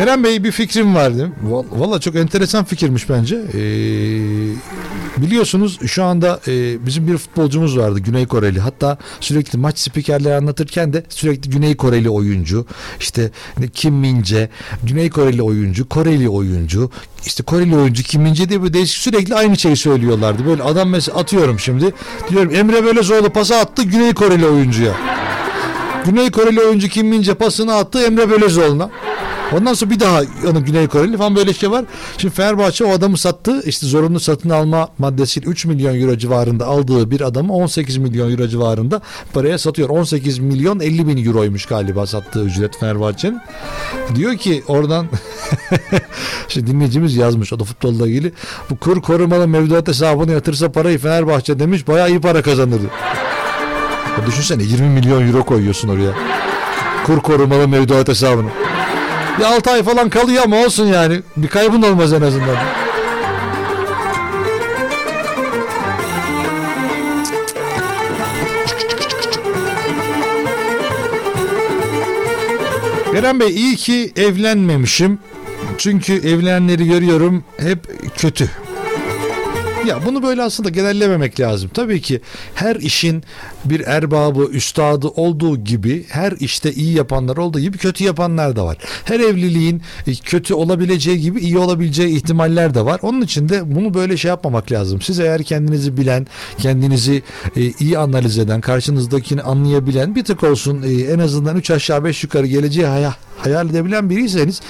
Eren 0.00 0.24
Bey 0.24 0.44
bir 0.44 0.52
fikrim 0.52 0.94
vardı. 0.94 1.32
Valla 1.70 2.00
çok 2.00 2.16
enteresan 2.16 2.64
fikirmiş 2.64 3.08
bence. 3.08 3.36
Ee, 3.36 3.60
biliyorsunuz 5.22 5.78
şu 5.86 6.04
anda 6.04 6.40
e, 6.48 6.86
bizim 6.86 7.08
bir 7.08 7.16
futbolcumuz 7.16 7.78
vardı 7.78 7.98
Güney 8.00 8.26
Koreli. 8.26 8.60
Hatta 8.60 8.98
sürekli 9.20 9.58
maç 9.58 9.78
spikerleri 9.78 10.34
anlatırken 10.34 10.92
de 10.92 11.04
sürekli 11.08 11.50
Güney 11.50 11.76
Koreli 11.76 12.10
oyuncu, 12.10 12.66
işte 13.00 13.30
Kim 13.74 13.94
Mince, 13.94 14.48
Güney 14.82 15.10
Koreli 15.10 15.42
oyuncu, 15.42 15.88
Koreli 15.88 16.28
oyuncu, 16.28 16.90
işte 17.26 17.42
Koreli 17.42 17.76
oyuncu 17.76 18.02
Kim 18.02 18.22
Mince 18.22 18.48
diye 18.48 18.62
bir 18.62 18.72
değişik 18.72 19.02
sürekli 19.02 19.34
aynı 19.34 19.56
şeyi 19.56 19.76
söylüyorlardı. 19.76 20.46
Böyle 20.46 20.62
adam 20.62 20.88
mesela 20.88 21.18
atıyorum 21.18 21.58
şimdi. 21.58 21.94
Diyorum 22.30 22.54
Emre 22.54 22.84
Belözoğlu 22.84 23.30
pası 23.30 23.56
attı 23.56 23.82
Güney 23.82 24.14
Koreli 24.14 24.46
oyuncuya. 24.46 24.92
Güney 26.04 26.30
Koreli 26.30 26.60
oyuncu 26.60 26.88
Kim 26.88 27.08
Mince 27.08 27.34
pasını 27.34 27.74
attı 27.74 28.02
Emre 28.02 28.30
Belözoğlu'na. 28.30 28.90
Ondan 29.52 29.74
sonra 29.74 29.90
bir 29.90 30.00
daha 30.00 30.22
onun 30.50 30.64
Güney 30.64 30.88
Koreli 30.88 31.16
falan 31.16 31.36
böyle 31.36 31.52
şey 31.52 31.70
var. 31.70 31.84
Şimdi 32.18 32.34
Fenerbahçe 32.34 32.84
o 32.84 32.90
adamı 32.92 33.18
sattı. 33.18 33.62
İşte 33.66 33.86
zorunlu 33.86 34.20
satın 34.20 34.50
alma 34.50 34.88
maddesiyle 34.98 35.46
3 35.46 35.64
milyon 35.64 36.00
euro 36.00 36.18
civarında 36.18 36.66
aldığı 36.66 37.10
bir 37.10 37.20
adamı 37.20 37.52
18 37.52 37.96
milyon 37.96 38.30
euro 38.30 38.48
civarında 38.48 39.00
paraya 39.32 39.58
satıyor. 39.58 39.88
18 39.88 40.38
milyon 40.38 40.80
50 40.80 41.06
bin 41.06 41.26
euroymuş 41.26 41.66
galiba 41.66 42.06
sattığı 42.06 42.44
ücret 42.44 42.78
Fenerbahçe'nin. 42.78 43.40
Diyor 44.14 44.36
ki 44.36 44.62
oradan 44.68 45.06
şimdi 46.48 46.66
dinleyicimiz 46.66 47.16
yazmış 47.16 47.52
o 47.52 47.60
da 47.60 47.64
futbolla 47.64 48.08
ilgili. 48.08 48.32
Bu 48.70 48.76
kur 48.76 49.02
korumalı 49.02 49.48
mevduat 49.48 49.88
hesabını 49.88 50.32
yatırsa 50.32 50.72
parayı 50.72 50.98
Fenerbahçe 50.98 51.58
demiş 51.58 51.88
bayağı 51.88 52.08
iyi 52.08 52.20
para 52.20 52.42
kazanırdı. 52.42 52.90
Ya 54.18 54.26
düşünsene 54.26 54.62
20 54.62 54.88
milyon 54.88 55.28
euro 55.28 55.44
koyuyorsun 55.44 55.88
oraya. 55.88 56.12
Kur 57.06 57.20
korumalı 57.20 57.68
mevduat 57.68 58.08
hesabını. 58.08 58.48
Bir 59.38 59.44
6 59.44 59.70
ay 59.70 59.82
falan 59.82 60.10
kalıyor 60.10 60.42
ama 60.44 60.56
olsun 60.56 60.86
yani. 60.86 61.20
Bir 61.36 61.48
kaybın 61.48 61.82
olmaz 61.82 62.12
en 62.12 62.22
azından. 62.22 62.56
Eren 73.16 73.40
Bey 73.40 73.54
iyi 73.54 73.76
ki 73.76 74.12
evlenmemişim. 74.16 75.18
Çünkü 75.78 76.12
evlenenleri 76.12 76.86
görüyorum 76.86 77.44
hep 77.58 77.78
kötü. 78.16 78.50
Ya 79.86 80.06
bunu 80.06 80.22
böyle 80.22 80.42
aslında 80.42 80.68
genellememek 80.68 81.40
lazım. 81.40 81.70
Tabii 81.74 82.00
ki 82.00 82.20
her 82.54 82.76
işin 82.76 83.24
bir 83.64 83.80
erbabı, 83.80 84.44
üstadı 84.44 85.08
olduğu 85.08 85.56
gibi 85.56 86.06
her 86.08 86.32
işte 86.40 86.72
iyi 86.72 86.96
yapanlar 86.96 87.36
olduğu 87.36 87.60
gibi 87.60 87.78
kötü 87.78 88.04
yapanlar 88.04 88.56
da 88.56 88.64
var. 88.64 88.76
Her 89.04 89.20
evliliğin 89.20 89.82
e, 90.06 90.14
kötü 90.14 90.54
olabileceği 90.54 91.20
gibi 91.20 91.40
iyi 91.40 91.58
olabileceği 91.58 92.16
ihtimaller 92.16 92.74
de 92.74 92.84
var. 92.84 93.00
Onun 93.02 93.20
için 93.20 93.48
de 93.48 93.74
bunu 93.74 93.94
böyle 93.94 94.16
şey 94.16 94.28
yapmamak 94.28 94.72
lazım. 94.72 95.00
Siz 95.00 95.20
eğer 95.20 95.42
kendinizi 95.42 95.96
bilen, 95.96 96.26
kendinizi 96.58 97.22
e, 97.56 97.62
iyi 97.62 97.98
analiz 97.98 98.38
eden, 98.38 98.60
karşınızdakini 98.60 99.42
anlayabilen 99.42 100.14
bir 100.14 100.24
tık 100.24 100.42
olsun 100.42 100.82
e, 100.82 101.12
en 101.12 101.18
azından 101.18 101.56
3 101.56 101.70
aşağı 101.70 102.04
5 102.04 102.24
yukarı 102.24 102.46
geleceği 102.46 102.86
hayal 102.86 103.12
hayal 103.42 103.70
edebilen 103.70 104.10
biriyseniz 104.10 104.60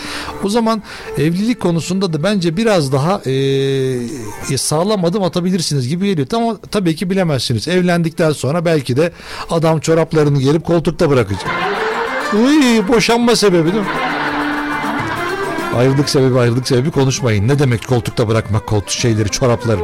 o 0.45 0.49
zaman 0.49 0.83
evlilik 1.19 1.61
konusunda 1.61 2.13
da 2.13 2.23
bence 2.23 2.57
biraz 2.57 2.93
daha 2.93 3.23
e, 3.27 4.59
sağlam 4.59 5.00
adım 5.05 5.23
atabilirsiniz 5.23 5.89
gibi 5.89 6.07
geliyor. 6.07 6.27
Ama 6.35 6.57
tabii 6.71 6.97
ki 6.97 7.11
bilemezsiniz. 7.11 7.69
Evlendikten 7.69 8.33
sonra 8.33 8.65
belki 8.65 8.97
de 8.97 9.13
adam 9.51 9.81
çoraplarını 9.81 10.41
gelip 10.41 10.65
koltukta 10.65 11.11
bırakacak. 11.11 11.51
Uy, 12.35 12.89
boşanma 12.89 13.37
sebebi 13.37 13.73
değil 13.73 13.85
mi? 13.85 13.91
Ayrılık 15.77 16.09
sebebi 16.09 16.39
ayrılık 16.39 16.69
sebebi 16.69 16.91
konuşmayın. 16.91 17.49
Ne 17.49 17.59
demek 17.59 17.89
koltukta 17.89 18.29
bırakmak 18.29 18.67
koltuk 18.67 18.91
şeyleri 18.91 19.29
çorapları? 19.29 19.81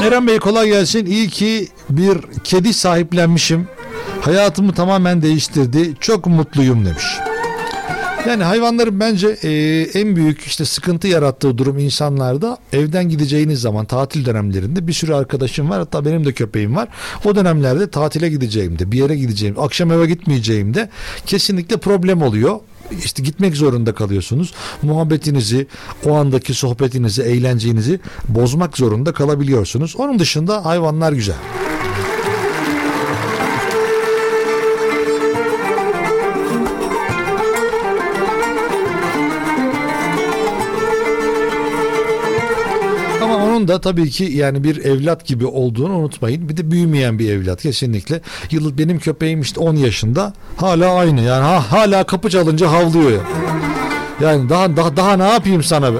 Eren 0.00 0.26
Bey 0.26 0.38
kolay 0.38 0.68
gelsin. 0.68 1.06
İyi 1.06 1.28
ki 1.28 1.68
bir 1.90 2.18
kedi 2.44 2.74
sahiplenmişim. 2.74 3.68
Hayatımı 4.20 4.72
tamamen 4.72 5.22
değiştirdi. 5.22 5.94
Çok 6.00 6.26
mutluyum 6.26 6.86
demiş. 6.86 7.04
Yani 8.26 8.44
hayvanların 8.44 9.00
bence 9.00 9.28
e, 9.42 9.50
en 10.00 10.16
büyük 10.16 10.40
işte 10.40 10.64
sıkıntı 10.64 11.08
yarattığı 11.08 11.58
durum 11.58 11.78
insanlarda 11.78 12.58
evden 12.72 13.08
gideceğiniz 13.08 13.60
zaman 13.60 13.84
tatil 13.84 14.24
dönemlerinde 14.24 14.86
bir 14.86 14.92
sürü 14.92 15.14
arkadaşım 15.14 15.70
var 15.70 15.78
hatta 15.78 16.04
benim 16.04 16.24
de 16.24 16.32
köpeğim 16.32 16.76
var. 16.76 16.88
O 17.24 17.36
dönemlerde 17.36 17.90
tatile 17.90 18.28
gideceğimde 18.28 18.92
bir 18.92 18.98
yere 18.98 19.16
gideceğim 19.16 19.54
akşam 19.58 19.92
eve 19.92 20.06
gitmeyeceğimde 20.06 20.88
kesinlikle 21.26 21.76
problem 21.76 22.22
oluyor. 22.22 22.60
İşte 23.04 23.22
gitmek 23.22 23.56
zorunda 23.56 23.94
kalıyorsunuz. 23.94 24.54
Muhabbetinizi, 24.82 25.66
o 26.06 26.14
andaki 26.14 26.54
sohbetinizi, 26.54 27.22
eğlencenizi 27.22 28.00
bozmak 28.28 28.78
zorunda 28.78 29.12
kalabiliyorsunuz. 29.12 29.96
Onun 29.96 30.18
dışında 30.18 30.64
hayvanlar 30.64 31.12
güzel. 31.12 31.36
Onun 43.58 43.68
da 43.68 43.80
tabii 43.80 44.10
ki 44.10 44.24
yani 44.24 44.64
bir 44.64 44.84
evlat 44.84 45.26
gibi 45.26 45.46
olduğunu 45.46 45.96
unutmayın. 45.96 46.48
Bir 46.48 46.56
de 46.56 46.70
büyümeyen 46.70 47.18
bir 47.18 47.30
evlat 47.32 47.62
kesinlikle. 47.62 48.20
Yıl 48.50 48.78
benim 48.78 48.98
köpeğim 48.98 49.40
işte 49.40 49.60
10 49.60 49.76
yaşında 49.76 50.32
hala 50.56 50.94
aynı. 50.94 51.20
Yani 51.20 51.42
ha, 51.44 51.72
hala 51.72 52.04
kapı 52.04 52.30
çalınca 52.30 52.70
havlıyor 52.72 53.10
ya. 53.10 53.18
Yani 54.20 54.48
daha 54.48 54.76
daha 54.76 54.96
daha 54.96 55.16
ne 55.16 55.28
yapayım 55.28 55.62
sana 55.62 55.92
be? 55.94 55.98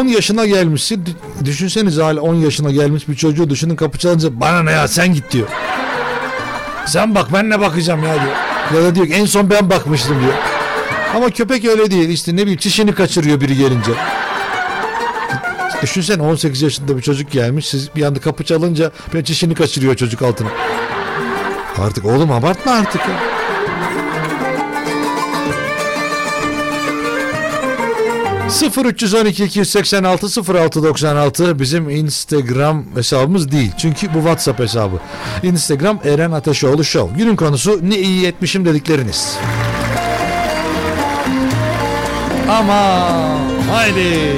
10 0.00 0.04
yaşına 0.08 0.46
gelmişsin. 0.46 1.04
Dü- 1.04 1.44
Düşünsenize 1.44 2.02
hala 2.02 2.20
10 2.20 2.34
yaşına 2.34 2.70
gelmiş 2.70 3.08
bir 3.08 3.14
çocuğu 3.14 3.50
düşünün 3.50 3.76
kapı 3.76 3.98
çalınca 3.98 4.40
bana 4.40 4.62
ne 4.62 4.70
ya 4.70 4.88
sen 4.88 5.14
git 5.14 5.32
diyor. 5.32 5.48
Sen 6.86 7.14
bak 7.14 7.26
ben 7.32 7.50
ne 7.50 7.60
bakacağım 7.60 8.02
ya 8.04 8.14
diyor. 8.14 8.36
Ya 8.82 8.88
da 8.90 8.94
diyor 8.94 9.06
en 9.12 9.24
son 9.26 9.50
ben 9.50 9.70
bakmıştım 9.70 10.20
diyor. 10.22 10.32
Ama 11.16 11.30
köpek 11.30 11.64
öyle 11.64 11.90
değil 11.90 12.08
işte 12.08 12.32
ne 12.36 12.42
bileyim 12.42 12.58
çişini 12.58 12.94
kaçırıyor 12.94 13.40
biri 13.40 13.56
gelince. 13.56 13.92
Düşünsene 15.82 16.22
18 16.22 16.62
yaşında 16.62 16.96
bir 16.96 17.02
çocuk 17.02 17.30
gelmiş. 17.30 17.68
Siz 17.68 17.94
bir 17.96 18.02
anda 18.02 18.20
kapı 18.20 18.44
çalınca 18.44 18.90
bir 19.14 19.24
çişini 19.24 19.54
kaçırıyor 19.54 19.96
çocuk 19.96 20.22
altına. 20.22 20.48
Artık 21.78 22.04
oğlum 22.04 22.32
abartma 22.32 22.72
artık 22.72 23.00
ya. 23.00 23.40
Sıfır 28.50 28.84
312 28.84 29.44
286 29.44 30.54
0696 30.54 31.58
bizim 31.58 31.90
Instagram 31.90 32.84
hesabımız 32.94 33.52
değil. 33.52 33.72
Çünkü 33.78 34.14
bu 34.14 34.18
WhatsApp 34.18 34.60
hesabı. 34.60 34.96
Instagram 35.42 36.00
Eren 36.04 36.32
Ateşoğlu 36.32 36.84
Show. 36.84 37.18
Günün 37.18 37.36
konusu 37.36 37.80
ne 37.82 37.98
iyi 37.98 38.26
etmişim 38.26 38.64
dedikleriniz. 38.64 39.36
Ama 42.48 43.08
haydi. 43.72 44.36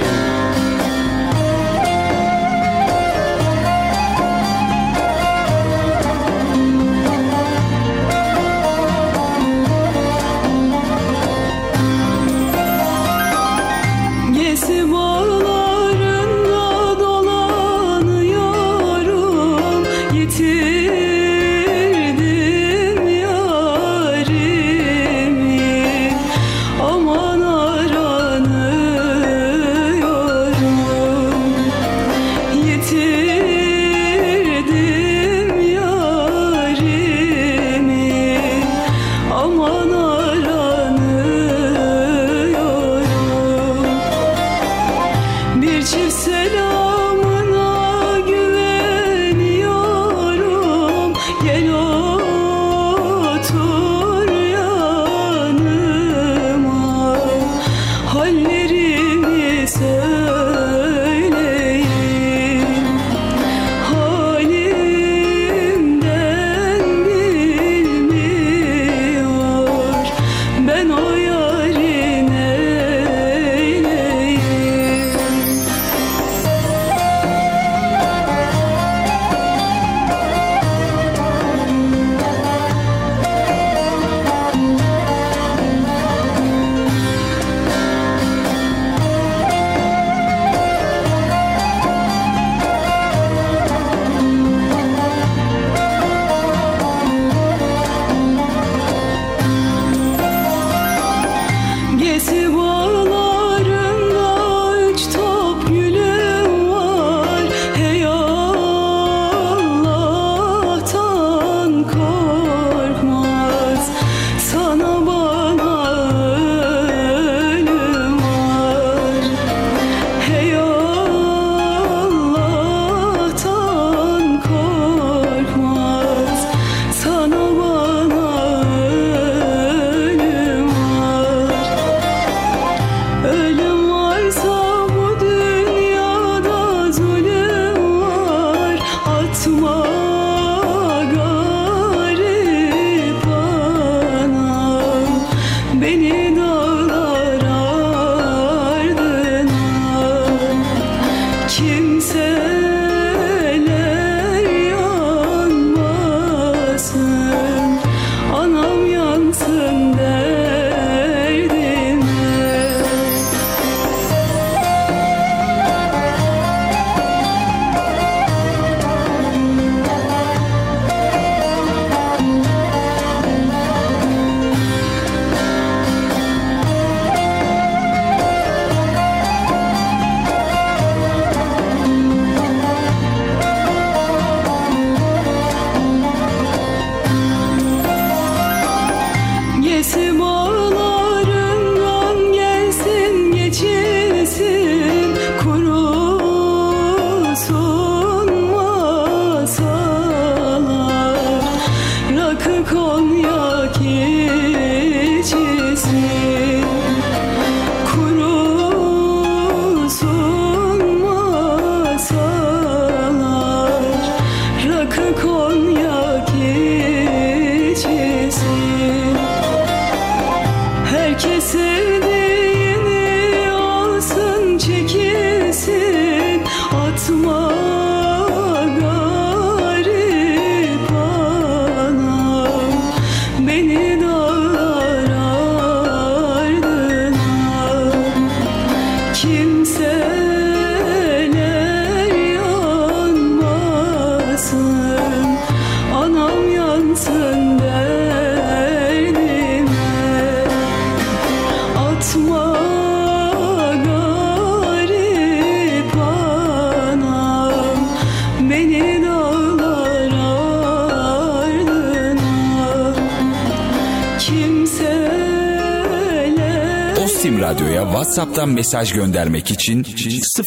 WhatsApp'tan 268.12 268.48
mesaj 268.48 268.92
göndermek 268.92 269.50
için 269.50 269.86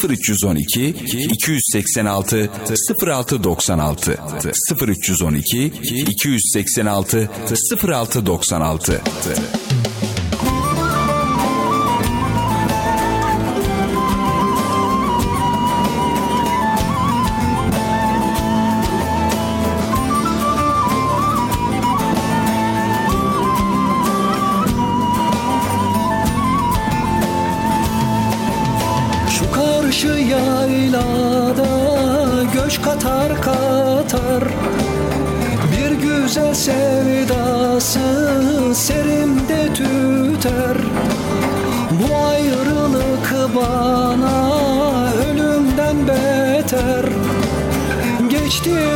0312 0.09 0.95
286 1.31 2.49
0696 3.01 4.17
0312 4.81 5.71
286 6.07 7.29
0696 7.83 9.01
still 48.65 48.94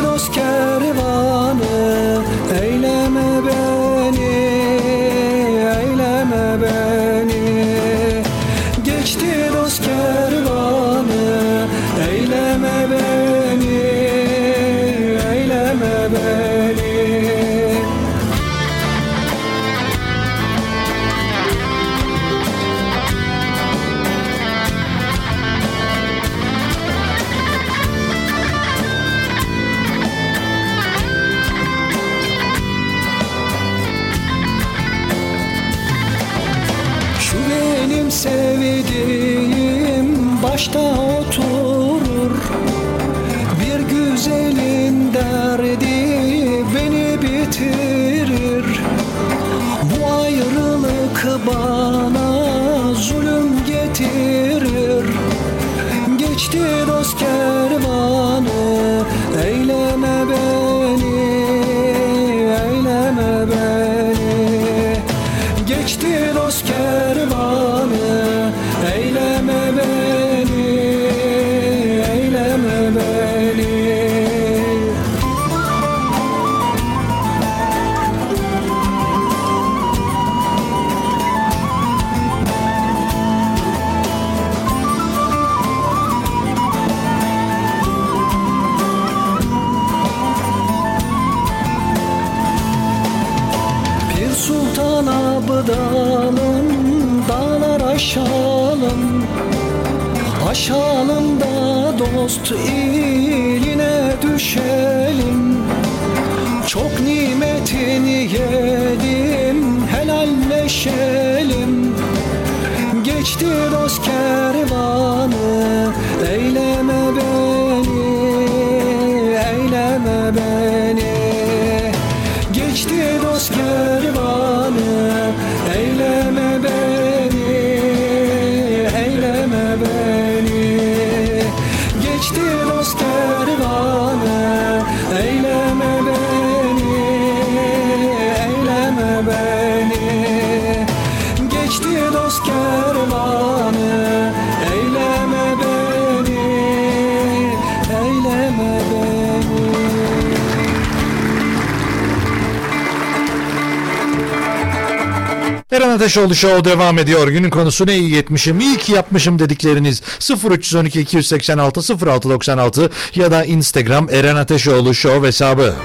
Ateşoğlu 156.10 156.36
Show 156.36 156.66
devam 156.66 157.00
ediyor. 157.00 157.28
Günün 157.28 157.50
konusu 157.50 157.88
ne 157.88 157.98
iyi 157.98 158.12
yetmişim, 158.12 158.60
iyi 158.60 158.78
ki 158.78 158.92
yapmışım 158.92 159.40
dedikleriniz 159.40 160.02
0312 160.50 161.02
286 161.02 162.08
0696 162.08 162.90
ya 163.16 163.32
da 163.32 163.46
Instagram 163.46 164.10
Eren 164.10 164.36
Ateşoğlu 164.36 164.94
Show 164.94 165.28
hesabı. 165.28 165.76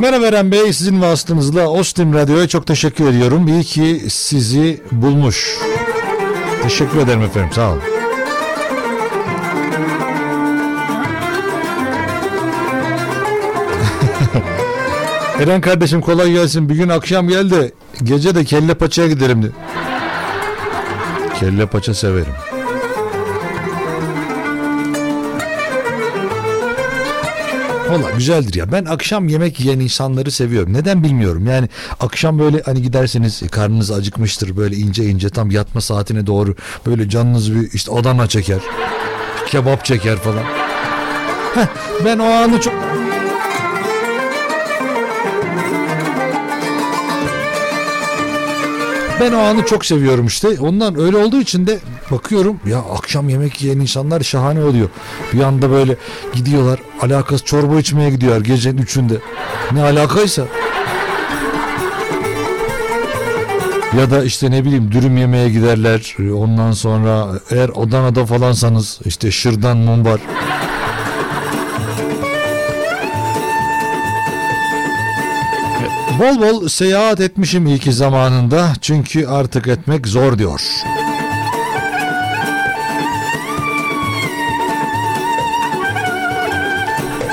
Merhaba 0.00 0.26
Eren 0.26 0.52
Bey, 0.52 0.72
sizin 0.72 1.02
vasıtanızla 1.02 1.68
Ostim 1.68 2.14
Radyo'ya 2.14 2.48
çok 2.48 2.66
teşekkür 2.66 3.08
ediyorum. 3.08 3.48
İyi 3.48 3.64
ki 3.64 4.02
sizi 4.10 4.82
bulmuş. 4.92 5.58
Teşekkür 6.62 6.98
ederim 6.98 7.22
efendim, 7.22 7.50
sağ 7.54 7.70
olun. 7.70 7.82
Eren 15.42 15.60
kardeşim 15.60 16.00
kolay 16.00 16.32
gelsin. 16.32 16.68
Bir 16.68 16.74
gün 16.74 16.88
akşam 16.88 17.28
gel 17.28 17.50
de 17.50 17.72
gece 18.02 18.34
de 18.34 18.44
kelle 18.44 18.74
paçaya 18.74 19.08
gidelim. 19.08 19.52
Kelle 21.40 21.66
paça 21.66 21.94
severim. 21.94 22.32
Valla 27.90 28.10
güzeldir 28.10 28.54
ya. 28.54 28.72
Ben 28.72 28.84
akşam 28.84 29.28
yemek 29.28 29.60
yiyen 29.60 29.80
insanları 29.80 30.30
seviyorum. 30.30 30.72
Neden 30.72 31.04
bilmiyorum. 31.04 31.46
Yani 31.46 31.68
akşam 32.00 32.38
böyle 32.38 32.62
hani 32.62 32.82
giderseniz 32.82 33.42
e, 33.42 33.48
karnınız 33.48 33.90
acıkmıştır 33.90 34.56
böyle 34.56 34.76
ince 34.76 35.04
ince 35.04 35.30
tam 35.30 35.50
yatma 35.50 35.80
saatine 35.80 36.26
doğru 36.26 36.54
böyle 36.86 37.08
canınız 37.08 37.54
bir 37.54 37.72
işte 37.72 37.92
Adana 37.92 38.26
çeker. 38.26 38.60
Kebap 39.46 39.84
çeker 39.84 40.16
falan. 40.16 40.44
Heh, 41.54 41.66
ben 42.04 42.18
o 42.18 42.24
anı 42.24 42.60
çok 42.60 42.91
Ben 49.22 49.32
o 49.32 49.38
anı 49.38 49.66
çok 49.66 49.86
seviyorum 49.86 50.26
işte. 50.26 50.48
Ondan 50.60 51.00
öyle 51.00 51.16
olduğu 51.16 51.40
için 51.40 51.66
de 51.66 51.78
bakıyorum 52.10 52.60
ya 52.66 52.78
akşam 52.78 53.28
yemek 53.28 53.62
yiyen 53.62 53.80
insanlar 53.80 54.20
şahane 54.20 54.64
oluyor. 54.64 54.88
Bir 55.32 55.40
anda 55.40 55.70
böyle 55.70 55.96
gidiyorlar 56.32 56.80
alakası 57.00 57.44
çorba 57.44 57.78
içmeye 57.78 58.10
gidiyorlar 58.10 58.40
gecenin 58.40 58.82
üçünde. 58.82 59.14
Ne 59.72 59.82
alakaysa. 59.82 60.42
Ya 63.98 64.10
da 64.10 64.24
işte 64.24 64.50
ne 64.50 64.64
bileyim 64.64 64.92
dürüm 64.92 65.16
yemeye 65.16 65.48
giderler. 65.48 66.16
Ondan 66.34 66.72
sonra 66.72 67.28
eğer 67.50 67.70
Adana'da 67.76 68.26
falansanız 68.26 69.00
işte 69.04 69.30
şırdan 69.30 69.76
mumbar. 69.76 70.20
Bol 76.22 76.40
bol 76.40 76.68
seyahat 76.68 77.20
etmişim 77.20 77.66
iyi 77.66 77.78
ki 77.78 77.92
zamanında 77.92 78.72
çünkü 78.80 79.26
artık 79.26 79.66
etmek 79.66 80.06
zor 80.06 80.38
diyor. 80.38 80.60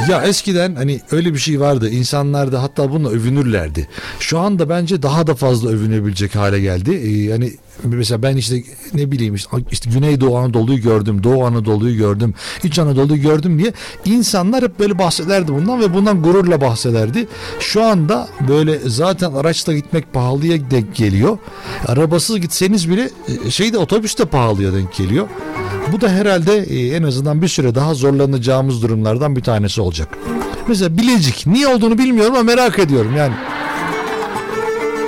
Ya 0.09 0.21
eskiden 0.21 0.75
hani 0.75 1.01
öyle 1.11 1.33
bir 1.33 1.39
şey 1.39 1.59
vardı. 1.59 1.89
İnsanlar 1.89 2.51
da 2.51 2.63
hatta 2.63 2.91
bununla 2.91 3.09
övünürlerdi. 3.09 3.87
Şu 4.19 4.39
anda 4.39 4.69
bence 4.69 5.01
daha 5.01 5.27
da 5.27 5.35
fazla 5.35 5.69
övünebilecek 5.69 6.35
hale 6.35 6.59
geldi. 6.59 6.91
Ee, 6.91 7.23
yani 7.23 7.53
mesela 7.83 8.23
ben 8.23 8.37
işte 8.37 8.63
ne 8.93 9.11
bileyim 9.11 9.35
işte, 9.35 9.57
işte 9.71 9.89
Güneydoğu 9.89 10.37
Anadolu'yu 10.37 10.81
gördüm, 10.81 11.23
Doğu 11.23 11.45
Anadolu'yu 11.45 11.97
gördüm, 11.97 12.33
İç 12.63 12.79
Anadolu'yu 12.79 13.21
gördüm 13.21 13.59
diye 13.59 13.73
insanlar 14.05 14.63
hep 14.63 14.79
böyle 14.79 14.99
bahsederdi 14.99 15.53
bundan 15.53 15.79
ve 15.79 15.93
bundan 15.93 16.23
gururla 16.23 16.61
bahsederdi. 16.61 17.27
Şu 17.59 17.83
anda 17.83 18.27
böyle 18.47 18.79
zaten 18.85 19.31
araçla 19.31 19.73
gitmek 19.73 20.13
pahalıya 20.13 20.71
denk 20.71 20.95
geliyor. 20.95 21.37
Arabasız 21.87 22.39
gitseniz 22.39 22.89
bile 22.89 23.09
e, 23.45 23.51
şeyde 23.51 23.77
otobüste 23.77 24.25
pahalıya 24.25 24.73
denk 24.73 24.95
geliyor. 24.95 25.27
Bu 25.91 26.01
da 26.01 26.09
herhalde 26.09 26.57
e, 26.57 26.95
en 26.95 27.03
azından 27.03 27.41
bir 27.41 27.47
süre 27.47 27.75
daha 27.75 27.93
zorlanacağımız 27.93 28.81
durumlardan 28.81 29.35
bir 29.35 29.41
tanesi 29.41 29.81
olacak. 29.81 30.17
Mesela 30.67 30.97
Bilecik 30.97 31.47
niye 31.47 31.67
olduğunu 31.67 31.97
bilmiyorum 31.97 32.33
ama 32.35 32.43
merak 32.43 32.79
ediyorum 32.79 33.15
yani. 33.17 33.33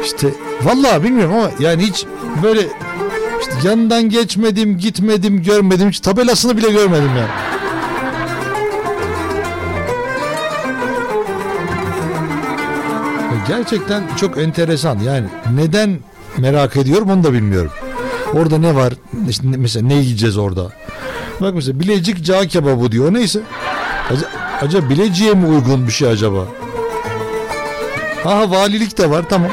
İşte 0.06 0.34
vallahi 0.64 1.04
bilmiyorum 1.04 1.34
ama 1.34 1.52
yani 1.60 1.84
hiç 1.84 2.06
böyle 2.44 2.62
işte 3.42 3.54
yanından 3.68 4.10
geçmedim, 4.10 4.78
gitmedim, 4.78 5.44
görmedim. 5.44 5.90
Hiç 5.90 6.00
tabelasını 6.00 6.58
bile 6.58 6.72
görmedim 6.72 7.10
yani. 7.18 7.30
Gerçekten 13.48 14.04
çok 14.20 14.38
enteresan. 14.38 15.00
Yani 15.00 15.26
neden 15.56 16.00
merak 16.38 16.78
ediyorum 16.78 17.10
onu 17.10 17.24
da 17.24 17.34
bilmiyorum. 17.34 17.72
Orada 18.34 18.58
ne 18.58 18.76
var? 18.76 18.94
İşte 19.30 19.44
mesela 19.58 19.88
ne 19.88 19.94
yiyeceğiz 19.94 20.38
orada? 20.38 20.72
Bak 21.42 21.54
mesela 21.54 21.80
Bilecik 21.80 22.26
cağ 22.26 22.48
kebabı 22.48 22.92
diyor. 22.92 23.14
Neyse. 23.14 23.40
Acaba, 24.62 24.90
Bilecik'e 24.90 25.34
mi 25.34 25.48
uygun 25.48 25.88
bir 25.88 25.92
şey 25.92 26.08
acaba? 26.08 26.46
Aha 28.26 28.52
valilik 28.52 28.98
de 28.98 29.10
var 29.10 29.26
tamam. 29.30 29.52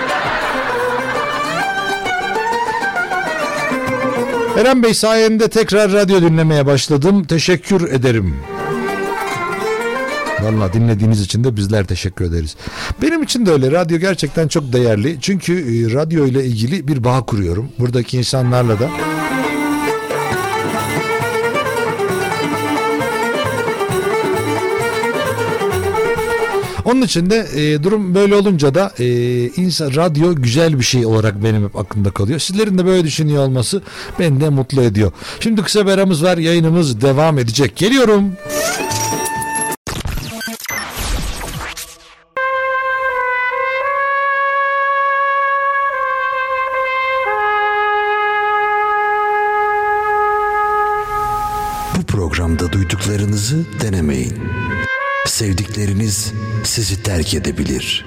Eren 4.58 4.82
Bey 4.82 4.94
sayende 4.94 5.48
tekrar 5.48 5.92
radyo 5.92 6.22
dinlemeye 6.22 6.66
başladım. 6.66 7.24
Teşekkür 7.24 7.90
ederim. 7.90 8.36
Valla 10.42 10.72
dinlediğiniz 10.72 11.20
için 11.20 11.44
de 11.44 11.56
bizler 11.56 11.86
teşekkür 11.86 12.24
ederiz. 12.24 12.56
Benim 13.02 13.22
için 13.22 13.46
de 13.46 13.52
öyle. 13.52 13.70
Radyo 13.70 13.98
gerçekten 13.98 14.48
çok 14.48 14.72
değerli. 14.72 15.18
Çünkü 15.20 15.52
e, 15.52 15.94
radyo 15.94 16.26
ile 16.26 16.44
ilgili 16.44 16.88
bir 16.88 17.04
bağ 17.04 17.22
kuruyorum. 17.22 17.68
Buradaki 17.78 18.18
insanlarla 18.18 18.78
da. 18.78 18.90
Onun 26.88 27.02
için 27.02 27.30
de 27.30 27.46
e, 27.54 27.82
durum 27.82 28.14
böyle 28.14 28.34
olunca 28.34 28.74
da 28.74 28.92
e, 28.98 29.06
insan 29.46 29.94
radyo 29.94 30.34
güzel 30.34 30.78
bir 30.78 30.84
şey 30.84 31.06
olarak 31.06 31.44
benim 31.44 31.64
hep 31.64 31.76
aklımda 31.76 32.10
kalıyor. 32.10 32.38
Sizlerin 32.38 32.78
de 32.78 32.86
böyle 32.86 33.04
düşünüyor 33.04 33.42
olması 33.42 33.82
beni 34.18 34.40
de 34.40 34.48
mutlu 34.48 34.82
ediyor. 34.82 35.12
Şimdi 35.40 35.62
kısa 35.62 35.86
bir 35.86 35.90
aramız 35.90 36.24
var. 36.24 36.38
Yayınımız 36.38 37.00
devam 37.00 37.38
edecek. 37.38 37.76
Geliyorum. 37.76 38.32
Bu 51.96 52.02
programda 52.06 52.72
duyduklarınızı 52.72 53.66
denemeyin. 53.82 54.34
Sevdikleriniz 55.28 56.32
sizi 56.64 57.02
terk 57.02 57.34
edebilir. 57.34 58.06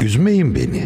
Üzmeyin 0.00 0.54
beni. 0.54 0.84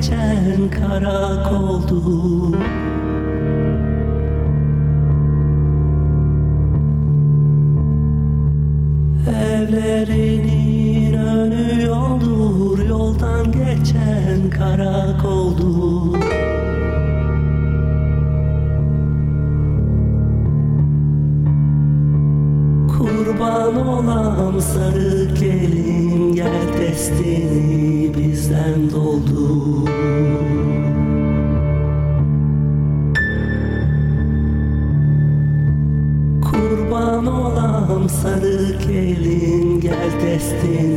geçen 0.00 0.70
karakoldu. 0.70 2.02
Evlerinin 9.28 11.14
önü 11.14 11.82
yoldur 11.82 12.78
Yoldan 12.88 13.52
geçen 13.52 14.50
karakoldu. 14.50 16.12
Kurban 22.88 23.86
olam 23.86 24.60
sarı 24.60 25.34
kedi 25.34 25.69
destined. 40.40 40.89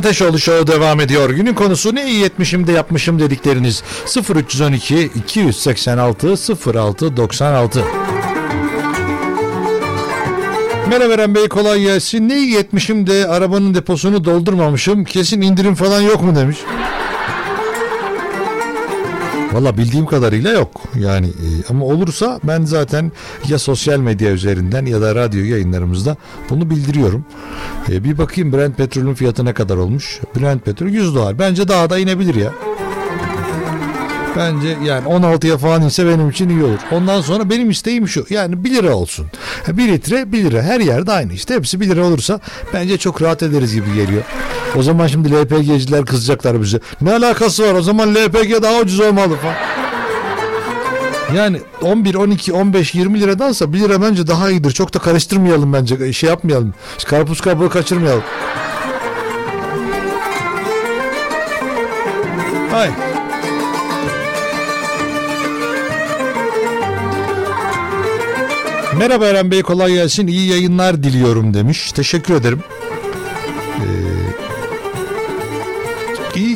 Ateşoğlu 0.00 0.38
Show 0.38 0.66
devam 0.66 1.00
ediyor. 1.00 1.30
Günün 1.30 1.54
konusu 1.54 1.94
ne 1.94 2.10
iyi 2.10 2.24
etmişim 2.24 2.66
de 2.66 2.72
yapmışım 2.72 3.18
dedikleriniz 3.18 3.82
0312 4.34 5.02
286 5.02 6.34
06 6.74 7.16
96. 7.16 7.84
Merhaba 10.88 11.12
Eren 11.12 11.34
Bey 11.34 11.48
kolay 11.48 11.80
gelsin. 11.80 12.28
Ne 12.28 12.38
iyi 12.38 12.56
etmişim 12.56 13.06
de 13.06 13.28
arabanın 13.28 13.74
deposunu 13.74 14.24
doldurmamışım. 14.24 15.04
Kesin 15.04 15.40
indirim 15.40 15.74
falan 15.74 16.00
yok 16.00 16.22
mu 16.22 16.36
demiş. 16.36 16.58
Valla 19.52 19.76
bildiğim 19.76 20.06
kadarıyla 20.06 20.52
yok. 20.52 20.70
Yani 20.98 21.26
e, 21.26 21.46
ama 21.68 21.84
olursa 21.84 22.40
ben 22.44 22.64
zaten 22.64 23.12
ya 23.48 23.58
sosyal 23.58 23.98
medya 23.98 24.30
üzerinden 24.30 24.86
ya 24.86 25.00
da 25.00 25.14
radyo 25.14 25.44
yayınlarımızda 25.44 26.16
bunu 26.50 26.70
bildiriyorum. 26.70 27.24
E, 27.90 28.04
bir 28.04 28.18
bakayım 28.18 28.52
Brent 28.52 28.76
petrolün 28.76 29.14
fiyatı 29.14 29.44
ne 29.44 29.52
kadar 29.52 29.76
olmuş. 29.76 30.20
Brent 30.36 30.64
petrol 30.64 30.88
100 30.88 31.14
dolar. 31.14 31.38
Bence 31.38 31.68
daha 31.68 31.90
da 31.90 31.98
inebilir 31.98 32.34
ya. 32.34 32.52
Bence 34.36 34.76
yani 34.84 35.08
16'ya 35.08 35.58
falan 35.58 35.82
inse 35.82 36.06
benim 36.06 36.30
için 36.30 36.48
iyi 36.48 36.64
olur. 36.64 36.78
Ondan 36.92 37.20
sonra 37.20 37.50
benim 37.50 37.70
isteğim 37.70 38.08
şu. 38.08 38.26
Yani 38.30 38.64
1 38.64 38.70
lira 38.70 38.94
olsun. 38.94 39.26
1 39.68 39.88
litre 39.88 40.32
1 40.32 40.44
lira. 40.44 40.62
Her 40.62 40.80
yerde 40.80 41.12
aynı 41.12 41.32
işte. 41.32 41.54
Hepsi 41.54 41.80
1 41.80 41.88
lira 41.88 42.04
olursa 42.04 42.40
bence 42.74 42.98
çok 42.98 43.22
rahat 43.22 43.42
ederiz 43.42 43.74
gibi 43.74 43.94
geliyor. 43.94 44.22
O 44.76 44.82
zaman 44.82 45.06
şimdi 45.06 45.32
LPG'ciler 45.32 46.04
kızacaklar 46.04 46.62
bize. 46.62 46.80
Ne 47.00 47.12
alakası 47.12 47.62
var? 47.62 47.74
O 47.74 47.82
zaman 47.82 48.14
LPG 48.14 48.62
daha 48.62 48.80
ucuz 48.80 49.00
olmalı 49.00 49.36
falan. 49.36 49.79
Yani 51.36 51.60
11, 51.82 52.14
12, 52.14 52.52
15, 52.52 52.94
20 52.94 53.20
liradansa 53.20 53.72
1 53.72 53.80
lira 53.80 54.02
bence 54.02 54.26
daha 54.26 54.50
iyidir. 54.50 54.70
Çok 54.70 54.94
da 54.94 54.98
karıştırmayalım 54.98 55.72
bence. 55.72 56.12
Şey 56.12 56.30
yapmayalım. 56.30 56.74
Karpuz 57.06 57.40
kabuğu 57.40 57.68
kaçırmayalım. 57.68 58.22
Hay. 62.70 62.90
Merhaba 68.98 69.26
Eren 69.26 69.50
Bey 69.50 69.62
kolay 69.62 69.92
gelsin 69.92 70.26
iyi 70.26 70.50
yayınlar 70.50 71.02
diliyorum 71.02 71.54
demiş. 71.54 71.92
Teşekkür 71.92 72.34
ederim. 72.34 72.60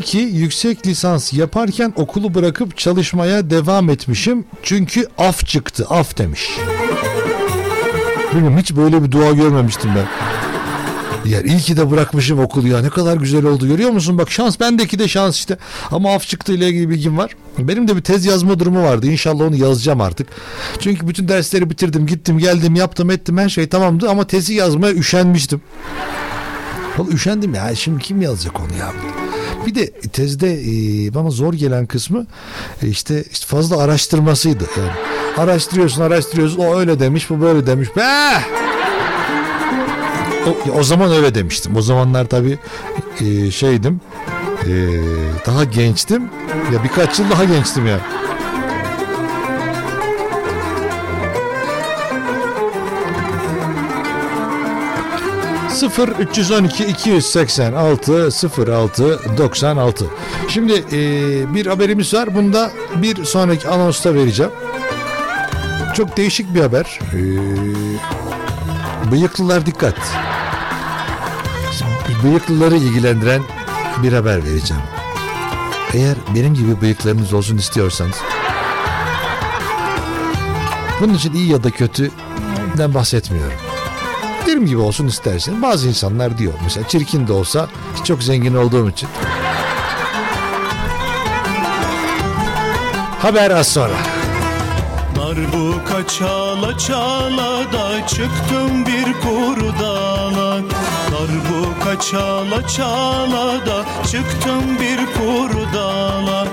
Ki 0.05 0.19
yüksek 0.19 0.87
lisans 0.87 1.33
yaparken 1.33 1.93
okulu 1.97 2.35
bırakıp 2.35 2.77
çalışmaya 2.77 3.51
devam 3.51 3.91
etmişim. 3.91 4.45
Çünkü 4.63 5.07
af 5.19 5.47
çıktı 5.47 5.87
af 5.91 6.19
demiş. 6.19 6.51
Bilmiyorum 8.33 8.59
hiç 8.59 8.77
böyle 8.77 9.03
bir 9.03 9.13
dua 9.13 9.33
görmemiştim 9.33 9.91
ben. 9.97 10.07
Ya 11.31 11.43
iyi 11.43 11.59
ki 11.59 11.77
de 11.77 11.91
bırakmışım 11.91 12.39
okulu 12.39 12.69
ya 12.69 12.81
ne 12.81 12.91
kadar 12.91 13.17
güzel 13.17 13.45
oldu 13.45 13.67
görüyor 13.69 13.91
musun 13.91 14.19
bak 14.19 14.31
şans 14.31 14.61
bendeki 14.61 14.99
de 14.99 15.09
şans 15.09 15.37
işte 15.37 15.59
ama 15.91 16.15
af 16.15 16.29
çıktı 16.29 16.53
ile 16.53 16.69
ilgili 16.69 16.89
bilgim 16.89 17.19
var. 17.19 17.31
Benim 17.59 17.89
de 17.89 17.97
bir 17.97 18.03
tez 18.03 18.27
yazma 18.27 18.59
durumu 18.59 18.83
vardı 18.83 19.07
inşallah 19.07 19.45
onu 19.45 19.57
yazacağım 19.57 20.01
artık. 20.01 20.29
Çünkü 20.81 21.09
bütün 21.09 21.29
dersleri 21.29 21.71
bitirdim 21.71 22.07
gittim 22.07 22.39
geldim 22.39 22.75
yaptım 22.75 23.11
ettim 23.11 23.39
her 23.39 23.49
şey 23.49 23.69
tamamdı 23.69 24.09
ama 24.11 24.27
tezi 24.27 24.55
yazmaya 24.55 24.95
üşenmiştim. 24.95 25.61
Vallahi 26.99 27.15
üşendim 27.15 27.55
ya 27.55 27.75
şimdi 27.75 28.03
kim 28.03 28.23
yazacak 28.23 28.61
onu 28.61 28.79
ya. 28.79 28.93
Bir 29.67 29.75
de 29.75 29.91
tezde 29.91 30.53
e, 30.53 31.15
bana 31.15 31.31
zor 31.31 31.55
gelen 31.55 31.87
kısmı 31.87 32.27
e, 32.83 32.89
işte, 32.89 33.25
işte 33.33 33.47
fazla 33.47 33.79
araştırmasıydı. 33.79 34.65
Yani 34.79 34.91
araştırıyorsun 35.37 36.03
araştırıyorsun 36.03 36.59
o 36.59 36.77
öyle 36.77 37.01
demiş 37.01 37.31
bu 37.31 37.41
böyle 37.41 37.67
demiş. 37.67 37.89
Be! 37.97 38.41
O, 40.47 40.79
o 40.79 40.83
zaman 40.83 41.13
öyle 41.13 41.35
demiştim. 41.35 41.77
O 41.77 41.83
zamanlar 41.83 42.25
tabii 42.25 42.59
e, 43.21 43.51
şeydim. 43.51 44.01
E, 44.67 44.71
daha 45.47 45.65
gençtim. 45.65 46.23
Ya 46.73 46.85
birkaç 46.85 47.19
yıl 47.19 47.31
daha 47.31 47.45
gençtim 47.45 47.87
ya. 47.87 48.01
Sıfır 55.75 56.09
312 56.09 56.85
286 56.85 58.29
06 58.69 59.21
96. 59.39 60.07
Şimdi 60.49 60.73
e, 60.73 61.55
bir 61.55 61.67
haberimiz 61.67 62.15
var. 62.15 62.35
Bunda 62.35 62.71
bir 62.97 63.25
sonraki 63.25 63.69
anonsta 63.69 64.15
vereceğim. 64.15 64.53
Çok 65.95 66.17
değişik 66.17 66.55
bir 66.55 66.61
haber. 66.61 67.01
E, 67.13 67.21
bıyıklılar 69.11 69.67
dikkat 69.67 69.97
bıyıklıları 72.25 72.77
ilgilendiren 72.77 73.43
bir 74.03 74.13
haber 74.13 74.45
vereceğim. 74.45 74.83
Eğer 75.95 76.17
benim 76.35 76.55
gibi 76.55 76.81
bıyıklarınız 76.81 77.33
olsun 77.33 77.59
istiyorsanız 77.59 78.17
bunun 81.01 81.15
için 81.15 81.33
iyi 81.33 81.53
ya 81.53 81.65
da 81.65 81.71
kötüden 81.71 82.95
bahsetmiyorum. 82.95 83.64
Benim 84.55 84.67
gibi 84.67 84.81
olsun 84.81 85.07
istersen 85.07 85.63
bazı 85.63 85.89
insanlar 85.89 86.39
diyor 86.39 86.53
mesela 86.63 86.89
çirkin 86.89 87.27
de 87.27 87.33
olsa 87.33 87.69
çok 88.05 88.23
zengin 88.23 88.55
olduğum 88.55 88.91
için. 88.91 89.09
Haber 93.19 93.51
az 93.51 93.69
sonra. 93.69 93.95
Darbuka 95.17 96.07
çala 96.07 96.79
çala 96.79 97.73
da 97.73 98.07
çıktım 98.07 98.87
bir 98.87 99.13
kurdala 99.13 100.61
Darbuka 101.13 102.01
çala 102.01 102.69
çala 102.69 103.67
da 103.67 103.85
çıktım 104.11 104.63
bir 104.81 104.99
kurdala 105.15 106.47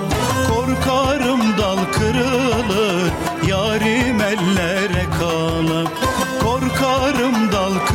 Korkarım 0.48 1.58
dal 1.58 1.78
kırılır 1.92 3.12
yarim 3.46 4.20
ellere 4.20 5.06
kalır 5.18 5.88
Korkarım 6.42 7.52
dal 7.52 7.72
kırılır 7.86 7.91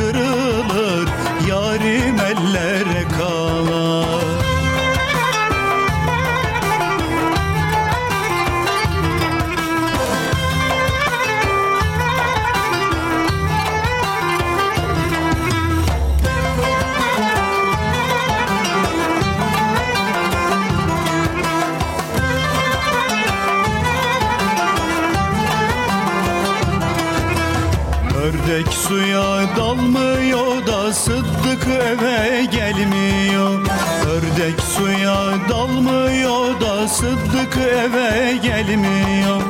Ördek 28.58 28.72
suya 28.72 29.56
dalmıyor 29.56 30.66
da 30.66 30.92
Sıddık 30.92 31.66
eve 31.66 32.44
gelmiyor. 32.44 33.60
Ördek 34.06 34.60
suya 34.60 35.48
dalmıyor 35.48 36.60
da 36.60 36.88
Sıddık 36.88 37.56
eve 37.56 38.36
gelmiyor. 38.42 39.42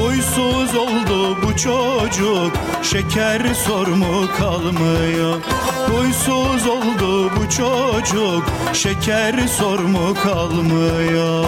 Huysuz 0.00 0.76
oldu 0.76 1.36
bu 1.42 1.56
çocuk 1.56 2.52
Şeker 2.82 3.54
sormu 3.54 4.28
kalmıyor. 4.38 5.40
Huysuz 5.92 6.66
oldu 6.66 7.30
bu 7.36 7.50
çocuk 7.50 8.44
Şeker 8.72 9.46
sormu 9.46 10.14
kalmıyor 10.14 11.44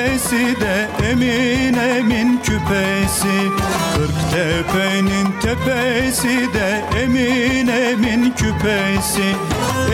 tepesi 0.00 0.60
de 0.60 0.88
emin 1.10 1.74
emin 1.74 2.40
küpesi. 2.42 3.50
Kırk 3.94 4.30
tepenin 4.32 5.28
tepesi 5.42 6.54
de 6.54 6.84
emin 7.02 7.68
emin 7.68 8.30
küpesi. 8.30 9.34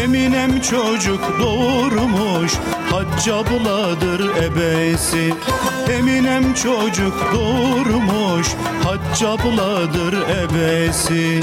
Eminem 0.05 0.61
çocuk 0.61 1.20
doğurmuş 1.41 2.53
Hacca 2.91 3.37
abladır 3.37 4.37
ebesi. 4.43 5.35
Eminem 5.99 6.55
çocuk 6.55 7.33
doğurmuş 7.35 8.47
Hacca 8.85 9.28
abladır 9.28 10.15
ebesi 10.15 11.41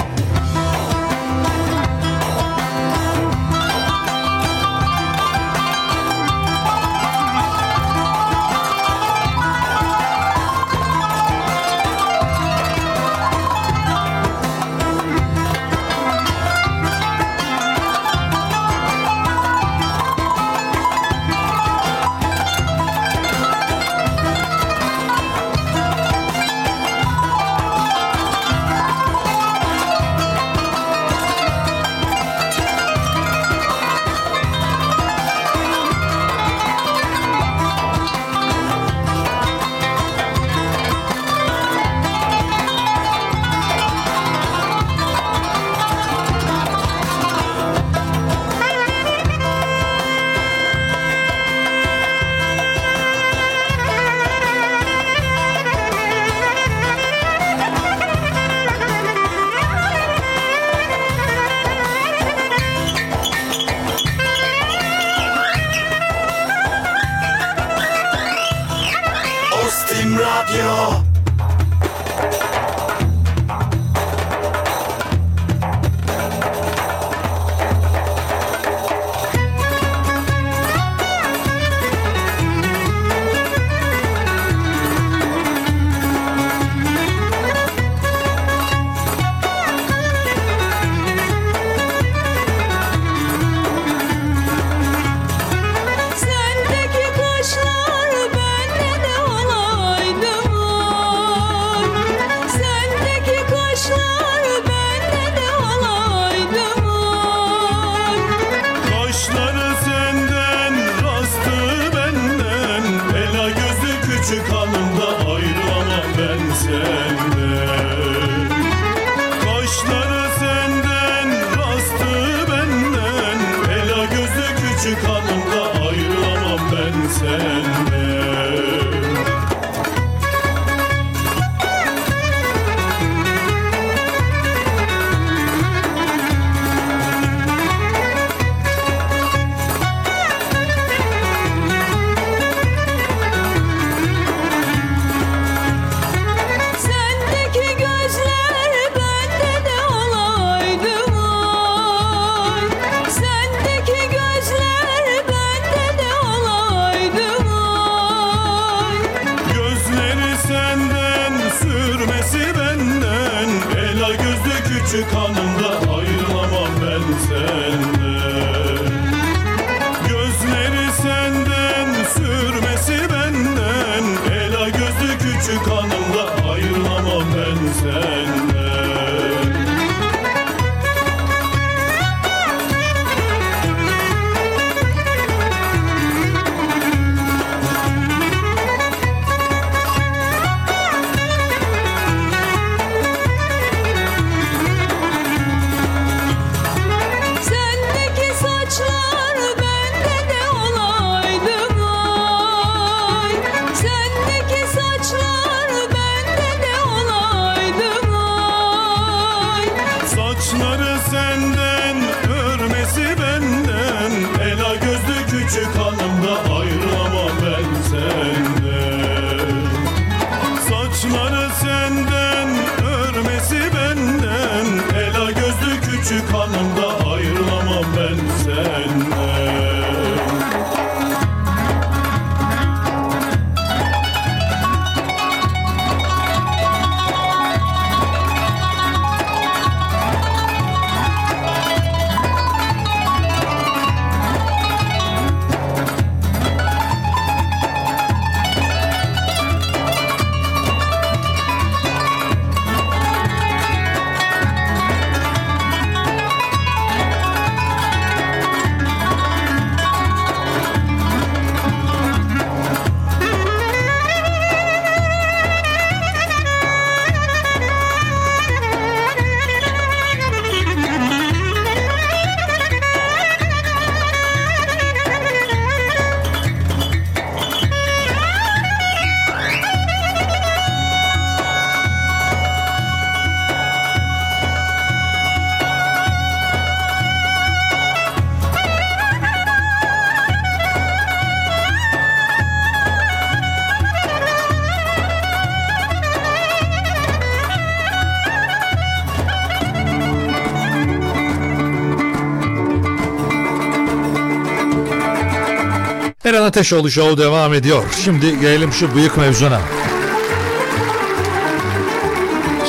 Ateşoğlu 306.54 306.92
Show 306.92 307.24
devam 307.24 307.54
ediyor. 307.54 307.84
Şimdi 308.04 308.40
gelelim 308.40 308.74
şu 308.74 308.96
bıyık 308.96 309.18
mevzuna. 309.18 309.62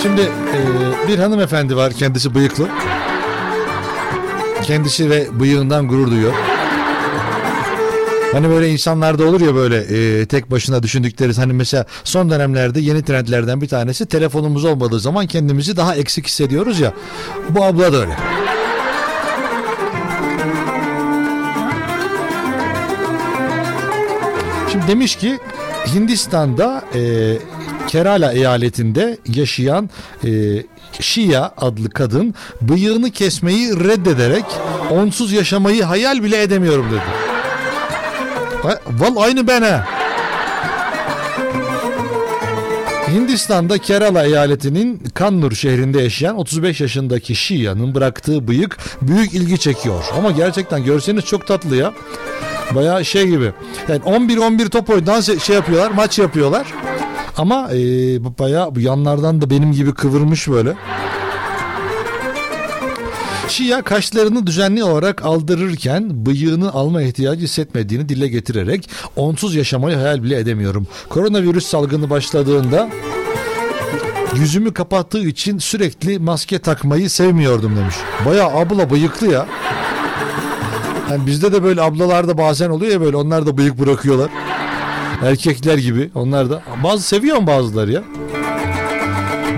Şimdi 0.02 0.20
e, 0.20 1.08
bir 1.08 1.18
hanımefendi 1.18 1.76
var 1.76 1.92
kendisi 1.92 2.34
bıyıklı. 2.34 2.68
Kendisi 4.62 5.10
ve 5.10 5.40
bıyığından 5.40 5.88
gurur 5.88 6.10
duyuyor. 6.10 6.32
Hani 8.32 8.48
böyle 8.48 8.68
insanlarda 8.68 9.24
olur 9.24 9.40
ya 9.40 9.54
böyle 9.54 9.76
e, 9.76 10.26
tek 10.26 10.50
başına 10.50 10.82
düşündükleri 10.82 11.34
hani 11.34 11.52
mesela 11.52 11.86
son 12.04 12.30
dönemlerde 12.30 12.80
yeni 12.80 13.04
trendlerden 13.04 13.60
bir 13.60 13.68
tanesi 13.68 14.06
telefonumuz 14.06 14.64
olmadığı 14.64 15.00
zaman 15.00 15.26
kendimizi 15.26 15.76
daha 15.76 15.96
eksik 15.96 16.26
hissediyoruz 16.26 16.80
ya. 16.80 16.92
Bu 17.50 17.64
abla 17.64 17.92
da 17.92 17.96
öyle. 17.96 18.16
Demiş 24.88 25.16
ki 25.16 25.38
Hindistan'da 25.94 26.84
e, 26.94 27.32
Kerala 27.88 28.32
eyaletinde 28.32 29.18
yaşayan 29.34 29.90
e, 30.24 30.30
Şia 31.00 31.50
adlı 31.56 31.90
kadın 31.90 32.34
bıyığını 32.60 33.10
kesmeyi 33.10 33.70
reddederek 33.70 34.44
onsuz 34.90 35.32
yaşamayı 35.32 35.84
hayal 35.84 36.22
bile 36.22 36.42
edemiyorum 36.42 36.86
dedi. 36.90 37.34
Val 39.00 39.16
aynı 39.16 39.46
ben. 39.46 39.84
Hindistan'da 43.14 43.78
Kerala 43.78 44.24
eyaletinin 44.24 45.02
Kannur 45.14 45.52
şehrinde 45.52 46.02
yaşayan 46.02 46.38
35 46.38 46.80
yaşındaki 46.80 47.34
Şia'nın 47.34 47.94
bıraktığı 47.94 48.48
bıyık 48.48 48.78
büyük 49.02 49.34
ilgi 49.34 49.58
çekiyor. 49.58 50.04
Ama 50.18 50.30
gerçekten 50.30 50.84
görseniz 50.84 51.24
çok 51.24 51.46
tatlı 51.46 51.76
ya. 51.76 51.92
Bayağı 52.70 53.04
şey 53.04 53.26
gibi. 53.26 53.52
Yani 53.88 54.00
11-11 54.00 54.68
top 54.68 54.90
oyunu 54.90 55.06
dans 55.06 55.42
şey 55.42 55.56
yapıyorlar, 55.56 55.90
maç 55.90 56.18
yapıyorlar. 56.18 56.66
Ama 57.36 57.68
e, 57.72 57.78
bayağı 58.38 58.74
bu 58.74 58.80
yanlardan 58.80 59.40
da 59.40 59.50
benim 59.50 59.72
gibi 59.72 59.94
kıvırmış 59.94 60.48
böyle. 60.48 60.74
Şia 63.48 63.82
kaşlarını 63.82 64.46
düzenli 64.46 64.84
olarak 64.84 65.24
aldırırken 65.24 66.26
bıyığını 66.26 66.72
alma 66.72 67.02
ihtiyacı 67.02 67.44
hissetmediğini 67.44 68.08
dile 68.08 68.28
getirerek 68.28 68.90
onsuz 69.16 69.54
yaşamayı 69.54 69.96
hayal 69.96 70.22
bile 70.22 70.38
edemiyorum. 70.38 70.86
Koronavirüs 71.08 71.66
salgını 71.66 72.10
başladığında 72.10 72.88
yüzümü 74.36 74.74
kapattığı 74.74 75.26
için 75.28 75.58
sürekli 75.58 76.18
maske 76.18 76.58
takmayı 76.58 77.10
sevmiyordum 77.10 77.76
demiş. 77.76 77.94
Bayağı 78.26 78.48
abla 78.48 78.90
bıyıklı 78.90 79.32
ya. 79.32 79.46
Yani 81.10 81.26
bizde 81.26 81.52
de 81.52 81.62
böyle 81.62 81.82
ablalarda 81.82 82.38
bazen 82.38 82.70
oluyor 82.70 82.92
ya 82.92 83.00
böyle 83.00 83.16
onlar 83.16 83.46
da 83.46 83.56
bıyık 83.58 83.78
bırakıyorlar. 83.78 84.30
Erkekler 85.22 85.78
gibi 85.78 86.10
onlar 86.14 86.50
da. 86.50 86.62
Bazı 86.84 87.02
seviyor 87.02 87.46
bazıları 87.46 87.92
ya. 87.92 88.02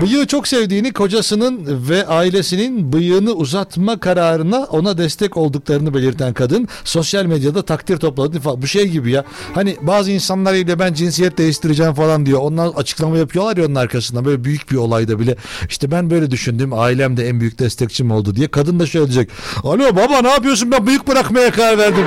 Bıyığı 0.01 0.27
çok 0.27 0.47
sevdiğini 0.47 0.93
kocasının 0.93 1.65
ve 1.89 2.07
ailesinin 2.07 2.93
bıyığını 2.93 3.31
uzatma 3.31 3.99
kararına 3.99 4.57
ona 4.57 4.97
destek 4.97 5.37
olduklarını 5.37 5.93
belirten 5.93 6.33
kadın 6.33 6.67
sosyal 6.83 7.25
medyada 7.25 7.61
takdir 7.61 7.97
topladı 7.97 8.39
falan. 8.39 8.61
Bu 8.61 8.67
şey 8.67 8.87
gibi 8.87 9.11
ya. 9.11 9.25
Hani 9.53 9.77
bazı 9.81 10.11
insanlar 10.11 10.53
ile 10.53 10.79
ben 10.79 10.93
cinsiyet 10.93 11.37
değiştireceğim 11.37 11.93
falan 11.93 12.25
diyor. 12.25 12.39
Onlar 12.41 12.67
açıklama 12.75 13.17
yapıyorlar 13.17 13.57
ya 13.57 13.65
onun 13.65 13.75
arkasından 13.75 14.25
böyle 14.25 14.43
büyük 14.43 14.71
bir 14.71 14.75
olayda 14.75 15.19
bile. 15.19 15.35
İşte 15.69 15.91
ben 15.91 16.09
böyle 16.09 16.31
düşündüm. 16.31 16.73
Ailem 16.73 17.17
de 17.17 17.27
en 17.27 17.39
büyük 17.39 17.59
destekçim 17.59 18.11
oldu 18.11 18.35
diye. 18.35 18.47
Kadın 18.47 18.79
da 18.79 18.85
şöyle 18.85 19.05
diyecek. 19.05 19.29
Alo 19.63 19.95
baba 19.95 20.21
ne 20.21 20.29
yapıyorsun 20.29 20.71
ben 20.71 20.87
bıyık 20.87 21.07
bırakmaya 21.07 21.51
karar 21.51 21.77
verdim. 21.77 22.05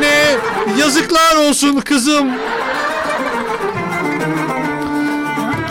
Ne? 0.00 0.36
Yazıklar 0.80 1.48
olsun 1.48 1.80
kızım. 1.80 2.28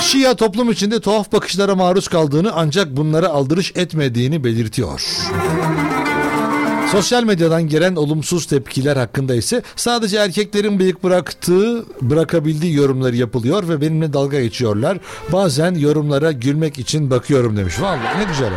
Şia 0.04 0.36
toplum 0.36 0.72
içinde 0.72 1.00
tuhaf 1.00 1.32
bakışlara 1.32 1.76
maruz 1.76 2.08
kaldığını 2.08 2.52
ancak 2.56 2.98
bunlara 2.98 3.28
aldırış 3.28 3.72
etmediğini 3.76 4.44
belirtiyor. 4.44 5.02
Sosyal 6.92 7.24
medyadan 7.24 7.68
gelen 7.68 7.96
olumsuz 7.96 8.46
tepkiler 8.46 8.98
hakkında 8.98 9.36
ise 9.36 9.62
sadece 9.76 10.18
erkeklerin 10.18 10.80
bıyık 10.80 11.04
bıraktığı, 11.04 11.86
bırakabildiği 12.02 12.76
yorumları 12.76 13.16
yapılıyor 13.16 13.68
ve 13.70 13.82
benimle 13.82 14.14
dalga 14.14 14.42
geçiyorlar. 14.42 14.98
Bazen 15.32 15.76
yorumlara 15.76 16.32
gülmek 16.32 16.80
için 16.80 17.10
bakıyorum 17.12 17.58
demiş. 17.58 17.82
Vallahi 17.82 18.20
ne 18.20 18.24
güzel. 18.24 18.50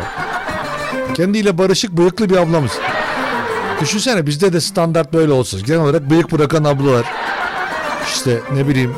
Kendiyle 1.13 1.57
barışık 1.57 1.91
bıyıklı 1.91 2.29
bir 2.29 2.37
ablamız. 2.37 2.71
Düşünsene 3.81 4.27
bizde 4.27 4.53
de 4.53 4.61
standart 4.61 5.13
böyle 5.13 5.31
olsun. 5.31 5.61
Genel 5.65 5.81
olarak 5.81 6.09
bıyık 6.09 6.31
bırakan 6.31 6.63
ablalar. 6.63 7.05
İşte 8.07 8.39
ne 8.53 8.67
bileyim 8.67 8.95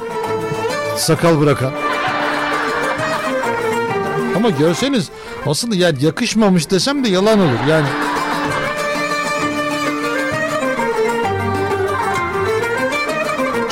sakal 0.98 1.42
bırakan. 1.42 1.89
Ama 4.40 4.49
görseniz 4.49 5.10
aslında 5.45 5.76
yani 5.76 6.03
yakışmamış 6.03 6.72
desem 6.72 7.03
de 7.03 7.10
yalan 7.10 7.40
olur 7.40 7.68
yani. 7.70 7.88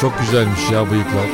Çok 0.02 0.20
güzelmiş 0.20 0.72
ya 0.72 0.92
bıyıklar. 0.92 1.26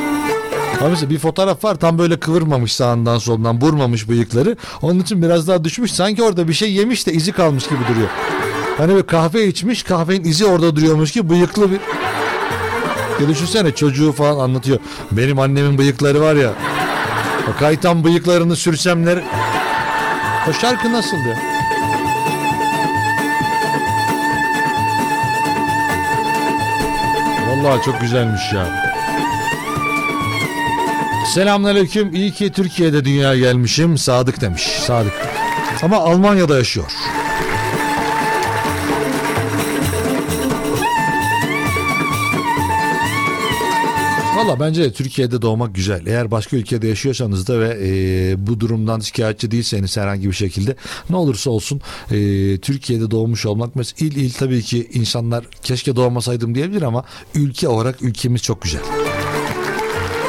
Mesela 0.90 1.10
bir 1.10 1.18
fotoğraf 1.18 1.64
var 1.64 1.74
tam 1.74 1.98
böyle 1.98 2.20
kıvırmamış 2.20 2.74
sağından 2.74 3.18
soldan 3.18 3.60
vurmamış 3.60 4.08
bıyıkları. 4.08 4.56
Onun 4.82 5.00
için 5.00 5.22
biraz 5.22 5.48
daha 5.48 5.64
düşmüş. 5.64 5.92
Sanki 5.92 6.22
orada 6.22 6.48
bir 6.48 6.52
şey 6.52 6.72
yemiş 6.72 7.06
de 7.06 7.12
izi 7.12 7.32
kalmış 7.32 7.64
gibi 7.64 7.80
duruyor. 7.90 8.08
Hani 8.78 8.92
böyle 8.92 9.06
kahve 9.06 9.46
içmiş 9.46 9.82
kahvenin 9.82 10.24
izi 10.24 10.46
orada 10.46 10.76
duruyormuş 10.76 11.12
ki 11.12 11.30
bıyıklı 11.30 11.70
bir... 11.70 11.80
Ya 13.22 13.28
düşünsene 13.28 13.72
çocuğu 13.72 14.12
falan 14.12 14.38
anlatıyor. 14.44 14.78
Benim 15.12 15.38
annemin 15.38 15.78
bıyıkları 15.78 16.20
var 16.20 16.34
ya. 16.34 16.52
O 17.50 17.58
kaytan 17.58 18.04
bıyıklarını 18.04 18.56
sürsemler... 18.56 19.22
O 20.50 20.52
şarkı 20.52 20.92
nasıldı? 20.92 21.36
Vallahi 27.48 27.82
çok 27.84 28.00
güzelmiş 28.00 28.52
ya. 28.52 28.94
Selamünaleyküm. 31.34 32.14
İyi 32.14 32.32
ki 32.32 32.52
Türkiye'de 32.52 33.04
dünyaya 33.04 33.38
gelmişim. 33.38 33.98
Sadık 33.98 34.40
demiş. 34.40 34.62
Sadık. 34.62 35.12
Ama 35.82 35.96
Almanya'da 35.96 36.58
yaşıyor. 36.58 36.86
Valla 44.44 44.60
bence 44.60 44.82
de 44.82 44.92
Türkiye'de 44.92 45.42
doğmak 45.42 45.74
güzel. 45.74 46.06
Eğer 46.06 46.30
başka 46.30 46.56
ülkede 46.56 46.88
yaşıyorsanız 46.88 47.48
da 47.48 47.60
ve 47.60 47.78
e, 47.82 48.46
bu 48.46 48.60
durumdan 48.60 49.00
şikayetçi 49.00 49.50
değilseniz 49.50 49.96
herhangi 49.96 50.28
bir 50.28 50.32
şekilde 50.32 50.76
ne 51.10 51.16
olursa 51.16 51.50
olsun 51.50 51.80
e, 52.10 52.16
Türkiye'de 52.58 53.10
doğmuş 53.10 53.46
olmak 53.46 53.76
mesela 53.76 54.08
il 54.08 54.16
il 54.16 54.32
tabii 54.32 54.62
ki 54.62 54.88
insanlar 54.92 55.44
keşke 55.62 55.96
doğmasaydım 55.96 56.54
diyebilir 56.54 56.82
ama 56.82 57.04
ülke 57.34 57.68
olarak 57.68 58.02
ülkemiz 58.02 58.42
çok 58.42 58.62
güzel. 58.62 58.80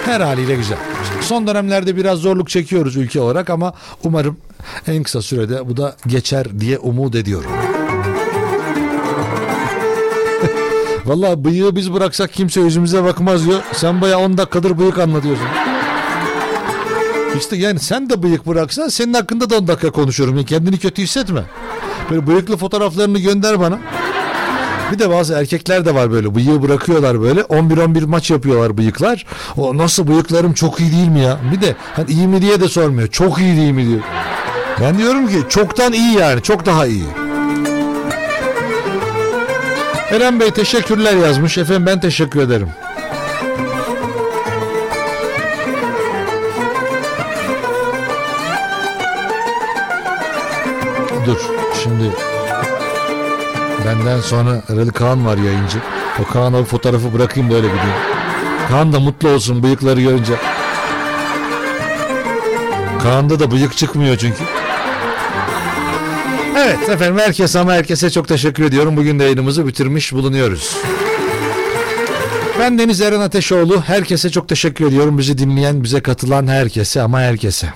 Her 0.06 0.22
haliyle 0.22 0.56
güzel. 0.56 0.78
Son 1.22 1.48
dönemlerde 1.48 1.96
biraz 1.96 2.20
zorluk 2.20 2.50
çekiyoruz 2.50 2.96
ülke 2.96 3.22
olarak 3.22 3.50
ama 3.50 3.74
umarım 4.04 4.38
en 4.88 5.04
kısa 5.04 5.22
sürede 5.22 5.70
bu 5.70 5.78
da 5.78 5.96
geçer 6.08 6.60
diye 6.60 6.80
umut 6.80 7.16
ediyorum. 7.16 7.52
Vallahi 11.06 11.46
bıyığı 11.46 11.76
biz 11.76 11.94
bıraksak 11.94 12.34
kimse 12.34 12.62
yüzümüze 12.62 13.04
bakmaz 13.04 13.46
diyor. 13.46 13.60
Sen 13.74 14.02
baya 14.02 14.20
10 14.20 14.38
dakikadır 14.38 14.78
bıyık 14.78 15.00
anlatıyorsun. 15.00 15.48
İşte 17.38 17.56
yani 17.56 17.80
sen 17.80 18.10
de 18.10 18.24
bıyık 18.24 18.48
bıraksan 18.48 18.88
senin 18.88 19.14
hakkında 19.14 19.50
da 19.50 19.58
10 19.58 19.68
dakika 19.68 19.92
konuşuyorum. 19.92 20.36
Yani 20.36 20.46
kendini 20.46 20.78
kötü 20.78 21.02
hissetme. 21.02 21.42
Böyle 22.10 22.28
bıyıklı 22.28 22.58
fotoğraflarını 22.58 23.20
gönder 23.20 23.60
bana. 23.60 23.80
Bir 24.92 25.00
de 25.00 25.10
bazı 25.10 25.34
erkekler 25.34 25.86
de 25.86 25.96
var 25.96 26.12
böyle 26.12 26.36
bıyığı 26.36 26.62
bırakıyorlar 26.64 27.22
böyle 27.22 27.42
11-11 27.42 28.06
maç 28.06 28.32
yapıyorlar 28.32 28.78
bıyıklar. 28.78 29.26
O 29.58 29.78
nasıl 29.78 30.08
bıyıklarım 30.08 30.54
çok 30.54 30.80
iyi 30.80 30.92
değil 30.92 31.08
mi 31.08 31.20
ya? 31.20 31.38
Bir 31.54 31.62
de 31.62 31.76
hani 31.94 32.12
iyi 32.12 32.28
mi 32.28 32.42
diye 32.42 32.62
de 32.62 32.68
sormuyor. 32.68 33.08
Çok 33.08 33.40
iyi 33.40 33.58
değil 33.58 33.72
mi 33.72 33.88
diyor. 33.88 34.02
Ben 34.82 34.98
diyorum 34.98 35.28
ki 35.28 35.44
çoktan 35.50 35.94
iyi 35.94 36.18
yani 36.18 36.42
çok 36.42 36.66
daha 36.66 36.86
iyi. 36.88 37.25
Eren 40.12 40.40
Bey 40.40 40.52
teşekkürler 40.52 41.16
yazmış. 41.16 41.58
Efendim 41.58 41.86
ben 41.86 42.00
teşekkür 42.00 42.40
ederim. 42.40 42.70
Dur 51.26 51.38
şimdi 51.84 52.12
benden 53.86 54.20
sonra 54.20 54.62
Erel 54.70 54.90
Kaan 54.90 55.26
var 55.26 55.38
yayıncı. 55.38 55.78
O 56.24 56.34
Kaan'a 56.34 56.60
bir 56.60 56.66
fotoğrafı 56.66 57.14
bırakayım 57.14 57.52
da 57.52 57.56
öyle 57.56 57.68
gideyim. 57.68 57.96
Kaan 58.70 58.94
da 58.94 59.00
mutlu 59.00 59.30
olsun 59.30 59.64
bıyıkları 59.64 60.02
görünce. 60.02 60.34
Kaan'da 63.04 63.40
da 63.40 63.52
bıyık 63.52 63.78
çıkmıyor 63.78 64.18
çünkü. 64.18 64.44
Evet 66.66 66.90
efendim 66.90 67.18
herkes 67.18 67.56
ama 67.56 67.74
herkese 67.74 68.10
çok 68.10 68.28
teşekkür 68.28 68.64
ediyorum. 68.64 68.98
Bugün 68.98 69.20
de 69.20 69.24
yayınımızı 69.24 69.68
bitirmiş 69.68 70.14
bulunuyoruz. 70.14 70.76
Ben 72.60 72.80
Deniz 72.80 73.02
Eren 73.02 73.20
Ateşoğlu. 73.20 73.82
Herkese 73.82 74.30
çok 74.30 74.50
teşekkür 74.50 74.86
ediyorum. 74.86 75.18
Bizi 75.18 75.38
dinleyen, 75.38 75.84
bize 75.84 76.02
katılan 76.02 76.48
herkese 76.48 77.02
ama 77.02 77.20
herkese. 77.20 77.74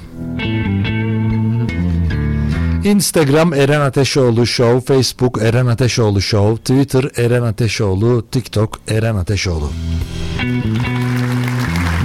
Instagram 2.83 3.53
Eren 3.53 3.81
Ateşoğlu 3.81 4.47
Show, 4.47 4.93
Facebook 4.93 5.41
Eren 5.41 5.65
Ateşoğlu 5.65 6.21
Show, 6.21 6.63
Twitter 6.63 7.25
Eren 7.25 7.41
Ateşoğlu, 7.41 8.25
TikTok 8.31 8.79
Eren 8.87 9.15
Ateşoğlu. 9.15 9.71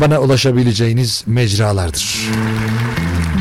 Bana 0.01 0.21
ulaşabileceğiniz 0.21 1.25
mecralardır. 1.27 2.31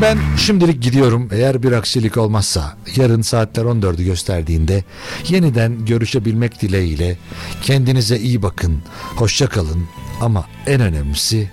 Ben 0.04 0.18
şimdilik 0.38 0.82
gidiyorum. 0.82 1.30
Eğer 1.32 1.64
bir 1.64 1.72
aksilik 1.72 2.18
olmazsa 2.18 2.78
yarın 2.96 3.22
saatler 3.22 3.64
14'ü 3.64 4.04
gösterdiğinde 4.04 4.84
yeniden 5.28 5.86
görüşebilmek 5.86 6.62
dileğiyle 6.62 7.18
kendinize 7.62 8.18
iyi 8.18 8.42
bakın. 8.42 8.84
Hoşça 9.16 9.50
kalın 9.50 9.88
ama 10.22 10.46
en 10.68 10.82
önemlisi 10.82 11.52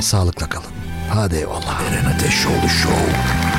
sağlıkla 0.00 0.48
kalın. 0.48 0.70
Hadi 1.08 1.36
eyvallah. 1.36 1.82
Eren 1.82 2.04
Ateşoğlu 2.04 2.68
Show. 2.82 3.49